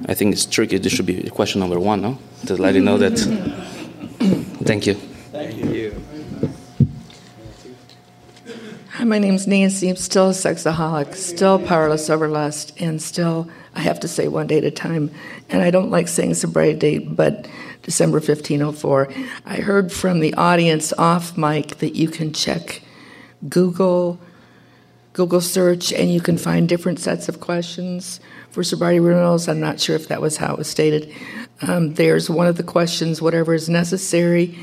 I 0.08 0.14
think 0.14 0.34
it's 0.34 0.46
tricky. 0.46 0.78
This 0.78 0.94
should 0.94 1.06
be 1.06 1.30
question 1.30 1.60
number 1.60 1.80
one, 1.80 2.02
no? 2.02 2.18
To 2.48 2.56
let 2.56 2.76
you 2.76 2.82
know 2.82 2.98
that. 2.98 3.18
Thank 4.64 4.88
you. 4.88 4.98
Thank 5.34 5.66
you. 5.66 6.00
Hi, 8.92 9.04
my 9.04 9.18
name's 9.18 9.48
Nancy. 9.48 9.90
I'm 9.90 9.96
still 9.96 10.30
a 10.30 10.32
sexaholic, 10.32 11.16
still 11.16 11.58
powerless 11.58 12.08
over 12.08 12.28
lust, 12.28 12.80
and 12.80 13.02
still, 13.02 13.50
I 13.74 13.80
have 13.80 14.00
to 14.02 14.08
say 14.08 14.28
one 14.28 14.46
day 14.46 14.60
at 14.60 14.64
a 14.64 14.70
time. 14.70 15.10
And 15.50 15.64
I 15.64 15.72
don't 15.72 15.90
like 15.90 16.08
saying 16.08 16.36
sobriety 16.36 16.78
date, 16.78 17.16
but 17.16 17.48
December 17.82 18.18
1504. 18.18 19.12
I 19.48 19.56
heard 19.56 19.92
from 19.92 20.20
the 20.20 20.36
audience 20.36 20.94
off 21.00 21.36
mic 21.36 21.80
that 21.80 21.96
you 21.96 22.10
can 22.10 22.32
check 22.32 22.84
Google 23.50 24.20
Google 25.14 25.42
search 25.42 25.94
and 25.94 26.12
you 26.12 26.20
can 26.20 26.40
find 26.40 26.68
different 26.68 27.00
sets 27.00 27.30
of 27.30 27.40
questions 27.40 28.20
for 28.50 28.64
sobriety 28.64 29.00
renewals. 29.00 29.48
I'm 29.48 29.60
not 29.60 29.80
sure 29.80 29.96
if 29.96 30.08
that 30.08 30.22
was 30.22 30.38
how 30.38 30.54
it 30.54 30.58
was 30.58 30.68
stated. 30.68 31.14
Um, 31.62 31.94
there's 31.94 32.32
one 32.32 32.48
of 32.48 32.58
the 32.58 32.64
questions, 32.64 33.22
whatever 33.22 33.54
is 33.54 33.70
necessary, 33.70 34.58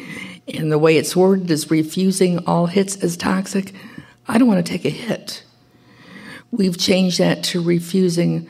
and 0.54 0.70
the 0.70 0.78
way 0.78 0.96
it's 0.96 1.16
worded 1.16 1.50
is 1.50 1.70
refusing 1.70 2.44
all 2.46 2.66
hits 2.66 2.96
as 3.02 3.16
toxic. 3.16 3.72
I 4.26 4.38
don't 4.38 4.48
want 4.48 4.64
to 4.64 4.70
take 4.70 4.84
a 4.84 4.90
hit. 4.90 5.44
We've 6.50 6.78
changed 6.78 7.18
that 7.18 7.44
to 7.44 7.62
refusing 7.62 8.48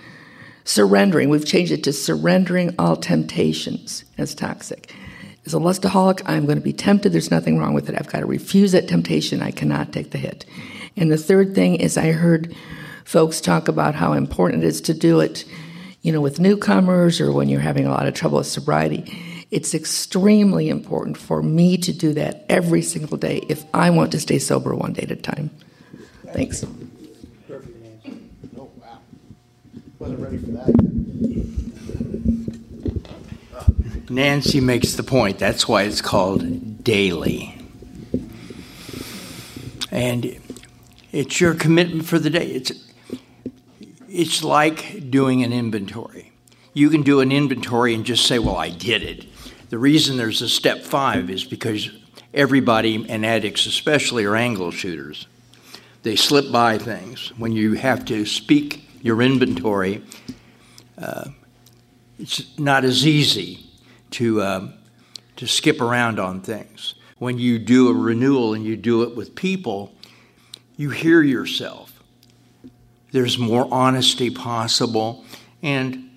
surrendering. 0.65 1.29
We've 1.29 1.45
changed 1.45 1.73
it 1.73 1.85
to 1.85 1.93
surrendering 1.93 2.75
all 2.79 2.97
temptations 2.97 4.05
as 4.19 4.35
toxic. 4.35 4.95
As 5.47 5.55
a 5.55 5.59
lustaholic, 5.59 6.23
I'm 6.27 6.45
going 6.45 6.59
to 6.59 6.65
be 6.65 6.73
tempted. 6.73 7.13
There's 7.13 7.31
nothing 7.31 7.59
wrong 7.59 7.75
with 7.75 7.89
it. 7.89 7.97
I've 7.99 8.09
got 8.09 8.21
to 8.21 8.27
refuse 8.27 8.73
that 8.73 8.89
temptation. 8.89 9.43
I 9.43 9.51
cannot 9.51 9.93
take 9.93 10.11
the 10.11 10.19
hit. 10.19 10.45
And 10.97 11.11
the 11.11 11.17
third 11.17 11.55
thing 11.55 11.77
is 11.77 11.97
I 11.97 12.13
heard 12.13 12.55
folks 13.05 13.41
talk 13.41 13.69
about 13.69 13.95
how 13.95 14.13
important 14.13 14.63
it 14.63 14.67
is 14.67 14.81
to 14.83 14.95
do 14.95 15.21
it, 15.21 15.45
you 16.03 16.13
know, 16.13 16.21
with 16.21 16.41
newcomers 16.41 17.21
or 17.21 17.33
when 17.33 17.49
you're 17.49 17.61
having 17.61 17.87
a 17.87 17.91
lot 17.91 18.07
of 18.07 18.15
trouble 18.15 18.39
with 18.39 18.47
sobriety. 18.47 19.30
It's 19.51 19.75
extremely 19.75 20.69
important 20.69 21.17
for 21.17 21.43
me 21.43 21.77
to 21.79 21.93
do 21.93 22.13
that 22.15 22.45
every 22.49 22.83
single 22.83 23.17
day 23.17 23.45
if 23.49 23.65
I 23.75 23.91
want 23.91 24.13
to 24.13 24.21
stay 24.21 24.39
sober 24.39 24.75
one 24.75 24.93
day 24.93 25.03
at 25.03 25.11
a 25.11 25.17
time. 25.17 25.51
Thanks. 26.33 26.65
Perfect. 27.49 28.09
Oh, 28.57 28.71
wow. 28.81 29.01
Wasn't 29.99 30.21
ready 30.21 30.39
for 30.39 30.53
that. 30.53 31.01
Nancy 34.09 34.61
makes 34.61 34.95
the 34.95 35.03
point. 35.03 35.39
That's 35.39 35.67
why 35.69 35.83
it's 35.83 36.01
called 36.01 36.85
daily. 36.85 37.57
And 39.91 40.41
it's 41.13 41.41
your 41.41 41.55
commitment 41.55 42.07
for 42.07 42.19
the 42.19 42.31
day. 42.31 42.47
It's, 42.47 42.73
it's 44.09 44.45
like 44.45 45.11
doing 45.11 45.43
an 45.43 45.53
inventory. 45.53 46.33
You 46.73 46.91
can 46.91 47.03
do 47.03 47.21
an 47.21 47.33
inventory 47.33 47.95
and 47.95 48.05
just 48.05 48.27
say, 48.27 48.39
Well, 48.39 48.57
I 48.57 48.71
did 48.71 49.03
it. 49.03 49.27
The 49.71 49.79
reason 49.79 50.17
there's 50.17 50.43
a 50.43 50.49
step 50.49 50.83
five 50.83 51.31
is 51.31 51.45
because 51.45 51.91
everybody, 52.35 53.07
and 53.09 53.25
addicts 53.25 53.67
especially, 53.67 54.25
are 54.25 54.35
angle 54.35 54.73
shooters. 54.73 55.29
They 56.03 56.17
slip 56.17 56.51
by 56.51 56.77
things. 56.77 57.33
When 57.39 57.53
you 57.53 57.75
have 57.75 58.05
to 58.07 58.27
speak 58.27 58.85
your 59.01 59.23
inventory, 59.23 60.03
uh, 60.99 61.31
it's 62.19 62.59
not 62.59 62.85
as 62.85 63.07
easy 63.07 63.65
to, 64.13 64.43
uh, 64.43 64.69
to 65.37 65.47
skip 65.47 65.81
around 65.81 66.19
on 66.19 66.41
things. 66.41 66.95
When 67.19 67.39
you 67.39 67.61
do 67.61 67.91
a 67.91 67.95
renewal 67.95 68.55
and 68.55 68.65
you 68.65 68.77
do 68.77 69.05
it 69.05 69.15
with 69.15 69.37
people, 69.37 69.95
you 70.77 70.91
hear 70.91 71.23
yourself. 71.23 72.03
There's 73.13 73.39
more 73.39 73.69
honesty 73.71 74.31
possible. 74.31 75.25
And 75.63 76.10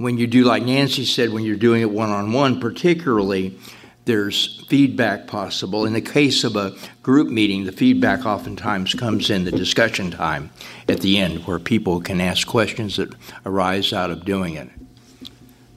when 0.00 0.16
you 0.16 0.26
do, 0.26 0.44
like 0.44 0.62
Nancy 0.62 1.04
said, 1.04 1.28
when 1.28 1.44
you're 1.44 1.56
doing 1.56 1.82
it 1.82 1.90
one 1.90 2.08
on 2.08 2.32
one, 2.32 2.58
particularly, 2.58 3.58
there's 4.06 4.64
feedback 4.66 5.26
possible. 5.26 5.84
In 5.84 5.92
the 5.92 6.00
case 6.00 6.42
of 6.42 6.56
a 6.56 6.74
group 7.02 7.28
meeting, 7.28 7.64
the 7.64 7.72
feedback 7.72 8.24
oftentimes 8.24 8.94
comes 8.94 9.28
in 9.28 9.44
the 9.44 9.50
discussion 9.50 10.10
time 10.10 10.52
at 10.88 11.00
the 11.00 11.18
end 11.18 11.46
where 11.46 11.58
people 11.58 12.00
can 12.00 12.18
ask 12.18 12.46
questions 12.46 12.96
that 12.96 13.14
arise 13.44 13.92
out 13.92 14.10
of 14.10 14.24
doing 14.24 14.54
it. 14.54 14.70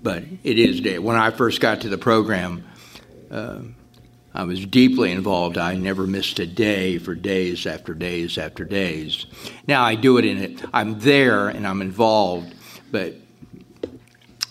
But 0.02 0.24
it 0.42 0.58
is. 0.58 1.02
When 1.02 1.18
I 1.18 1.32
first 1.32 1.60
got 1.60 1.82
to 1.82 1.90
the 1.90 1.98
program, 1.98 2.64
uh, 3.30 3.60
I 4.34 4.46
was 4.46 4.66
deeply 4.66 5.12
involved. 5.12 5.58
I 5.58 5.76
never 5.76 6.08
missed 6.08 6.40
a 6.40 6.48
day 6.48 6.98
for 6.98 7.14
days 7.14 7.68
after 7.68 7.94
days 7.94 8.38
after 8.38 8.64
days. 8.64 9.26
Now 9.68 9.84
I 9.84 9.96
do 9.96 10.18
it 10.18 10.24
in 10.24 10.38
it. 10.38 10.64
I'm 10.74 11.00
there 11.00 11.50
and 11.50 11.68
I'm 11.68 11.82
involved, 11.82 12.56
but 12.90 13.16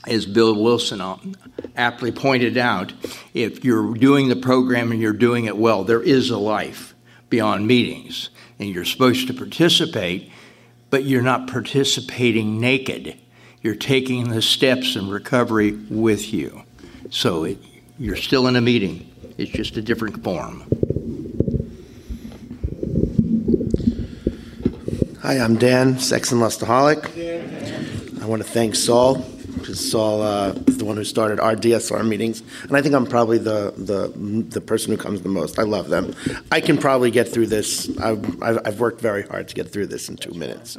as 0.06 0.26
Bill 0.26 0.54
Wilson 0.60 1.00
aptly 1.76 2.12
pointed 2.12 2.56
out, 2.56 2.92
if 3.34 3.64
you're 3.64 3.94
doing 3.94 4.28
the 4.28 4.36
program 4.36 4.90
and 4.90 5.00
you're 5.00 5.12
doing 5.12 5.44
it 5.44 5.56
well, 5.56 5.84
there 5.84 6.02
is 6.02 6.30
a 6.30 6.38
life 6.38 6.94
beyond 7.28 7.66
meetings, 7.66 8.30
and 8.58 8.68
you're 8.68 8.84
supposed 8.84 9.26
to 9.28 9.34
participate, 9.34 10.30
but 10.90 11.04
you're 11.04 11.22
not 11.22 11.48
participating 11.48 12.60
naked. 12.60 13.16
You're 13.62 13.74
taking 13.74 14.28
the 14.28 14.42
steps 14.42 14.96
in 14.96 15.08
recovery 15.08 15.72
with 15.72 16.32
you. 16.32 16.62
So 17.10 17.44
it, 17.44 17.58
you're 17.98 18.16
still 18.16 18.46
in 18.48 18.56
a 18.56 18.60
meeting, 18.60 19.10
it's 19.38 19.52
just 19.52 19.76
a 19.76 19.82
different 19.82 20.22
form. 20.24 20.64
Hi, 25.22 25.38
I'm 25.38 25.56
Dan, 25.56 26.00
sex 26.00 26.32
and 26.32 26.42
lustaholic. 26.42 28.20
I 28.20 28.26
want 28.26 28.42
to 28.42 28.48
thank 28.48 28.74
Saul 28.74 29.14
because 29.16 29.31
Saul 29.64 30.22
uh, 30.22 30.52
is 30.66 30.78
the 30.78 30.84
one 30.84 30.96
who 30.96 31.04
started 31.04 31.40
our 31.40 31.54
DSR 31.54 32.06
meetings, 32.06 32.42
and 32.62 32.76
I 32.76 32.82
think 32.82 32.94
I'm 32.94 33.06
probably 33.06 33.38
the 33.38 33.72
the 33.76 34.08
the 34.48 34.60
person 34.60 34.92
who 34.92 34.98
comes 34.98 35.22
the 35.22 35.28
most. 35.28 35.58
I 35.58 35.62
love 35.62 35.88
them. 35.88 36.14
I 36.50 36.60
can 36.60 36.78
probably 36.78 37.10
get 37.10 37.28
through 37.28 37.46
this. 37.46 37.90
I've, 37.98 38.42
I've 38.42 38.80
worked 38.80 39.00
very 39.00 39.22
hard 39.22 39.48
to 39.48 39.54
get 39.54 39.70
through 39.70 39.86
this 39.86 40.08
in 40.08 40.16
two 40.16 40.32
minutes. 40.32 40.76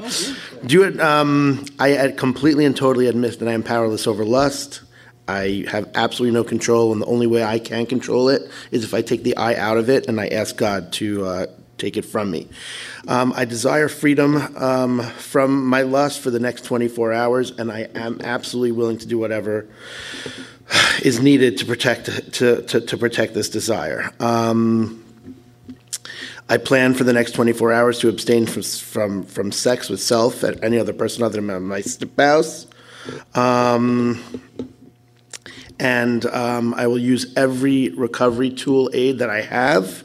Do 0.66 0.84
it. 0.84 1.00
Um, 1.00 1.66
I 1.80 2.14
completely 2.18 2.66
and 2.66 2.76
totally 2.76 3.08
admit 3.08 3.40
that 3.40 3.48
I 3.48 3.54
am 3.54 3.64
powerless 3.64 4.08
over 4.08 4.26
lust. 4.26 4.82
I 5.28 5.66
have 5.70 5.90
absolutely 5.96 6.34
no 6.34 6.44
control, 6.44 6.92
and 6.92 7.02
the 7.02 7.06
only 7.06 7.28
way 7.28 7.44
I 7.44 7.60
can 7.60 7.86
control 7.86 8.30
it 8.30 8.50
is 8.72 8.84
if 8.84 8.94
I 8.94 9.02
take 9.02 9.24
the 9.24 9.38
I 9.38 9.56
out 9.56 9.78
of 9.78 9.90
it 9.90 10.08
and 10.08 10.20
I 10.20 10.28
ask 10.28 10.58
God 10.58 10.92
to 10.94 11.26
uh, 11.26 11.46
take 11.78 11.98
it 11.98 12.06
from 12.06 12.32
me. 12.32 12.48
Um, 13.08 13.34
I 13.36 13.46
desire 13.46 13.90
freedom 13.90 14.38
um, 14.58 15.02
from 15.02 15.66
my 15.66 15.82
lust 15.82 16.20
for 16.22 16.30
the 16.30 16.40
next 16.40 16.66
24 16.66 17.14
hours, 17.14 17.52
and 17.52 17.72
I 17.72 17.88
am 17.96 18.20
absolutely 18.24 18.72
willing 18.72 18.98
to 19.00 19.08
do 19.08 19.18
whatever 19.18 19.68
is 21.02 21.20
needed 21.20 21.58
to 21.58 21.66
protect 21.66 22.06
to, 22.34 22.62
to, 22.62 22.82
to 22.82 22.98
protect 22.98 23.34
this 23.34 23.50
desire. 23.50 24.12
Um, 24.20 25.04
I 26.50 26.58
plan 26.58 26.94
for 26.94 27.04
the 27.04 27.14
next 27.14 27.32
24 27.32 27.72
hours 27.72 28.00
to 28.00 28.10
abstain 28.10 28.46
from, 28.46 28.64
from, 28.64 29.24
from 29.24 29.52
sex 29.52 29.90
with 29.90 30.02
self 30.02 30.44
and 30.44 30.62
any 30.64 30.78
other 30.78 30.94
person 30.94 31.24
other 31.24 31.42
than 31.42 31.64
my 31.64 31.82
spouse. 31.82 32.68
Um, 33.34 34.22
and 35.80 36.26
um, 36.28 36.74
I 36.76 36.88
will 36.88 37.00
use 37.00 37.34
every 37.36 37.90
recovery 37.90 38.50
tool 38.50 38.90
aid 38.94 39.20
that 39.20 39.30
I 39.30 39.42
have 39.42 40.04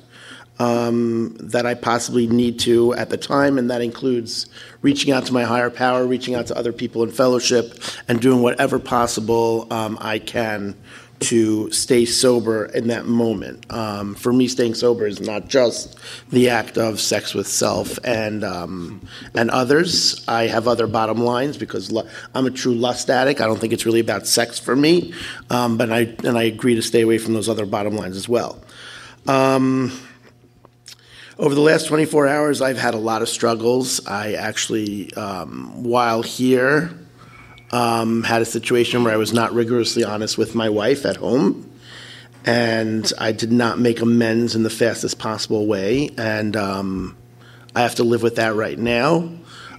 um, 0.58 1.36
that 1.38 1.66
I 1.66 1.74
possibly 1.74 2.26
need 2.26 2.58
to 2.60 2.94
at 2.94 3.10
the 3.10 3.16
time, 3.16 3.58
and 3.58 3.70
that 3.70 3.80
includes 3.80 4.46
reaching 4.82 5.12
out 5.12 5.26
to 5.26 5.32
my 5.32 5.44
higher 5.44 5.70
power, 5.70 6.06
reaching 6.06 6.34
out 6.34 6.46
to 6.48 6.56
other 6.56 6.72
people 6.72 7.02
in 7.02 7.10
fellowship, 7.10 7.80
and 8.08 8.20
doing 8.20 8.42
whatever 8.42 8.78
possible 8.78 9.66
um, 9.72 9.98
I 10.00 10.18
can 10.18 10.74
to 11.20 11.70
stay 11.72 12.04
sober 12.04 12.66
in 12.66 12.88
that 12.88 13.06
moment. 13.06 13.70
Um, 13.72 14.14
for 14.14 14.32
me, 14.32 14.48
staying 14.48 14.74
sober 14.74 15.06
is 15.06 15.20
not 15.20 15.48
just 15.48 15.98
the 16.30 16.50
act 16.50 16.78
of 16.78 17.00
sex 17.00 17.34
with 17.34 17.48
self 17.48 17.98
and 18.04 18.44
um, 18.44 19.06
and 19.34 19.50
others. 19.50 20.24
I 20.28 20.46
have 20.46 20.68
other 20.68 20.86
bottom 20.86 21.18
lines 21.18 21.56
because 21.56 21.92
I'm 22.34 22.46
a 22.46 22.50
true 22.50 22.74
lust 22.74 23.10
addict. 23.10 23.40
I 23.40 23.46
don't 23.46 23.58
think 23.58 23.72
it's 23.72 23.86
really 23.86 24.00
about 24.00 24.26
sex 24.26 24.58
for 24.58 24.76
me, 24.76 25.12
um, 25.50 25.76
but 25.76 25.90
I 25.90 26.14
and 26.24 26.38
I 26.38 26.44
agree 26.44 26.74
to 26.76 26.82
stay 26.82 27.00
away 27.00 27.18
from 27.18 27.34
those 27.34 27.48
other 27.48 27.66
bottom 27.66 27.96
lines 27.96 28.16
as 28.16 28.28
well. 28.28 28.60
Um, 29.26 29.92
over 31.38 31.54
the 31.54 31.60
last 31.60 31.86
24 31.86 32.26
hours, 32.26 32.60
I've 32.60 32.78
had 32.78 32.94
a 32.94 32.98
lot 32.98 33.22
of 33.22 33.28
struggles. 33.28 34.04
I 34.06 34.32
actually, 34.32 35.14
um, 35.14 35.84
while 35.84 36.22
here, 36.22 36.90
um, 37.70 38.24
had 38.24 38.42
a 38.42 38.44
situation 38.44 39.04
where 39.04 39.12
I 39.12 39.16
was 39.16 39.32
not 39.32 39.52
rigorously 39.52 40.02
honest 40.02 40.36
with 40.36 40.54
my 40.54 40.68
wife 40.68 41.06
at 41.06 41.16
home, 41.16 41.70
and 42.44 43.10
I 43.18 43.32
did 43.32 43.52
not 43.52 43.78
make 43.78 44.00
amends 44.00 44.56
in 44.56 44.64
the 44.64 44.70
fastest 44.70 45.18
possible 45.18 45.66
way, 45.66 46.10
and 46.18 46.56
um, 46.56 47.16
I 47.74 47.82
have 47.82 47.94
to 47.96 48.04
live 48.04 48.22
with 48.22 48.36
that 48.36 48.56
right 48.56 48.78
now. 48.78 49.30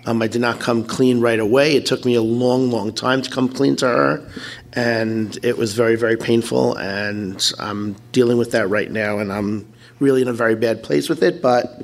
Um, 0.05 0.21
I 0.21 0.27
did 0.27 0.39
not 0.39 0.61
come 0.61 0.85
clean 0.85 1.19
right 1.19 1.39
away. 1.39 1.75
It 1.75 1.85
took 1.85 2.05
me 2.05 2.15
a 2.15 2.21
long, 2.21 2.71
long 2.71 2.93
time 2.93 3.21
to 3.21 3.29
come 3.29 3.49
clean 3.49 3.75
to 3.77 3.87
her, 3.87 4.31
and 4.71 5.37
it 5.43 5.57
was 5.57 5.73
very, 5.73 5.97
very 5.97 6.15
painful. 6.15 6.77
And 6.77 7.51
I'm 7.59 7.97
dealing 8.13 8.37
with 8.37 8.51
that 8.51 8.69
right 8.69 8.89
now, 8.89 9.19
and 9.19 9.33
I'm 9.33 9.67
really 9.99 10.21
in 10.21 10.27
a 10.27 10.33
very 10.33 10.55
bad 10.55 10.83
place 10.83 11.09
with 11.09 11.23
it. 11.23 11.41
But 11.41 11.83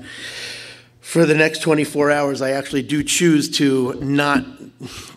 for 1.05 1.25
the 1.25 1.35
next 1.35 1.59
24 1.59 2.11
hours, 2.11 2.41
I 2.41 2.51
actually 2.51 2.81
do 2.81 3.03
choose 3.03 3.49
to 3.57 3.93
not 4.01 4.45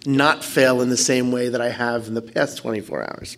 not 0.07 0.44
fail 0.44 0.80
in 0.80 0.90
the 0.90 0.96
same 0.96 1.32
way 1.32 1.49
that 1.49 1.61
I 1.61 1.70
have 1.70 2.07
in 2.07 2.14
the 2.14 2.22
past 2.22 2.59
24 2.59 3.03
hours. 3.03 3.36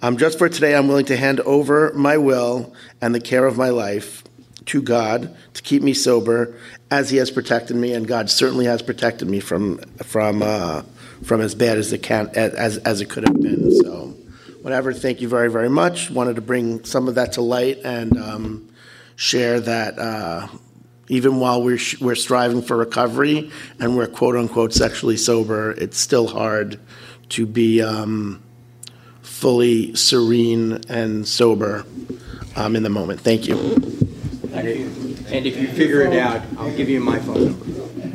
Um, 0.00 0.16
just 0.16 0.38
for 0.38 0.48
today, 0.48 0.74
I'm 0.74 0.88
willing 0.88 1.04
to 1.06 1.16
hand 1.16 1.40
over 1.40 1.92
my 1.94 2.16
will 2.16 2.72
and 3.00 3.14
the 3.14 3.20
care 3.20 3.44
of 3.46 3.58
my 3.58 3.68
life 3.68 4.24
to 4.66 4.80
God 4.80 5.36
to 5.54 5.62
keep 5.62 5.82
me 5.82 5.92
sober, 5.92 6.54
as 6.90 7.10
He 7.10 7.16
has 7.18 7.30
protected 7.30 7.76
me, 7.76 7.92
and 7.92 8.06
God 8.06 8.30
certainly 8.30 8.66
has 8.66 8.80
protected 8.80 9.28
me 9.28 9.40
from 9.40 9.78
from 10.04 10.42
uh, 10.42 10.82
from 11.24 11.40
as 11.40 11.54
bad 11.54 11.78
as 11.78 11.92
it 11.92 12.02
can 12.02 12.28
as 12.34 12.78
as 12.78 13.00
it 13.00 13.10
could 13.10 13.26
have 13.26 13.40
been. 13.40 13.74
So, 13.82 14.14
whatever. 14.62 14.92
Thank 14.92 15.20
you 15.20 15.28
very 15.28 15.50
very 15.50 15.68
much. 15.68 16.10
Wanted 16.10 16.36
to 16.36 16.42
bring 16.42 16.84
some 16.84 17.08
of 17.08 17.16
that 17.16 17.32
to 17.32 17.42
light 17.42 17.78
and. 17.84 18.16
Um, 18.16 18.67
share 19.18 19.58
that 19.58 19.98
uh, 19.98 20.46
even 21.08 21.40
while 21.40 21.60
we're, 21.60 21.76
sh- 21.76 22.00
we're 22.00 22.14
striving 22.14 22.62
for 22.62 22.76
recovery 22.76 23.50
and 23.80 23.96
we're 23.96 24.06
quote 24.06 24.36
unquote 24.36 24.72
sexually 24.72 25.16
sober, 25.16 25.72
it's 25.72 25.98
still 25.98 26.28
hard 26.28 26.78
to 27.30 27.44
be 27.44 27.82
um, 27.82 28.40
fully 29.20 29.92
serene 29.96 30.80
and 30.88 31.26
sober 31.26 31.84
um, 32.54 32.76
in 32.76 32.84
the 32.84 32.88
moment. 32.88 33.20
Thank 33.20 33.48
you. 33.48 33.56
Thank 33.56 34.78
you. 34.78 35.16
And 35.36 35.46
if 35.46 35.56
you 35.56 35.66
figure 35.66 36.02
it 36.02 36.16
out, 36.16 36.40
I'll 36.56 36.74
give 36.76 36.88
you 36.88 37.00
my 37.00 37.18
phone 37.18 37.44
number. 37.46 37.64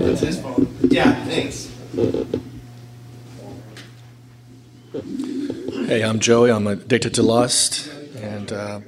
That's 0.02 0.22
his 0.22 0.40
phone. 0.40 0.74
Yeah, 0.84 1.14
thanks. 1.26 1.70
Hey, 5.88 6.02
I'm 6.02 6.20
Joey. 6.20 6.50
I'm 6.50 6.66
addicted 6.66 7.14
to 7.16 7.24
lust. 7.24 7.92
And 8.16 8.52
uh, 8.54 8.80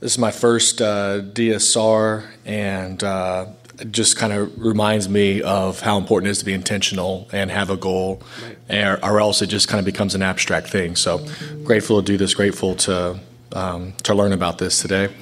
this 0.00 0.12
is 0.12 0.18
my 0.18 0.30
first 0.30 0.80
uh, 0.80 1.20
DSR, 1.22 2.24
and 2.44 3.02
uh, 3.02 3.46
just 3.90 4.16
kind 4.16 4.32
of 4.32 4.56
reminds 4.60 5.08
me 5.08 5.42
of 5.42 5.80
how 5.80 5.98
important 5.98 6.28
it 6.28 6.30
is 6.32 6.38
to 6.38 6.44
be 6.44 6.52
intentional 6.52 7.28
and 7.32 7.50
have 7.50 7.70
a 7.70 7.76
goal, 7.76 8.22
right. 8.70 9.00
or, 9.02 9.04
or, 9.04 9.20
else 9.20 9.42
it 9.42 9.46
just 9.46 9.68
kind 9.68 9.78
of 9.78 9.84
becomes 9.84 10.14
an 10.14 10.22
abstract 10.22 10.68
thing. 10.68 10.94
So, 10.96 11.26
grateful 11.64 12.00
to 12.00 12.06
do 12.06 12.16
this. 12.16 12.34
Grateful 12.34 12.76
to 12.76 13.18
um, 13.52 13.92
to 14.04 14.14
learn 14.14 14.32
about 14.32 14.58
this 14.58 14.80
today. 14.80 15.12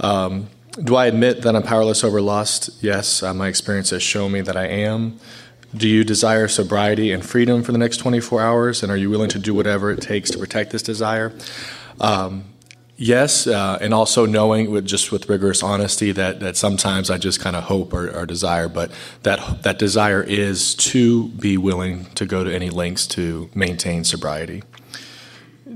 Um, 0.00 0.48
do 0.82 0.96
I 0.96 1.06
admit 1.06 1.42
that 1.42 1.54
I'm 1.54 1.62
powerless 1.62 2.04
over 2.04 2.20
lust? 2.20 2.70
Yes, 2.82 3.22
uh, 3.22 3.32
my 3.34 3.48
experience 3.48 3.90
has 3.90 4.02
shown 4.02 4.32
me 4.32 4.40
that 4.42 4.56
I 4.56 4.66
am. 4.66 5.18
Do 5.74 5.88
you 5.88 6.04
desire 6.04 6.48
sobriety 6.48 7.12
and 7.12 7.24
freedom 7.24 7.62
for 7.62 7.72
the 7.72 7.78
next 7.78 7.98
24 7.98 8.40
hours? 8.40 8.82
And 8.82 8.92
are 8.92 8.96
you 8.96 9.10
willing 9.10 9.28
to 9.30 9.38
do 9.38 9.54
whatever 9.54 9.90
it 9.90 10.00
takes 10.00 10.30
to 10.30 10.38
protect 10.38 10.70
this 10.70 10.82
desire? 10.82 11.32
Um, 12.00 12.44
yes, 12.96 13.46
uh, 13.46 13.78
and 13.80 13.94
also 13.94 14.26
knowing 14.26 14.70
with 14.70 14.86
just 14.86 15.12
with 15.12 15.28
rigorous 15.28 15.62
honesty 15.62 16.12
that, 16.12 16.40
that 16.40 16.56
sometimes 16.56 17.10
I 17.10 17.18
just 17.18 17.40
kind 17.40 17.56
of 17.56 17.64
hope 17.64 17.92
or, 17.92 18.10
or, 18.10 18.26
desire, 18.26 18.68
but 18.68 18.90
that 19.22 19.62
that 19.62 19.78
desire 19.78 20.22
is 20.22 20.74
to 20.76 21.28
be 21.28 21.56
willing 21.56 22.06
to 22.14 22.26
go 22.26 22.44
to 22.44 22.54
any 22.54 22.70
lengths 22.70 23.06
to 23.08 23.50
maintain 23.54 24.04
sobriety. 24.04 24.62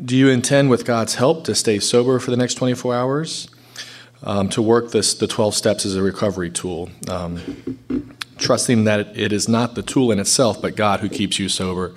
Do 0.05 0.16
you 0.16 0.29
intend, 0.29 0.71
with 0.71 0.85
God's 0.85 1.16
help, 1.16 1.45
to 1.45 1.55
stay 1.55 1.79
sober 1.79 2.18
for 2.18 2.31
the 2.31 2.37
next 2.37 2.55
24 2.55 2.95
hours? 2.95 3.49
um, 4.23 4.49
to 4.51 4.62
work 4.62 4.91
this, 4.91 5.14
the 5.14 5.27
12 5.27 5.55
steps 5.55 5.87
as 5.87 5.97
a 5.97 6.03
recovery 6.03 6.51
tool, 6.51 6.91
um, 7.09 8.14
trusting 8.39 8.85
that 8.85 9.16
it 9.16 9.33
is 9.33 9.49
not 9.49 9.75
the 9.75 9.83
tool 9.83 10.12
in 10.12 10.18
itself, 10.18 10.61
but 10.61 10.77
God 10.77 11.01
who 11.01 11.09
keeps 11.09 11.39
you 11.39 11.49
sober. 11.49 11.95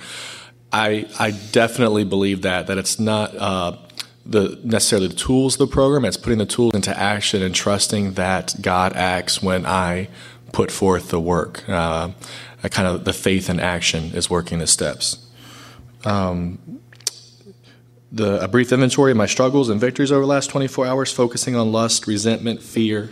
I, 0.72 1.08
I 1.20 1.32
definitely 1.32 2.04
believe 2.04 2.42
that, 2.44 2.68
that 2.68 2.78
it's 2.78 3.00
not 3.00 3.36
uh, 3.36 3.78
the 4.26 4.60
necessarily 4.64 5.08
the 5.08 5.16
tools 5.16 5.56
of 5.56 5.60
the 5.60 5.74
program, 5.74 6.06
it's 6.06 6.18
putting 6.18 6.40
the 6.40 6.46
tools 6.46 6.74
into 6.74 6.98
action 6.98 7.42
and 7.42 7.54
trusting 7.54 8.14
that 8.14 8.56
God 8.62 8.94
acts 8.94 9.42
when 9.42 9.66
I 9.66 10.08
put 10.52 10.72
forth 10.72 11.10
the 11.10 11.20
work. 11.20 11.68
Uh, 11.68 12.12
kind 12.70 12.88
of 12.88 13.04
the 13.04 13.14
faith 13.14 13.50
in 13.50 13.60
action 13.60 14.12
is 14.14 14.30
working 14.30 14.60
the 14.60 14.68
steps. 14.68 15.28
Um, 16.06 16.80
the, 18.12 18.42
a 18.42 18.48
brief 18.48 18.72
inventory 18.72 19.12
of 19.12 19.18
my 19.18 19.26
struggles 19.26 19.70
and 19.70 19.82
victories 19.82 20.12
over 20.12 20.22
the 20.22 20.28
last 20.28 20.50
24 20.50 20.86
hours, 20.86 21.12
focusing 21.12 21.56
on 21.56 21.72
lust, 21.72 22.06
resentment, 22.06 22.62
fear, 22.62 23.10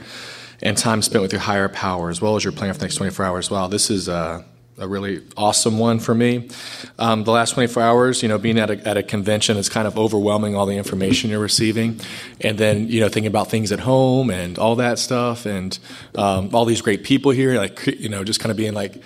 and 0.62 0.78
time 0.78 1.02
spent 1.02 1.24
with 1.24 1.32
your 1.32 1.42
higher 1.42 1.68
power, 1.68 2.10
as 2.10 2.22
well 2.22 2.36
as 2.36 2.44
your 2.44 2.54
plan 2.54 2.72
for 2.72 2.80
the 2.80 2.86
next 2.86 2.96
24 2.96 3.26
hours. 3.26 3.50
Wow, 3.50 3.68
this 3.68 3.90
is 3.90 4.08
uh, 4.08 4.44
a 4.82 4.88
really 4.88 5.22
awesome 5.38 5.78
one 5.78 6.00
for 6.00 6.16
me. 6.16 6.50
Um, 6.98 7.24
the 7.24 7.32
last 7.32 7.52
24 7.52 7.84
hours, 7.84 8.24
you 8.24 8.28
know, 8.28 8.40
being 8.40 8.58
at 8.58 8.72
a, 8.72 8.88
at 8.88 8.98
a 8.98 9.04
convention 9.04 9.56
is 9.58 9.70
kind 9.70 9.88
of 9.88 9.98
overwhelming 9.98 10.56
all 10.56 10.66
the 10.66 10.76
information 10.76 11.30
you're 11.30 11.40
receiving. 11.40 12.00
And 12.42 12.58
then, 12.58 12.88
you 12.88 13.00
know, 13.00 13.08
thinking 13.08 13.28
about 13.28 13.50
things 13.50 13.72
at 13.72 13.82
home 13.82 14.32
and 14.32 14.58
all 14.58 14.76
that 14.78 14.98
stuff 14.98 15.46
and 15.46 15.78
um, 16.16 16.50
all 16.54 16.66
these 16.66 16.82
great 16.82 17.04
people 17.04 17.32
here, 17.32 17.56
like, 17.58 17.86
you 17.86 18.10
know, 18.10 18.24
just 18.24 18.40
kind 18.40 18.50
of 18.50 18.58
being 18.58 18.74
like 18.74 19.02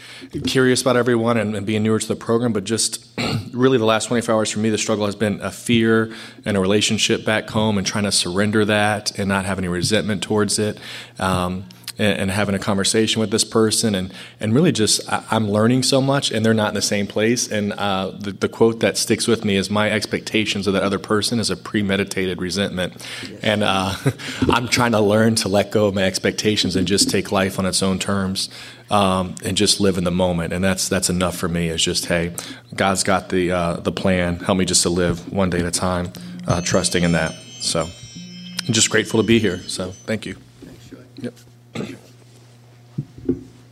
curious 0.45 0.81
about 0.81 0.95
everyone 0.95 1.37
and, 1.37 1.55
and 1.55 1.65
being 1.65 1.83
newer 1.83 1.99
to 1.99 2.07
the 2.07 2.15
program. 2.15 2.53
But 2.53 2.63
just 2.63 3.05
really 3.51 3.77
the 3.77 3.85
last 3.85 4.05
24 4.05 4.33
hours 4.33 4.51
for 4.51 4.59
me, 4.59 4.69
the 4.69 4.77
struggle 4.77 5.05
has 5.05 5.15
been 5.15 5.41
a 5.41 5.51
fear 5.51 6.13
and 6.45 6.55
a 6.55 6.59
relationship 6.61 7.25
back 7.25 7.49
home 7.49 7.77
and 7.77 7.85
trying 7.85 8.05
to 8.05 8.13
surrender 8.13 8.63
that 8.63 9.19
and 9.19 9.27
not 9.27 9.43
have 9.43 9.57
any 9.57 9.67
resentment 9.67 10.23
towards 10.23 10.57
it. 10.57 10.79
Um, 11.19 11.65
and, 11.97 12.19
and, 12.19 12.31
having 12.31 12.55
a 12.55 12.59
conversation 12.59 13.19
with 13.19 13.31
this 13.31 13.43
person 13.43 13.95
and, 13.95 14.13
and 14.39 14.53
really 14.53 14.71
just 14.71 15.01
I, 15.11 15.23
am 15.31 15.49
learning 15.49 15.83
so 15.83 16.01
much 16.01 16.31
and 16.31 16.45
they're 16.45 16.53
not 16.53 16.69
in 16.69 16.73
the 16.73 16.81
same 16.81 17.07
place. 17.07 17.49
And 17.49 17.73
uh, 17.73 18.11
the, 18.17 18.31
the, 18.31 18.49
quote 18.49 18.79
that 18.81 18.97
sticks 18.97 19.27
with 19.27 19.45
me 19.45 19.55
is 19.55 19.69
my 19.69 19.89
expectations 19.89 20.67
of 20.67 20.73
that 20.73 20.83
other 20.83 20.99
person 20.99 21.39
is 21.39 21.49
a 21.49 21.55
premeditated 21.55 22.41
resentment. 22.41 22.93
Yes. 23.27 23.39
and 23.43 23.63
uh, 23.63 23.95
i'm 24.49 24.67
trying 24.67 24.91
to 24.91 24.99
learn 24.99 25.35
to 25.35 25.47
let 25.47 25.71
go 25.71 25.87
of 25.87 25.95
my 25.95 26.03
expectations 26.03 26.75
and 26.75 26.87
just 26.87 27.09
take 27.09 27.31
life 27.31 27.59
on 27.59 27.65
its 27.65 27.81
own 27.81 27.99
terms 27.99 28.49
um, 28.89 29.35
and 29.43 29.57
just 29.57 29.79
live 29.79 29.97
in 29.97 30.03
the 30.03 30.11
moment. 30.11 30.53
And 30.53 30.63
that's 30.63 30.89
that's 30.89 31.09
enough 31.09 31.35
for 31.35 31.47
me. 31.47 31.69
Is 31.69 31.83
just 31.83 32.05
hey 32.05 32.33
god's 32.75 33.03
got 33.03 33.29
the 33.29 33.51
uh, 33.51 33.73
the 33.77 33.91
plan. 33.91 34.37
Help 34.39 34.57
me 34.57 34.65
just 34.65 34.83
to 34.83 34.89
live 34.89 35.31
one 35.31 35.49
day 35.49 35.59
at 35.59 35.65
a 35.65 35.71
time 35.71 36.11
uh, 36.47 36.61
trusting 36.61 37.03
in 37.03 37.13
that. 37.13 37.33
So 37.59 37.81
i'm 37.81 38.73
just 38.73 38.89
grateful 38.89 39.21
to 39.21 39.25
be 39.25 39.39
here. 39.39 39.59
So 39.67 39.91
thank 39.91 40.25
you. 40.25 40.35
Thanks, 40.61 40.91
Yep. 41.17 41.33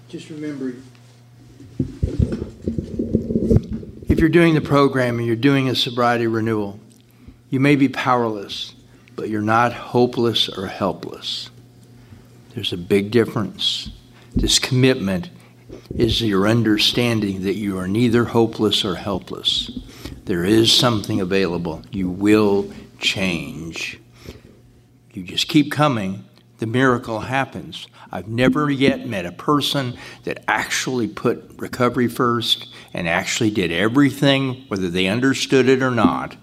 Just 0.10 0.30
remember 0.30 0.74
if 4.10 4.20
you're 4.20 4.30
doing 4.30 4.54
the 4.54 4.62
program 4.62 5.18
and 5.18 5.26
you're 5.26 5.36
doing 5.36 5.70
a 5.70 5.76
sobriety 5.76 6.28
renewal, 6.28 6.80
you 7.50 7.60
may 7.60 7.76
be 7.76 7.90
powerless, 7.90 8.74
but 9.16 9.30
you're 9.30 9.42
not 9.42 9.74
hopeless 9.74 10.50
or 10.50 10.68
helpless. 10.68 11.50
There's 12.54 12.74
a 12.74 12.78
big 12.78 13.10
difference. 13.10 13.90
This 14.36 14.60
commitment 14.60 15.30
is 15.96 16.22
your 16.22 16.48
understanding 16.48 17.44
that 17.44 17.56
you 17.56 17.78
are 17.78 17.88
neither 17.88 18.26
hopeless 18.26 18.86
or 18.86 18.96
helpless. 18.96 19.72
There 20.26 20.46
is 20.46 20.72
something 20.72 21.20
available. 21.20 21.82
You 21.92 22.10
will 22.10 22.72
change. 23.00 24.00
You 25.14 25.24
just 25.24 25.48
keep 25.48 25.72
coming 25.72 26.26
the 26.64 26.68
miracle 26.68 27.20
happens. 27.20 27.88
I've 28.10 28.30
never 28.30 28.72
yet 28.72 29.06
met 29.06 29.26
a 29.26 29.34
person 29.34 29.98
that 30.24 30.46
actually 30.48 31.10
put 31.10 31.44
recovery 31.58 32.08
first 32.08 32.74
and 32.94 33.06
actually 33.06 33.52
did 33.52 33.70
everything, 33.70 34.64
whether 34.70 34.88
they 34.88 35.08
understood 35.08 35.68
it 35.68 35.84
or 35.84 35.92
not, 35.92 36.38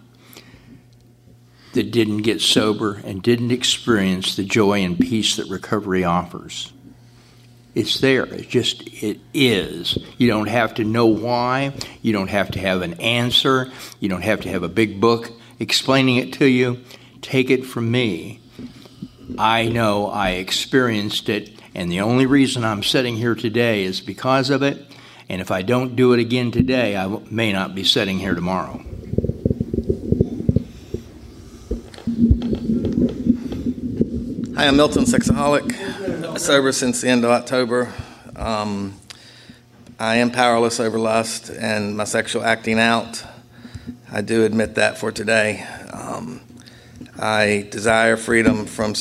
that 1.73 1.91
didn't 1.91 2.19
get 2.19 2.43
sober 2.43 3.01
and 3.03 3.23
didn't 3.23 3.51
experience 3.51 4.37
the 4.37 4.45
joy 4.45 4.85
and 4.85 5.01
peace 5.01 5.37
that 5.37 5.49
recovery 5.49 6.05
offers. 6.05 6.71
It's 7.75 7.99
there. 8.01 8.27
It 8.27 8.51
just 8.51 8.83
it 9.03 9.21
is. 9.33 9.97
You 10.19 10.29
don't 10.29 10.49
have 10.49 10.75
to 10.75 10.85
know 10.85 11.07
why. 11.07 11.73
You 12.03 12.13
don't 12.13 12.29
have 12.29 12.51
to 12.51 12.59
have 12.59 12.83
an 12.83 13.01
answer. 13.01 13.73
You 14.01 14.11
don't 14.11 14.21
have 14.21 14.43
to 14.43 14.51
have 14.51 14.65
a 14.65 14.69
big 14.69 15.01
book 15.01 15.33
explaining 15.59 16.17
it 16.17 16.35
to 16.35 16.47
you. 16.47 16.85
Take 17.23 17.49
it 17.49 17.65
from 17.65 17.91
me. 17.91 18.40
I 19.41 19.69
know 19.69 20.09
I 20.09 20.33
experienced 20.33 21.31
it, 21.31 21.49
and 21.75 21.91
the 21.91 22.03
only 22.03 22.27
reason 22.27 22.63
I'm 22.63 22.83
sitting 22.83 23.17
here 23.17 23.35
today 23.35 23.85
is 23.85 24.03
because 24.03 24.51
of 24.51 24.63
it. 24.63 24.95
And 25.31 25.41
if 25.41 25.51
I 25.51 25.63
don't 25.63 25.97
do 25.97 26.13
it 26.13 26.21
again 26.21 26.51
today, 26.51 26.95
I 26.95 27.07
may 27.31 27.51
not 27.51 27.75
be 27.75 27.83
sitting 27.83 28.19
here 28.19 28.35
tomorrow. 28.35 28.85
Hi, 34.57 34.67
I'm 34.67 34.77
Milton 34.77 35.05
Sexaholic, 35.05 36.39
sober 36.39 36.71
since 36.71 37.01
the 37.01 37.09
end 37.09 37.25
of 37.25 37.31
October. 37.31 37.95
Um, 38.37 39.01
I 39.99 40.17
am 40.17 40.33
powerless 40.33 40.79
over 40.81 40.99
lust 40.99 41.49
and 41.49 41.97
my 41.97 42.05
sexual 42.05 42.45
acting 42.45 42.79
out. 42.79 43.25
I 44.13 44.21
do 44.21 44.45
admit 44.45 44.75
that 44.75 44.99
for 44.99 45.11
today. 45.11 45.67
Um, 45.91 46.43
I 47.19 47.67
desire 47.71 48.19
freedom 48.19 48.67
from 48.67 48.95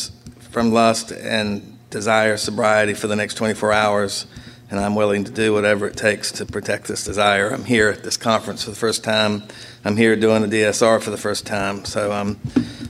from 0.50 0.72
lust 0.72 1.12
and 1.12 1.78
desire 1.90 2.38
sobriety 2.38 2.94
for 2.94 3.08
the 3.08 3.16
next 3.16 3.36
24 3.36 3.74
hours, 3.74 4.26
and 4.70 4.80
I'm 4.80 4.96
willing 4.96 5.24
to 5.24 5.32
do 5.32 5.54
whatever 5.54 5.88
it 5.88 5.98
takes 5.98 6.32
to 6.34 6.46
protect 6.46 6.88
this 6.88 7.04
desire. 7.04 7.50
I'm 7.50 7.66
here 7.66 7.90
at 7.90 8.04
this 8.04 8.18
conference 8.18 8.64
for 8.64 8.70
the 8.70 8.76
first 8.76 9.04
time. 9.04 9.44
I'm 9.84 9.98
here 9.98 10.16
doing 10.16 10.48
the 10.48 10.48
DSR 10.48 11.02
for 11.02 11.10
the 11.10 11.18
first 11.18 11.46
time, 11.46 11.86
so 11.86 12.12
I'm 12.12 12.40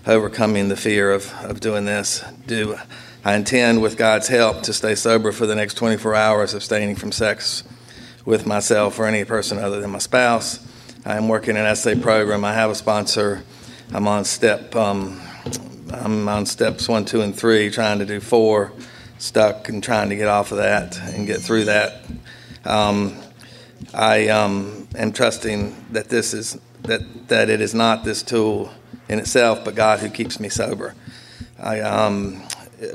overcoming 0.05 0.67
the 0.67 0.75
fear 0.75 1.11
of, 1.11 1.33
of 1.43 1.59
doing 1.59 1.85
this. 1.85 2.23
Do 2.47 2.77
I 3.23 3.35
intend, 3.35 3.81
with 3.81 3.97
God's 3.97 4.29
help, 4.29 4.63
to 4.63 4.73
stay 4.73 4.95
sober 4.95 5.33
for 5.33 5.45
the 5.45 5.55
next 5.55 5.73
24 5.73 6.15
hours, 6.15 6.53
abstaining 6.53 6.95
from 6.95 7.11
sex 7.11 7.63
with 8.23 8.45
myself 8.45 8.97
or 8.97 9.07
any 9.07 9.25
person 9.25 9.57
other 9.57 9.81
than 9.81 9.91
my 9.91 9.97
spouse. 9.97 10.65
I 11.05 11.17
am 11.17 11.27
working 11.27 11.57
an 11.57 11.75
SA 11.75 11.95
program. 12.01 12.45
I 12.45 12.53
have 12.53 12.69
a 12.69 12.75
sponsor. 12.75 13.43
I'm 13.93 14.07
on 14.07 14.23
step 14.23 14.73
um, 14.75 15.19
I'm 15.93 16.27
on 16.27 16.45
steps 16.45 16.87
one, 16.87 17.05
two, 17.05 17.21
and 17.21 17.35
three, 17.35 17.69
trying 17.69 17.99
to 17.99 18.05
do 18.05 18.19
four, 18.19 18.71
stuck 19.17 19.69
and 19.69 19.83
trying 19.83 20.09
to 20.09 20.15
get 20.15 20.27
off 20.27 20.51
of 20.51 20.57
that 20.57 20.97
and 20.97 21.27
get 21.27 21.41
through 21.41 21.65
that. 21.65 22.03
Um, 22.65 23.17
I 23.93 24.27
um, 24.27 24.87
am 24.95 25.11
trusting 25.11 25.75
that 25.91 26.09
this 26.09 26.33
is 26.33 26.59
that 26.83 27.27
that 27.29 27.49
it 27.49 27.61
is 27.61 27.73
not 27.73 28.03
this 28.03 28.23
tool 28.23 28.71
in 29.07 29.19
itself, 29.19 29.65
but 29.65 29.75
God 29.75 29.99
who 29.99 30.09
keeps 30.09 30.39
me 30.39 30.49
sober. 30.49 30.95
I 31.57 31.81
um, 31.81 32.43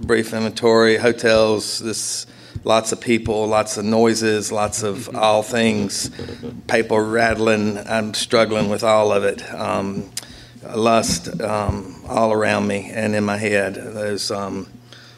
brief 0.02 0.32
inventory, 0.32 0.96
hotels, 0.96 1.80
this 1.80 2.26
lots 2.64 2.92
of 2.92 3.00
people, 3.00 3.46
lots 3.46 3.76
of 3.76 3.84
noises, 3.84 4.50
lots 4.50 4.82
of 4.82 5.14
all 5.14 5.42
things, 5.42 6.10
paper 6.66 7.02
rattling. 7.04 7.78
I'm 7.78 8.14
struggling 8.14 8.68
with 8.68 8.82
all 8.82 9.12
of 9.12 9.24
it. 9.24 9.42
Um, 9.52 10.10
lust 10.74 11.40
um, 11.40 12.02
all 12.06 12.32
around 12.32 12.66
me 12.66 12.90
and 12.92 13.14
in 13.14 13.24
my 13.24 13.36
head. 13.36 13.74
Those 13.74 14.30
um, 14.30 14.68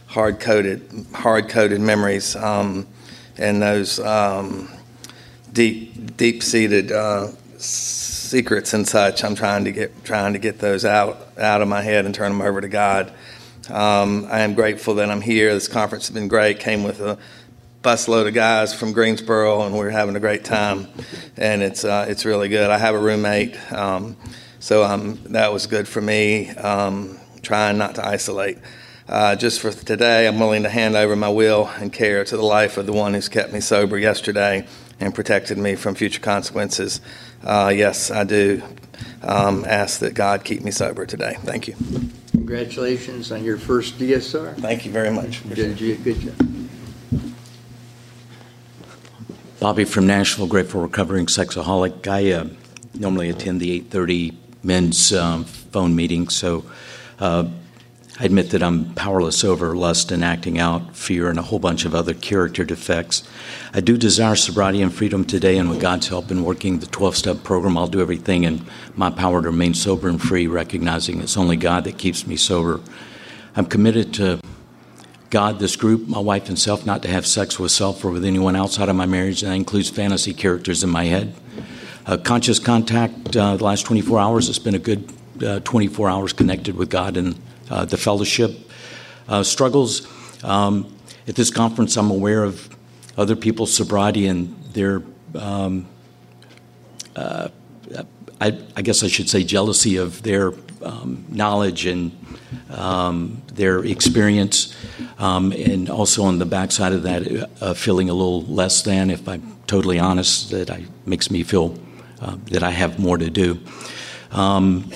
hard 0.07 0.41
coded, 0.41 1.07
hard 1.13 1.49
coded 1.49 1.81
memories 1.81 2.37
um, 2.37 2.87
and 3.37 3.61
those 3.61 3.99
um, 4.01 4.71
deep, 5.53 6.17
deep 6.17 6.43
seated 6.43 6.93
uh, 6.93 7.29
secrets 7.59 8.75
and 8.75 8.87
such. 8.87 9.25
I'm 9.25 9.35
trying 9.35 9.65
to 9.65 9.73
get 9.73 10.05
trying 10.05 10.33
to 10.33 10.39
get 10.39 10.59
those 10.59 10.85
out 10.85 11.39
out 11.39 11.63
of 11.63 11.69
my 11.69 11.83
head 11.83 12.05
and 12.05 12.15
turn 12.15 12.33
them 12.33 12.43
over 12.43 12.61
to 12.61 12.69
God. 12.69 13.13
Um, 13.71 14.27
I 14.31 14.41
am 14.41 14.55
grateful 14.55 14.95
that 14.97 15.11
I'm 15.11 15.21
here. 15.21 15.53
This 15.53 15.69
conference 15.69 16.09
has 16.09 16.15
been 16.15 16.29
great. 16.29 16.61
Came 16.61 16.85
with 16.85 17.01
a 17.01 17.19
busload 17.83 18.27
of 18.27 18.35
guys 18.35 18.75
from 18.75 18.93
Greensboro, 18.93 19.63
and 19.63 19.77
we're 19.77 19.91
having 19.91 20.17
a 20.17 20.21
great 20.21 20.45
time, 20.45 20.89
and 21.37 21.63
it's 21.63 21.85
uh, 21.85 22.07
it's 22.09 22.25
really 22.25 22.49
good. 22.49 22.71
I 22.71 22.79
have 22.79 22.95
a 22.95 22.99
roommate, 22.99 23.57
um, 23.73 24.17
so 24.67 24.83
um, 24.83 25.17
that 25.27 25.53
was 25.53 25.69
good 25.69 25.87
for 25.87 26.01
me. 26.01 26.51
Um, 26.51 27.21
trying 27.41 27.79
not 27.79 27.95
to 27.95 28.05
isolate. 28.05 28.59
Uh, 29.09 29.37
just 29.37 29.61
for 29.61 29.71
today, 29.71 30.27
I'm 30.27 30.41
willing 30.41 30.65
to 30.65 30.69
hand 30.69 30.97
over 30.97 31.15
my 31.15 31.29
will 31.29 31.71
and 31.77 31.93
care 31.93 32.25
to 32.25 32.37
the 32.37 32.43
life 32.43 32.77
of 32.77 32.85
the 32.87 32.93
one 32.93 33.15
who's 33.15 33.29
kept 33.29 33.53
me 33.53 33.61
sober 33.61 33.97
yesterday 33.97 34.67
and 34.99 35.15
protected 35.15 35.57
me 35.57 35.77
from 35.77 35.95
future 35.95 36.19
consequences. 36.21 37.01
Uh, 37.45 37.73
yes, 37.73 38.11
I 38.11 38.25
do 38.25 38.61
um, 39.23 39.65
ask 39.69 40.01
that 40.01 40.15
God 40.15 40.43
keep 40.43 40.63
me 40.63 40.73
sober 40.73 41.07
today. 41.07 41.37
Thank 41.43 41.69
you. 41.69 41.77
Congratulations 42.33 43.31
on 43.31 43.45
your 43.45 43.59
first 43.59 44.01
DSR. 44.01 44.57
Thank 44.57 44.85
you 44.85 44.91
very 44.91 45.13
much. 45.13 45.45
You 45.45 45.55
did 45.55 45.81
a 45.81 45.95
good 45.95 46.19
job. 46.19 46.35
Bobby 49.61 49.85
from 49.85 50.09
Nashville, 50.09 50.49
grateful 50.49 50.81
recovering 50.81 51.27
sexaholic. 51.27 52.09
I 52.09 52.33
uh, 52.33 52.49
normally 52.99 53.31
attend 53.31 53.61
the 53.61 53.81
8:30 53.83 54.46
men's 54.67 55.13
um, 55.13 55.45
phone 55.45 55.95
meeting, 55.95 56.29
so 56.29 56.65
uh, 57.21 57.49
I 58.19 58.25
admit 58.25 58.51
that 58.51 58.63
I'm 58.63 58.95
powerless 58.95 59.45
over 59.45 59.77
lust 59.77 60.11
and 60.11 60.25
acting 60.25 60.59
out, 60.59 60.97
fear, 60.97 61.29
and 61.29 61.39
a 61.39 61.43
whole 61.43 61.59
bunch 61.59 61.85
of 61.85 61.95
other 61.95 62.15
character 62.15 62.65
defects. 62.65 63.23
I 63.75 63.81
do 63.81 63.99
desire 63.99 64.37
sobriety 64.37 64.81
and 64.81 64.93
freedom 64.93 65.25
today, 65.25 65.59
and 65.59 65.69
with 65.69 65.81
God's 65.81 66.09
help 66.09 66.31
in 66.31 66.43
working 66.43 66.79
the 66.79 66.87
12 66.87 67.17
step 67.17 67.45
program, 67.45 67.77
I'll 67.77 67.87
do 67.87 68.01
everything 68.01 68.45
in 68.45 68.67
my 68.95 69.11
power 69.11 69.43
to 69.43 69.51
remain 69.51 69.75
sober 69.75 70.09
and 70.09 70.21
free, 70.21 70.47
recognizing 70.47 71.21
it's 71.21 71.37
only 71.37 71.57
God 71.57 71.85
that 71.85 71.99
keeps 71.99 72.27
me 72.27 72.37
sober. 72.37 72.81
I'm 73.55 73.67
committed 73.67 74.15
to 74.15 74.41
God, 75.29 75.59
this 75.59 75.77
group, 75.77 76.09
my 76.09 76.21
wife, 76.21 76.49
and 76.49 76.59
self 76.59 76.87
not 76.87 77.03
to 77.03 77.09
have 77.09 77.27
sex 77.27 77.59
with 77.59 77.71
self 77.71 78.03
or 78.03 78.11
with 78.11 78.25
anyone 78.25 78.57
outside 78.57 78.89
of 78.89 78.97
my 78.97 79.07
marriage, 79.07 79.43
and 79.43 79.53
that 79.53 79.57
includes 79.57 79.91
fantasy 79.91 80.33
characters 80.33 80.83
in 80.83 80.89
my 80.89 81.05
head. 81.05 81.35
Uh, 82.07 82.17
conscious 82.17 82.61
contact, 82.61 83.37
uh, 83.37 83.57
the 83.57 83.65
last 83.65 83.85
24 83.85 84.21
hours, 84.21 84.49
it's 84.49 84.61
been 84.61 84.77
a 84.77 84.79
good 84.79 85.13
uh, 85.45 85.59
24 85.65 86.09
hours 86.09 86.33
connected 86.33 86.77
with 86.77 86.89
God 86.89 87.17
and 87.17 87.35
the 87.69 87.97
fellowship. 87.97 88.53
Struggles. 89.43 90.07
Um, 90.45 90.97
at 91.27 91.35
this 91.35 91.51
conference, 91.51 91.97
I'm 91.97 92.13
aware 92.13 92.45
of 92.45 92.71
other 93.19 93.35
people's 93.35 93.75
sobriety 93.75 94.29
and 94.29 94.55
their, 94.73 95.03
um, 95.35 95.89
I, 97.17 97.51
I, 98.41 98.83
guess 98.83 99.03
I 99.03 99.09
should 99.09 99.29
say, 99.29 99.43
jealousy 99.43 99.97
of 99.97 100.23
their 100.23 100.53
um, 100.83 101.25
knowledge 101.29 101.87
and 101.87 102.13
um, 102.71 103.43
their 103.53 103.85
experience. 103.85 104.77
Um, 105.19 105.51
and 105.51 105.91
also 105.91 106.23
on 106.23 106.39
the 106.39 106.47
backside 106.47 106.93
of 106.93 107.03
that, 107.03 107.51
uh, 107.61 107.75
feeling 107.75 108.09
a 108.09 108.15
little 108.15 108.43
less 108.43 108.83
than, 108.83 109.11
if 109.11 109.29
I'm 109.29 109.57
totally 109.67 109.99
honest, 109.99 110.53
that 110.53 110.71
I, 110.71 110.85
makes 111.05 111.33
me 111.33 111.43
feel 111.43 111.77
uh, 112.21 112.37
that 112.47 112.63
I 112.63 112.71
have 112.71 112.99
more 112.99 113.19
to 113.19 113.31
do. 113.31 113.61
Um, 114.31 114.91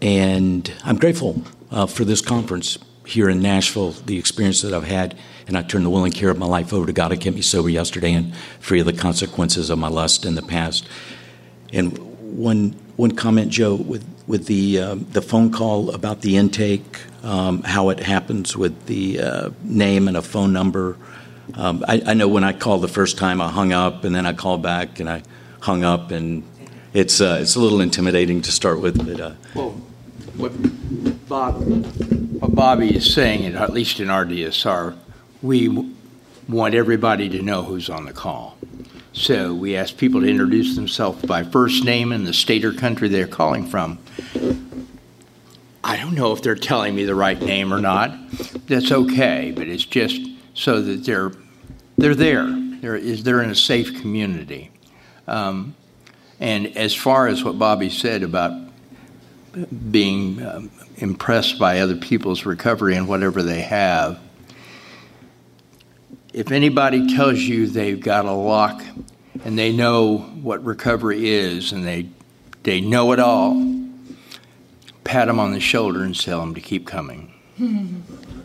and 0.00 0.70
I'm 0.84 0.96
grateful 0.96 1.42
uh, 1.70 1.86
for 1.86 2.04
this 2.04 2.20
conference 2.20 2.78
here 3.06 3.28
in 3.28 3.40
Nashville, 3.40 3.90
the 3.90 4.18
experience 4.18 4.62
that 4.62 4.72
I've 4.72 4.86
had, 4.86 5.16
and 5.46 5.58
I 5.58 5.62
turned 5.62 5.84
the 5.84 5.90
will 5.90 6.04
and 6.04 6.14
care 6.14 6.30
of 6.30 6.38
my 6.38 6.46
life 6.46 6.72
over 6.72 6.86
to 6.86 6.92
God 6.92 7.10
who 7.12 7.18
kept 7.18 7.36
me 7.36 7.42
sober 7.42 7.68
yesterday 7.68 8.12
and 8.12 8.34
free 8.60 8.80
of 8.80 8.86
the 8.86 8.92
consequences 8.92 9.70
of 9.70 9.78
my 9.78 9.88
lust 9.88 10.24
in 10.24 10.34
the 10.34 10.42
past. 10.42 10.88
And 11.72 11.98
one 12.38 12.76
one 12.96 13.12
comment, 13.12 13.50
Joe, 13.50 13.74
with 13.74 14.04
with 14.26 14.46
the 14.46 14.78
uh, 14.78 14.96
the 15.10 15.20
phone 15.20 15.50
call 15.50 15.90
about 15.90 16.22
the 16.22 16.36
intake, 16.36 17.00
um, 17.22 17.62
how 17.62 17.90
it 17.90 18.00
happens 18.00 18.56
with 18.56 18.86
the 18.86 19.20
uh, 19.20 19.50
name 19.62 20.08
and 20.08 20.16
a 20.16 20.22
phone 20.22 20.52
number. 20.52 20.96
Um, 21.54 21.84
I, 21.86 22.02
I, 22.06 22.14
know 22.14 22.26
when 22.26 22.42
I 22.42 22.54
called 22.54 22.80
the 22.80 22.88
first 22.88 23.18
time, 23.18 23.42
I 23.42 23.50
hung 23.50 23.72
up, 23.72 24.04
and 24.04 24.14
then 24.14 24.24
I 24.24 24.32
called 24.32 24.62
back, 24.62 24.98
and 24.98 25.10
I 25.10 25.22
hung 25.64 25.82
up, 25.82 26.10
and 26.10 26.44
it's 26.92 27.20
uh, 27.20 27.38
it's 27.40 27.56
a 27.56 27.60
little 27.60 27.80
intimidating 27.80 28.42
to 28.42 28.52
start 28.52 28.80
with. 28.80 29.06
But 29.06 29.20
uh, 29.20 29.32
well, 29.54 29.70
what 30.36 30.52
Bob, 31.28 31.54
what 32.40 32.54
Bobby 32.54 32.94
is 32.94 33.12
saying, 33.12 33.46
at 33.54 33.72
least 33.72 33.98
in 33.98 34.10
our 34.10 34.24
DSR, 34.24 34.96
we 35.42 35.92
want 36.48 36.74
everybody 36.74 37.28
to 37.30 37.42
know 37.42 37.62
who's 37.62 37.88
on 37.88 38.04
the 38.04 38.12
call. 38.12 38.56
So 39.12 39.54
we 39.54 39.76
ask 39.76 39.96
people 39.96 40.20
to 40.20 40.26
introduce 40.26 40.74
themselves 40.74 41.24
by 41.24 41.44
first 41.44 41.84
name 41.84 42.12
and 42.12 42.26
the 42.26 42.34
state 42.34 42.64
or 42.64 42.72
country 42.72 43.08
they're 43.08 43.26
calling 43.26 43.66
from. 43.66 43.98
I 45.84 45.96
don't 45.96 46.14
know 46.14 46.32
if 46.32 46.42
they're 46.42 46.56
telling 46.56 46.94
me 46.94 47.04
the 47.04 47.14
right 47.14 47.40
name 47.40 47.72
or 47.72 47.80
not. 47.80 48.12
That's 48.66 48.90
okay, 48.90 49.52
but 49.54 49.68
it's 49.68 49.84
just 49.84 50.20
so 50.54 50.82
that 50.82 51.04
they're 51.04 51.32
they're 51.96 52.14
there. 52.14 52.46
They're, 52.80 53.40
in 53.40 53.48
a 53.48 53.54
safe 53.54 53.98
community. 54.02 54.70
Um, 55.26 55.74
and 56.40 56.76
as 56.76 56.94
far 56.94 57.28
as 57.28 57.44
what 57.44 57.58
Bobby 57.58 57.90
said 57.90 58.22
about 58.22 58.52
being 59.90 60.44
um, 60.44 60.70
impressed 60.96 61.58
by 61.58 61.80
other 61.80 61.96
people's 61.96 62.44
recovery 62.44 62.96
and 62.96 63.08
whatever 63.08 63.42
they 63.42 63.62
have, 63.62 64.20
if 66.32 66.50
anybody 66.50 67.14
tells 67.14 67.38
you 67.38 67.68
they've 67.68 68.00
got 68.00 68.24
a 68.24 68.32
lock 68.32 68.82
and 69.44 69.58
they 69.58 69.72
know 69.72 70.18
what 70.18 70.64
recovery 70.64 71.28
is 71.28 71.72
and 71.72 71.86
they 71.86 72.08
they 72.64 72.80
know 72.80 73.12
it 73.12 73.20
all, 73.20 73.54
pat 75.04 75.26
them 75.26 75.38
on 75.38 75.52
the 75.52 75.60
shoulder 75.60 76.02
and 76.02 76.18
tell 76.18 76.40
them 76.40 76.54
to 76.54 76.60
keep 76.60 76.86
coming. 76.86 77.32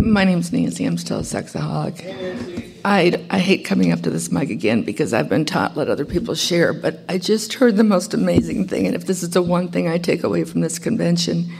My 0.00 0.22
name's 0.22 0.52
Nancy. 0.52 0.84
I'm 0.84 0.96
still 0.96 1.18
a 1.18 1.22
sexaholic. 1.22 2.80
I, 2.84 3.26
I 3.30 3.38
hate 3.40 3.64
coming 3.64 3.92
up 3.92 4.00
to 4.02 4.10
this 4.10 4.30
mic 4.30 4.48
again 4.48 4.82
because 4.82 5.12
I've 5.12 5.28
been 5.28 5.44
taught 5.44 5.76
let 5.76 5.88
other 5.88 6.04
people 6.04 6.36
share, 6.36 6.72
but 6.72 7.00
I 7.08 7.18
just 7.18 7.54
heard 7.54 7.76
the 7.76 7.84
most 7.84 8.14
amazing 8.14 8.68
thing. 8.68 8.86
And 8.86 8.94
if 8.94 9.06
this 9.06 9.24
is 9.24 9.30
the 9.30 9.42
one 9.42 9.68
thing 9.68 9.88
I 9.88 9.98
take 9.98 10.22
away 10.22 10.44
from 10.44 10.60
this 10.60 10.78
convention, 10.78 11.52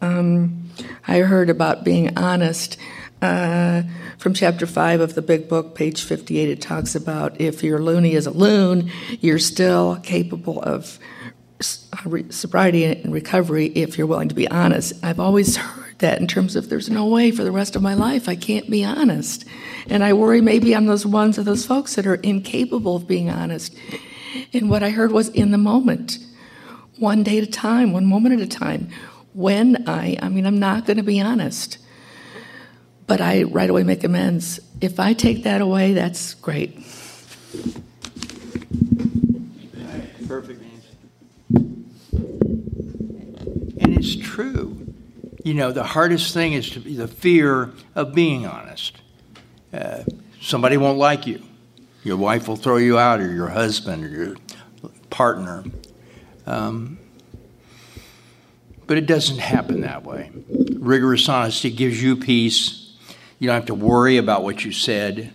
um, 0.00 0.70
I 1.08 1.18
heard 1.18 1.50
about 1.50 1.84
being 1.84 2.16
honest. 2.16 2.76
Uh, 3.20 3.82
from 4.18 4.34
chapter 4.34 4.66
5 4.66 5.00
of 5.00 5.14
the 5.14 5.22
big 5.22 5.48
book, 5.48 5.74
page 5.74 6.02
58, 6.02 6.48
it 6.48 6.60
talks 6.60 6.94
about 6.94 7.40
if 7.40 7.64
your 7.64 7.80
loony 7.80 8.12
is 8.14 8.26
a 8.26 8.30
loon, 8.30 8.90
you're 9.20 9.38
still 9.38 9.96
capable 10.02 10.62
of 10.62 10.98
sobriety 12.30 12.84
and 12.84 13.12
recovery 13.12 13.66
if 13.66 13.98
you're 13.98 14.06
willing 14.06 14.28
to 14.28 14.34
be 14.34 14.48
honest. 14.48 14.92
I've 15.02 15.20
always 15.20 15.56
heard 15.56 15.83
that 15.98 16.20
in 16.20 16.26
terms 16.26 16.56
of 16.56 16.68
there's 16.68 16.90
no 16.90 17.06
way 17.06 17.30
for 17.30 17.44
the 17.44 17.52
rest 17.52 17.76
of 17.76 17.82
my 17.82 17.94
life 17.94 18.28
I 18.28 18.36
can't 18.36 18.68
be 18.70 18.84
honest. 18.84 19.44
And 19.88 20.02
I 20.02 20.12
worry 20.12 20.40
maybe 20.40 20.74
I'm 20.74 20.86
those 20.86 21.06
ones 21.06 21.38
of 21.38 21.44
those 21.44 21.66
folks 21.66 21.94
that 21.94 22.06
are 22.06 22.16
incapable 22.16 22.96
of 22.96 23.06
being 23.06 23.30
honest. 23.30 23.76
And 24.52 24.68
what 24.68 24.82
I 24.82 24.90
heard 24.90 25.12
was 25.12 25.28
in 25.28 25.50
the 25.50 25.58
moment, 25.58 26.18
one 26.98 27.22
day 27.22 27.38
at 27.38 27.44
a 27.44 27.50
time, 27.50 27.92
one 27.92 28.06
moment 28.06 28.40
at 28.40 28.40
a 28.40 28.48
time. 28.48 28.88
When 29.32 29.88
I, 29.88 30.16
I 30.22 30.28
mean, 30.28 30.46
I'm 30.46 30.58
not 30.58 30.86
going 30.86 30.96
to 30.96 31.02
be 31.02 31.20
honest, 31.20 31.78
but 33.06 33.20
I 33.20 33.42
right 33.42 33.68
away 33.68 33.82
make 33.82 34.04
amends. 34.04 34.60
If 34.80 35.00
I 35.00 35.12
take 35.12 35.42
that 35.44 35.60
away, 35.60 35.92
that's 35.92 36.34
great. 36.34 36.76
Perfect 40.28 40.62
answer. 40.62 40.88
And 43.80 43.98
it's 43.98 44.16
true. 44.16 44.83
You 45.44 45.52
know, 45.52 45.72
the 45.72 45.84
hardest 45.84 46.32
thing 46.32 46.54
is 46.54 46.70
to 46.70 46.80
be 46.80 46.96
the 46.96 47.06
fear 47.06 47.70
of 47.94 48.14
being 48.14 48.46
honest. 48.46 48.96
Uh, 49.74 50.04
somebody 50.40 50.78
won't 50.78 50.96
like 50.96 51.26
you. 51.26 51.42
Your 52.02 52.16
wife 52.16 52.48
will 52.48 52.56
throw 52.56 52.78
you 52.78 52.98
out, 52.98 53.20
or 53.20 53.30
your 53.30 53.48
husband, 53.48 54.04
or 54.04 54.08
your 54.08 54.36
partner. 55.10 55.64
Um, 56.46 56.98
but 58.86 58.96
it 58.96 59.04
doesn't 59.04 59.38
happen 59.38 59.82
that 59.82 60.02
way. 60.02 60.30
Rigorous 60.78 61.28
honesty 61.28 61.70
gives 61.70 62.02
you 62.02 62.16
peace. 62.16 62.96
You 63.38 63.46
don't 63.48 63.54
have 63.54 63.66
to 63.66 63.74
worry 63.74 64.16
about 64.16 64.44
what 64.44 64.64
you 64.64 64.72
said. 64.72 65.30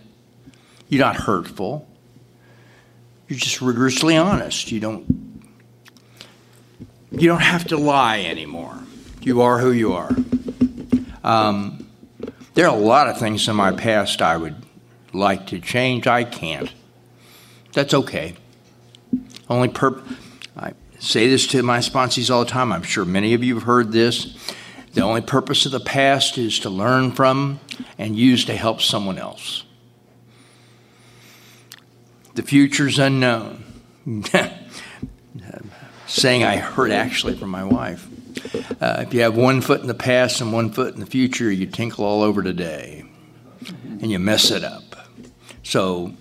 You're 0.88 1.04
not 1.04 1.16
hurtful. 1.16 1.88
You're 3.28 3.38
just 3.38 3.62
rigorously 3.62 4.16
honest. 4.16 4.72
You 4.72 4.80
don't 4.80 5.20
you 7.12 7.28
don't 7.28 7.42
have 7.42 7.68
to 7.68 7.76
lie 7.76 8.22
anymore. 8.22 8.76
You 9.20 9.42
are 9.42 9.58
who 9.58 9.70
you 9.70 9.92
are. 9.92 10.10
Um, 11.22 11.86
there 12.54 12.66
are 12.66 12.74
a 12.74 12.80
lot 12.80 13.08
of 13.08 13.18
things 13.18 13.46
in 13.48 13.56
my 13.56 13.72
past 13.72 14.22
I 14.22 14.36
would 14.36 14.56
like 15.12 15.48
to 15.48 15.60
change. 15.60 16.06
I 16.06 16.24
can't. 16.24 16.72
That's 17.72 17.92
okay. 17.92 18.34
Only 19.48 19.68
perp. 19.68 20.02
I 20.56 20.72
say 20.98 21.28
this 21.28 21.46
to 21.48 21.62
my 21.62 21.78
sponsees 21.78 22.30
all 22.30 22.44
the 22.44 22.50
time. 22.50 22.72
I'm 22.72 22.82
sure 22.82 23.04
many 23.04 23.34
of 23.34 23.44
you 23.44 23.54
have 23.54 23.64
heard 23.64 23.92
this. 23.92 24.36
The 24.94 25.02
only 25.02 25.20
purpose 25.20 25.66
of 25.66 25.72
the 25.72 25.80
past 25.80 26.38
is 26.38 26.58
to 26.60 26.70
learn 26.70 27.12
from 27.12 27.60
and 27.98 28.16
use 28.16 28.44
to 28.46 28.56
help 28.56 28.80
someone 28.80 29.18
else. 29.18 29.64
The 32.34 32.42
future's 32.42 32.98
unknown. 32.98 33.64
Saying 36.06 36.42
I 36.42 36.56
heard 36.56 36.90
actually 36.90 37.36
from 37.36 37.50
my 37.50 37.64
wife. 37.64 38.08
Uh, 38.80 39.04
if 39.06 39.14
you 39.14 39.20
have 39.20 39.36
one 39.36 39.60
foot 39.60 39.80
in 39.80 39.86
the 39.86 39.94
past 39.94 40.40
and 40.40 40.52
one 40.52 40.70
foot 40.70 40.94
in 40.94 41.00
the 41.00 41.06
future, 41.06 41.50
you 41.50 41.66
tinkle 41.66 42.04
all 42.04 42.22
over 42.22 42.42
today 42.42 43.04
and 44.00 44.10
you 44.10 44.18
mess 44.18 44.50
it 44.50 44.64
up. 44.64 44.96
So 45.62 46.14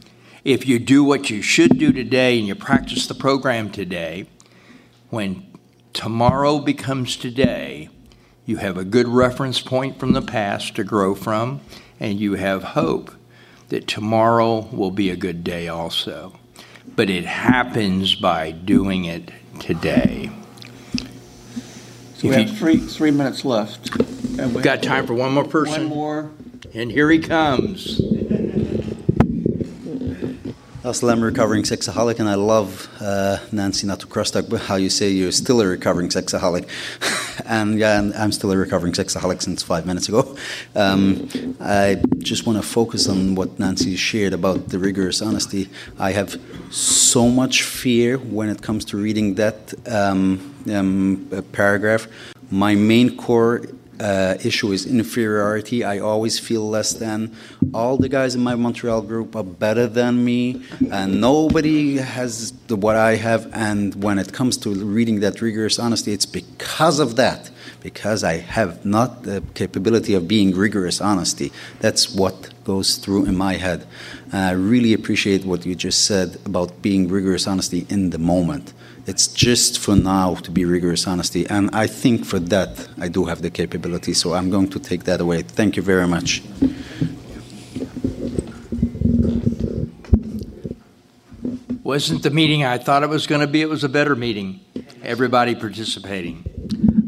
if 0.43 0.67
you 0.67 0.79
do 0.79 1.03
what 1.03 1.29
you 1.29 1.41
should 1.41 1.77
do 1.77 1.91
today 1.91 2.37
and 2.37 2.47
you 2.47 2.55
practice 2.55 3.07
the 3.07 3.15
program 3.15 3.71
today, 3.71 4.27
when 5.09 5.45
tomorrow 5.93 6.59
becomes 6.59 7.17
today, 7.17 7.89
you 8.45 8.57
have 8.57 8.77
a 8.77 8.85
good 8.85 9.07
reference 9.07 9.61
point 9.61 9.99
from 9.99 10.13
the 10.13 10.21
past 10.21 10.75
to 10.75 10.83
grow 10.83 11.15
from, 11.15 11.61
and 11.99 12.19
you 12.19 12.35
have 12.35 12.63
hope 12.63 13.11
that 13.69 13.87
tomorrow 13.87 14.67
will 14.71 14.91
be 14.91 15.09
a 15.09 15.15
good 15.15 15.43
day 15.43 15.67
also. 15.67 16.39
But 16.95 17.09
it 17.09 17.25
happens 17.25 18.15
by 18.15 18.51
doing 18.51 19.05
it 19.05 19.31
today. 19.59 20.31
So 22.19 22.27
we 22.27 22.35
have 22.35 22.57
three, 22.57 22.75
three 22.75 23.11
minutes 23.11 23.45
left. 23.45 23.95
And 24.37 24.53
We've 24.53 24.61
got 24.61 24.83
time 24.83 25.07
for 25.07 25.13
one 25.13 25.31
more 25.31 25.45
person. 25.45 25.83
One 25.87 25.97
more. 25.97 26.31
And 26.73 26.91
here 26.91 27.09
he 27.09 27.19
comes. 27.19 28.01
Asla, 30.81 31.11
I'm 31.11 31.21
a 31.21 31.25
recovering 31.25 31.63
sexaholic, 31.63 32.19
and 32.21 32.29
I 32.29 32.35
love 32.35 32.87
uh, 33.01 33.39
Nancy, 33.51 33.85
but 33.85 34.61
how 34.61 34.75
you 34.75 34.89
say 34.89 35.09
you're 35.09 35.33
still 35.33 35.59
a 35.59 35.67
recovering 35.67 36.07
sexaholic. 36.07 36.69
and 37.45 37.77
yeah, 37.77 37.99
and 37.99 38.13
I'm 38.13 38.31
still 38.31 38.49
a 38.53 38.55
recovering 38.55 38.93
sexaholic 38.93 39.41
since 39.41 39.61
five 39.61 39.85
minutes 39.85 40.07
ago. 40.07 40.37
Um, 40.77 41.57
I 41.59 42.01
just 42.19 42.45
want 42.45 42.61
to 42.61 42.65
focus 42.65 43.09
on 43.09 43.35
what 43.35 43.59
Nancy 43.59 43.97
shared 43.97 44.31
about 44.31 44.69
the 44.69 44.79
rigorous 44.79 45.21
honesty. 45.21 45.67
I 45.99 46.13
have 46.13 46.39
so 46.71 47.27
much 47.27 47.63
fear 47.63 48.17
when 48.17 48.47
it 48.47 48.61
comes 48.61 48.85
to 48.85 48.97
reading 48.97 49.35
that 49.35 49.73
um, 49.85 50.55
um, 50.73 51.43
paragraph. 51.51 52.07
My 52.51 52.75
main 52.75 53.17
core 53.17 53.63
uh, 53.99 54.35
issue 54.43 54.71
is 54.71 54.85
inferiority. 54.85 55.83
I 55.83 55.99
always 55.99 56.39
feel 56.39 56.67
less 56.69 56.93
than. 56.93 57.35
All 57.73 57.97
the 57.97 58.09
guys 58.09 58.35
in 58.35 58.41
my 58.41 58.55
Montreal 58.55 59.01
group 59.01 59.35
are 59.35 59.43
better 59.43 59.87
than 59.87 60.23
me, 60.23 60.63
and 60.91 61.19
nobody 61.21 61.97
has 61.97 62.51
the, 62.67 62.75
what 62.75 62.95
I 62.95 63.15
have. 63.15 63.49
And 63.53 64.01
when 64.03 64.19
it 64.19 64.33
comes 64.33 64.57
to 64.57 64.69
reading 64.73 65.19
that 65.19 65.41
rigorous 65.41 65.79
honesty, 65.79 66.13
it's 66.13 66.25
because 66.25 66.99
of 66.99 67.15
that, 67.17 67.49
because 67.81 68.23
I 68.23 68.37
have 68.37 68.85
not 68.85 69.23
the 69.23 69.43
capability 69.53 70.13
of 70.13 70.27
being 70.27 70.55
rigorous 70.55 71.01
honesty. 71.01 71.51
That's 71.79 72.13
what 72.13 72.49
goes 72.63 72.97
through 72.97 73.25
in 73.25 73.35
my 73.35 73.55
head. 73.55 73.85
I 74.31 74.51
really 74.51 74.93
appreciate 74.93 75.43
what 75.45 75.65
you 75.65 75.75
just 75.75 76.05
said 76.05 76.37
about 76.45 76.81
being 76.81 77.07
rigorous 77.09 77.47
honesty 77.47 77.85
in 77.89 78.11
the 78.11 78.19
moment. 78.19 78.73
It's 79.09 79.25
just 79.25 79.79
for 79.79 79.95
now 79.95 80.35
to 80.35 80.51
be 80.51 80.65
rigorous 80.65 81.07
honesty. 81.07 81.47
And 81.47 81.71
I 81.73 81.87
think 81.87 82.25
for 82.25 82.37
that, 82.37 82.87
I 83.01 83.07
do 83.07 83.25
have 83.25 83.41
the 83.41 83.49
capability. 83.49 84.13
So 84.13 84.35
I'm 84.35 84.51
going 84.51 84.69
to 84.69 84.79
take 84.79 85.05
that 85.05 85.19
away. 85.19 85.41
Thank 85.41 85.77
you 85.77 85.81
very 85.81 86.07
much. 86.07 86.43
Wasn't 91.81 92.21
the 92.21 92.29
meeting 92.29 92.63
I 92.63 92.77
thought 92.77 93.01
it 93.01 93.09
was 93.09 93.25
going 93.25 93.41
to 93.41 93.47
be. 93.47 93.63
It 93.63 93.69
was 93.69 93.83
a 93.83 93.89
better 93.89 94.15
meeting. 94.15 94.59
Everybody 95.01 95.55
participating. 95.55 96.45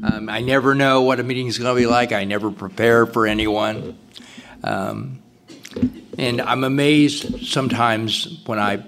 Um, 0.03 0.27
I 0.27 0.41
never 0.41 0.73
know 0.73 1.03
what 1.03 1.19
a 1.19 1.23
meeting 1.23 1.45
is 1.45 1.59
going 1.59 1.75
to 1.75 1.79
be 1.79 1.85
like. 1.85 2.13
I 2.13 2.23
never 2.23 2.49
prepare 2.49 3.05
for 3.05 3.27
anyone. 3.27 3.95
Um, 4.63 5.21
and 6.17 6.41
I'm 6.41 6.63
amazed 6.63 7.45
sometimes 7.45 8.41
when 8.47 8.57
I 8.57 8.83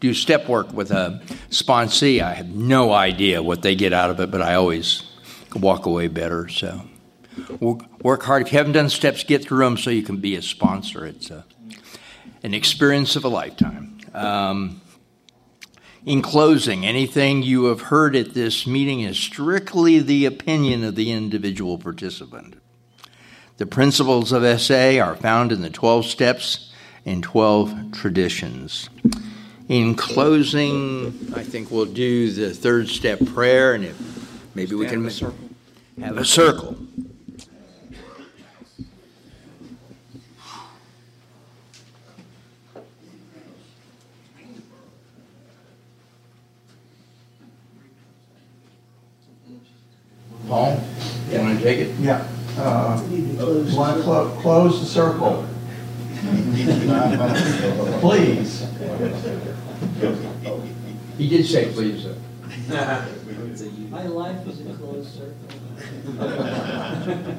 do 0.00 0.14
step 0.14 0.48
work 0.48 0.72
with 0.72 0.90
a 0.90 1.22
sponsee. 1.50 2.22
I 2.22 2.34
have 2.34 2.48
no 2.48 2.92
idea 2.92 3.42
what 3.42 3.62
they 3.62 3.74
get 3.74 3.92
out 3.92 4.10
of 4.10 4.18
it, 4.18 4.30
but 4.30 4.42
I 4.42 4.54
always 4.54 5.02
walk 5.54 5.86
away 5.86 6.08
better. 6.08 6.48
So 6.48 6.82
work 7.58 8.22
hard. 8.22 8.42
If 8.42 8.52
you 8.52 8.58
haven't 8.58 8.72
done 8.72 8.88
steps, 8.88 9.24
get 9.24 9.44
through 9.44 9.64
them 9.64 9.76
so 9.76 9.90
you 9.90 10.02
can 10.02 10.16
be 10.16 10.36
a 10.36 10.42
sponsor. 10.42 11.06
It's 11.06 11.30
a, 11.30 11.44
an 12.42 12.54
experience 12.54 13.14
of 13.16 13.24
a 13.24 13.28
lifetime. 13.28 13.98
Um, 14.14 14.80
in 16.06 16.22
closing, 16.22 16.86
anything 16.86 17.42
you 17.42 17.66
have 17.66 17.82
heard 17.82 18.16
at 18.16 18.32
this 18.32 18.66
meeting 18.66 19.00
is 19.00 19.18
strictly 19.18 19.98
the 19.98 20.24
opinion 20.24 20.82
of 20.82 20.94
the 20.94 21.12
individual 21.12 21.76
participant. 21.76 22.56
The 23.58 23.66
principles 23.66 24.32
of 24.32 24.60
SA 24.60 24.98
are 24.98 25.14
found 25.14 25.52
in 25.52 25.60
the 25.60 25.68
12 25.68 26.06
steps 26.06 26.72
and 27.04 27.22
12 27.22 27.92
traditions. 27.92 28.88
In 29.70 29.94
closing, 29.94 31.32
I 31.32 31.44
think 31.44 31.70
we'll 31.70 31.84
do 31.84 32.32
the 32.32 32.52
third 32.52 32.88
step 32.88 33.24
prayer, 33.24 33.74
and 33.74 33.84
if 33.84 34.56
maybe 34.56 34.74
we 34.74 34.84
can 34.84 35.04
have 36.00 36.18
a 36.18 36.24
circle. 36.24 36.76
Paul, 50.48 50.82
you 51.30 51.38
want 51.38 51.58
to 51.58 51.62
take 51.64 51.78
it? 51.78 51.94
Yeah. 52.00 52.26
Uh, 52.58 53.00
want 53.76 53.98
to 53.98 54.02
clo- 54.02 54.36
close 54.40 54.80
the 54.80 54.86
circle? 54.86 55.46
Please. 58.00 58.66
He 60.00 61.28
did 61.28 61.44
say 61.44 61.70
please, 61.72 62.02
sir. 62.02 62.16
My 63.90 64.06
life 64.06 64.46
is 64.46 64.60
a 64.60 64.74
closed 64.74 65.12
circle. 65.14 65.36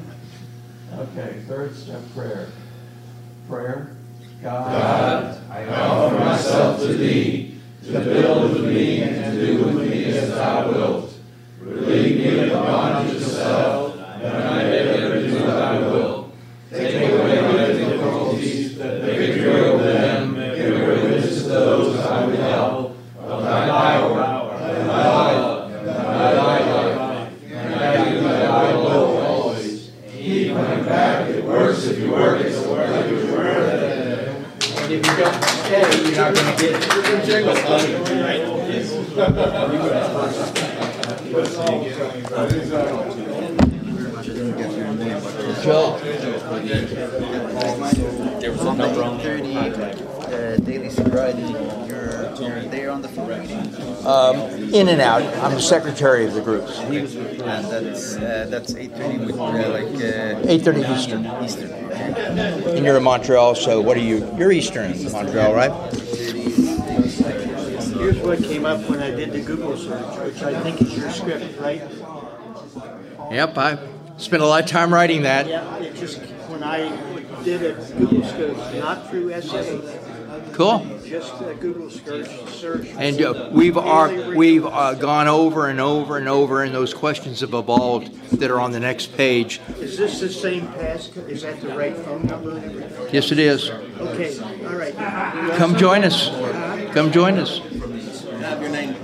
Okay, 0.94 1.42
third 1.48 1.74
step 1.74 2.02
prayer. 2.14 2.50
Prayer. 3.48 3.96
God, 4.44 4.72
God, 4.72 5.42
I 5.50 5.66
offer 5.74 6.20
myself 6.20 6.80
to 6.82 6.88
thee, 6.88 7.62
to 7.86 7.92
build 8.02 8.52
with 8.52 8.66
me 8.66 9.02
and 9.02 9.34
to 9.34 9.46
do 9.46 9.64
with 9.64 9.76
me 9.90 10.04
as 10.06 10.28
thou 10.32 10.70
wilt. 10.70 11.14
Relieve 11.62 12.18
me 12.18 12.28
of 12.40 12.50
the 12.50 12.56
bondage 12.56 13.16
of 13.16 13.24
self, 13.24 13.96
that 13.96 14.52
I 14.52 14.64
may 14.66 14.78
ever 14.80 15.22
do 15.22 15.32
thy 15.40 15.80
will. 15.80 16.34
Take 16.70 17.10
away 17.10 17.42
my 17.42 17.52
difficulties, 17.68 18.78
that 18.78 19.02
victory 19.02 19.62
over 19.62 19.84
them 19.84 20.34
may 20.34 20.50
bear 20.56 20.88
witness 20.88 21.44
to 21.44 21.50
those 21.50 22.00
I 22.00 22.26
would 22.26 22.36
help, 22.36 22.98
of 23.18 23.44
thy 23.44 23.68
power, 23.68 24.16
thy 24.16 25.36
love, 25.38 25.72
and 25.72 25.88
thy 25.88 26.34
life, 26.34 27.42
and 27.50 27.76
I 27.76 28.10
do 28.10 28.20
thy 28.22 28.74
will 28.74 29.18
always. 29.18 29.92
Keep 30.12 30.54
coming 30.54 30.86
back, 30.86 31.30
it 31.30 31.44
works 31.44 31.86
if 31.86 31.98
you 32.00 32.12
work 32.12 32.42
it, 32.42 32.54
so 32.54 32.72
work 32.74 33.06
if 33.06 33.12
you 33.12 33.34
work 33.36 33.48
it. 33.48 33.58
And 34.78 34.92
if 34.94 35.06
you 35.06 35.16
don't 35.18 35.44
stay, 35.44 36.04
you're 36.04 36.16
not 36.16 36.34
going 36.36 36.56
to 36.56 36.62
get 36.62 36.74
it. 36.84 36.92
Joe. 45.64 45.98
There 48.40 48.52
was 48.52 48.64
number 48.64 49.04
on 49.04 49.20
30, 49.20 49.56
uh, 49.58 50.58
daily 50.58 50.90
sobriety. 50.90 51.42
You're, 51.88 52.34
you're 52.40 52.64
there 52.70 52.92
on 52.92 53.02
the 53.02 53.08
phone 53.10 53.40
meeting? 53.40 53.58
Um, 54.06 54.71
in 54.82 54.90
and 54.90 55.00
out. 55.00 55.22
I'm 55.44 55.54
the 55.54 55.62
secretary 55.62 56.26
of 56.26 56.34
the 56.34 56.42
groups. 56.42 56.80
He 56.80 57.00
was 57.00 57.16
with 57.16 57.40
me. 57.40 57.46
And 57.46 57.66
that's, 57.66 58.16
uh, 58.18 58.48
that's 58.50 58.74
8.30 58.74 59.28
with 59.28 59.38
uh, 59.38 59.44
like... 59.70 59.86
Uh, 59.86 60.42
8.30 60.48 60.98
Eastern. 60.98 61.26
Eastern. 61.44 61.72
And 61.72 62.84
you're 62.84 62.98
in 62.98 63.04
Montreal, 63.04 63.54
so 63.54 63.80
what 63.80 63.96
are 63.96 64.02
you? 64.02 64.28
You're 64.38 64.52
Eastern 64.52 64.92
Montreal, 65.12 65.54
right? 65.54 65.72
Here's 68.02 68.18
what 68.18 68.40
came 68.40 68.66
up 68.66 68.90
when 68.90 69.00
I 69.00 69.12
did 69.12 69.32
the 69.32 69.42
Google 69.42 69.78
search, 69.78 70.18
which 70.26 70.42
I 70.42 70.60
think 70.62 70.82
is 70.82 70.98
your 70.98 71.12
script, 71.12 71.60
right? 71.60 71.84
Yep, 73.30 73.58
I 73.58 73.78
spent 74.18 74.42
a 74.42 74.48
lot 74.48 74.64
of 74.64 74.70
time 74.70 74.92
writing 74.92 75.22
that. 75.24 75.46
Yeah, 75.46 75.78
it 75.78 75.96
just, 75.96 76.20
when 76.50 76.64
I 76.64 76.90
did 77.44 77.62
it, 77.62 77.78
Google 78.00 78.24
search, 78.24 78.76
not 78.80 79.08
through 79.12 79.40
SA. 79.42 79.64
Cool. 80.54 81.01
Just 81.12 81.42
a 81.42 81.54
Google 81.56 81.90
search. 81.90 82.30
search 82.52 82.88
And 82.98 83.22
uh, 83.22 83.50
we've 83.52 83.78
are, 83.78 84.34
we've 84.34 84.66
uh, 84.66 84.94
gone 84.94 85.28
over 85.28 85.68
and 85.68 85.82
over 85.82 86.16
and 86.18 86.30
over, 86.30 86.64
and 86.64 86.74
those 86.74 86.94
questions 86.94 87.42
have 87.42 87.54
evolved 87.54 88.14
that 88.40 88.50
are 88.50 88.62
on 88.62 88.72
the 88.72 88.80
next 88.80 89.18
page. 89.18 89.60
Is 89.80 89.98
this 89.98 90.22
the 90.22 90.30
same 90.30 90.68
pass? 90.68 91.10
Is 91.28 91.42
that 91.42 91.60
the 91.60 91.76
right 91.76 91.98
phone 91.98 92.28
number? 92.28 92.62
Yes, 93.12 93.34
it 93.34 93.40
is. 93.40 93.70
Okay, 93.72 94.40
all 94.66 94.76
right. 94.76 94.96
Come 95.58 95.76
join 95.76 96.06
us. 96.06 96.30
Come 96.94 97.12
join 97.12 97.38
us. 97.38 97.60
Have 97.60 98.62
your 98.62 98.72
name. 98.72 98.96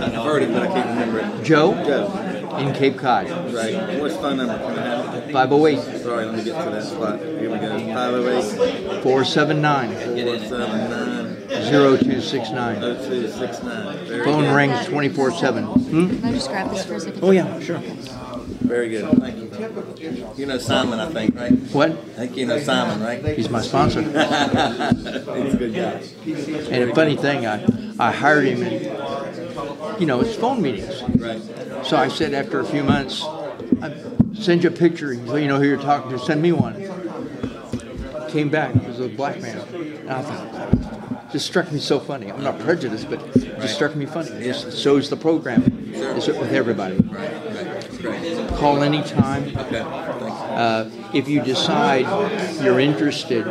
I've 0.00 0.14
heard 0.14 0.44
it, 0.44 0.52
but 0.52 0.62
I 0.62 0.66
can't 0.68 0.88
remember 0.88 1.18
it. 1.18 1.44
Joe 1.44 1.74
Joe. 1.84 2.56
in 2.58 2.72
Cape 2.74 2.96
Cod. 2.96 3.28
Right. 3.52 3.98
What's 4.00 4.14
the 4.14 4.22
phone 4.22 4.36
number? 4.36 4.56
Can 4.56 4.78
I 4.78 5.16
have 5.16 5.32
508 5.32 6.00
Sorry, 6.00 6.24
let 6.26 6.34
me 6.36 6.44
get 6.44 6.64
to 6.64 6.70
that 6.70 6.84
spot. 6.84 7.18
Here 7.18 7.50
we 7.50 7.58
go. 7.58 7.76
508 7.76 9.02
479 9.02 9.94
479 9.96 11.19
0269. 11.50 12.80
0269. 12.80 14.06
Very 14.06 14.24
Phone 14.24 14.44
good. 14.44 14.54
rings 14.54 14.86
24 14.86 15.32
7. 15.32 15.64
Hmm? 15.64 16.08
Can 16.08 16.24
I 16.24 16.32
just 16.32 16.48
grab 16.48 16.70
this 16.70 16.84
for 16.84 16.94
a 16.94 17.00
second? 17.00 17.24
Oh, 17.24 17.32
yeah, 17.32 17.58
sure. 17.60 17.78
Very 17.78 18.88
good. 18.88 19.10
Thank 19.18 19.36
you. 19.36 20.28
You 20.36 20.46
know 20.46 20.58
Simon, 20.58 21.00
I 21.00 21.10
think, 21.10 21.34
right? 21.34 21.52
What? 21.72 21.90
I 21.90 21.94
think 21.94 22.36
you 22.36 22.46
know 22.46 22.60
Simon, 22.60 23.02
right? 23.02 23.36
He's 23.36 23.50
my 23.50 23.60
sponsor. 23.62 24.00
He's 24.02 24.12
a 24.14 25.56
good 25.58 25.74
guy. 25.74 26.02
And 26.70 26.90
a 26.90 26.94
funny 26.94 27.16
thing, 27.16 27.46
I, 27.46 27.66
I 27.98 28.12
hired 28.12 28.46
him, 28.46 28.62
and 28.62 30.00
you 30.00 30.06
know, 30.06 30.20
it's 30.20 30.36
phone 30.36 30.62
meetings. 30.62 31.02
Right. 31.02 31.42
So 31.84 31.96
I 31.96 32.06
said 32.08 32.32
after 32.32 32.60
a 32.60 32.64
few 32.64 32.84
months, 32.84 33.22
I 33.82 33.92
send 34.34 34.62
you 34.62 34.70
a 34.70 34.72
picture. 34.72 35.12
You 35.12 35.48
know 35.48 35.58
who 35.58 35.66
you're 35.66 35.76
talking 35.76 36.12
to. 36.12 36.18
Send 36.18 36.40
me 36.40 36.52
one. 36.52 36.76
Came 38.30 38.50
back. 38.50 38.76
It 38.76 38.84
was 38.86 39.00
a 39.00 39.08
black 39.08 39.40
man. 39.40 39.58
And 39.58 40.10
I 40.10 40.22
thought, 40.22 40.79
just 41.32 41.46
struck 41.46 41.70
me 41.70 41.78
so 41.78 42.00
funny. 42.00 42.30
I'm 42.30 42.42
not 42.42 42.58
prejudiced, 42.58 43.08
but 43.08 43.20
it 43.36 43.60
just 43.60 43.74
struck 43.74 43.94
me 43.94 44.06
funny. 44.06 44.30
It 44.30 44.44
just 44.44 44.78
shows 44.78 45.10
the 45.10 45.16
program 45.16 45.62
is 45.94 46.26
with 46.26 46.52
everybody. 46.52 46.98
Call 48.56 48.82
anytime. 48.82 49.56
Uh, 49.56 50.90
if 51.14 51.28
you 51.28 51.42
decide 51.42 52.02
you're 52.62 52.80
interested, 52.80 53.46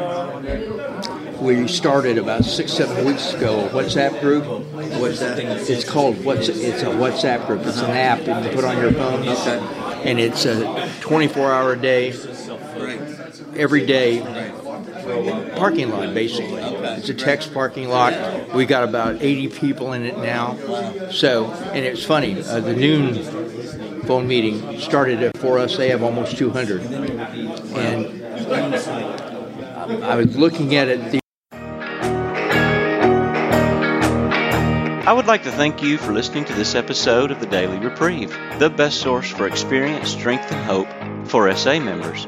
we 1.40 1.68
started 1.68 2.18
about 2.18 2.44
six, 2.44 2.74
seven 2.74 3.06
weeks 3.06 3.34
ago 3.34 3.68
a 3.68 3.70
WhatsApp 3.70 4.20
group. 4.20 4.46
What's 5.00 5.20
that? 5.20 5.40
It's 5.40 5.90
called 5.90 6.24
what's 6.24 6.50
it's 6.50 6.82
a 6.82 6.88
WhatsApp 6.88 7.48
group. 7.48 7.66
It's 7.66 7.80
an 7.80 7.92
app 7.92 8.26
that 8.26 8.44
you 8.44 8.52
put 8.52 8.66
on 8.66 8.78
your 8.78 8.92
phone, 8.92 9.24
and 10.06 10.20
it's 10.20 10.46
a 10.46 10.62
24-hour 11.02 11.76
day, 11.78 12.14
every 13.56 13.86
day 13.86 14.22
parking 15.56 15.90
lot 15.90 16.14
basically. 16.14 16.62
It's 16.62 17.10
a 17.10 17.14
text 17.14 17.54
parking 17.54 17.90
lot. 17.90 18.54
We 18.54 18.66
got 18.66 18.84
about 18.84 19.22
80 19.22 19.50
people 19.50 19.94
in 19.94 20.06
it 20.06 20.18
now. 20.18 20.58
So, 21.12 21.52
and 21.52 21.86
it's 21.86 22.04
funny. 22.04 22.42
Uh, 22.42 22.60
the 22.60 22.74
noon 22.74 23.24
phone 24.04 24.28
meeting 24.28 24.80
started 24.80 25.22
it 25.22 25.38
for 25.38 25.60
us. 25.60 25.78
They 25.78 25.90
have 25.90 26.04
almost 26.04 26.38
200, 26.38 26.82
and 26.82 28.24
I 30.04 30.16
was 30.16 30.36
looking 30.38 30.76
at 30.76 30.88
it. 30.88 31.12
The 31.12 31.20
I 35.10 35.14
would 35.14 35.26
like 35.26 35.44
to 35.44 35.52
thank 35.52 35.82
you 35.82 35.98
for 35.98 36.14
listening 36.14 36.46
to 36.46 36.54
this 36.54 36.76
episode 36.76 37.32
of 37.32 37.40
the 37.40 37.48
Daily 37.48 37.80
Reprieve, 37.80 38.30
the 38.60 38.70
best 38.70 39.02
source 39.02 39.28
for 39.28 39.48
experience, 39.48 40.10
strength, 40.10 40.52
and 40.52 40.64
hope 40.64 40.88
for 41.28 41.52
SA 41.56 41.80
members. 41.80 42.28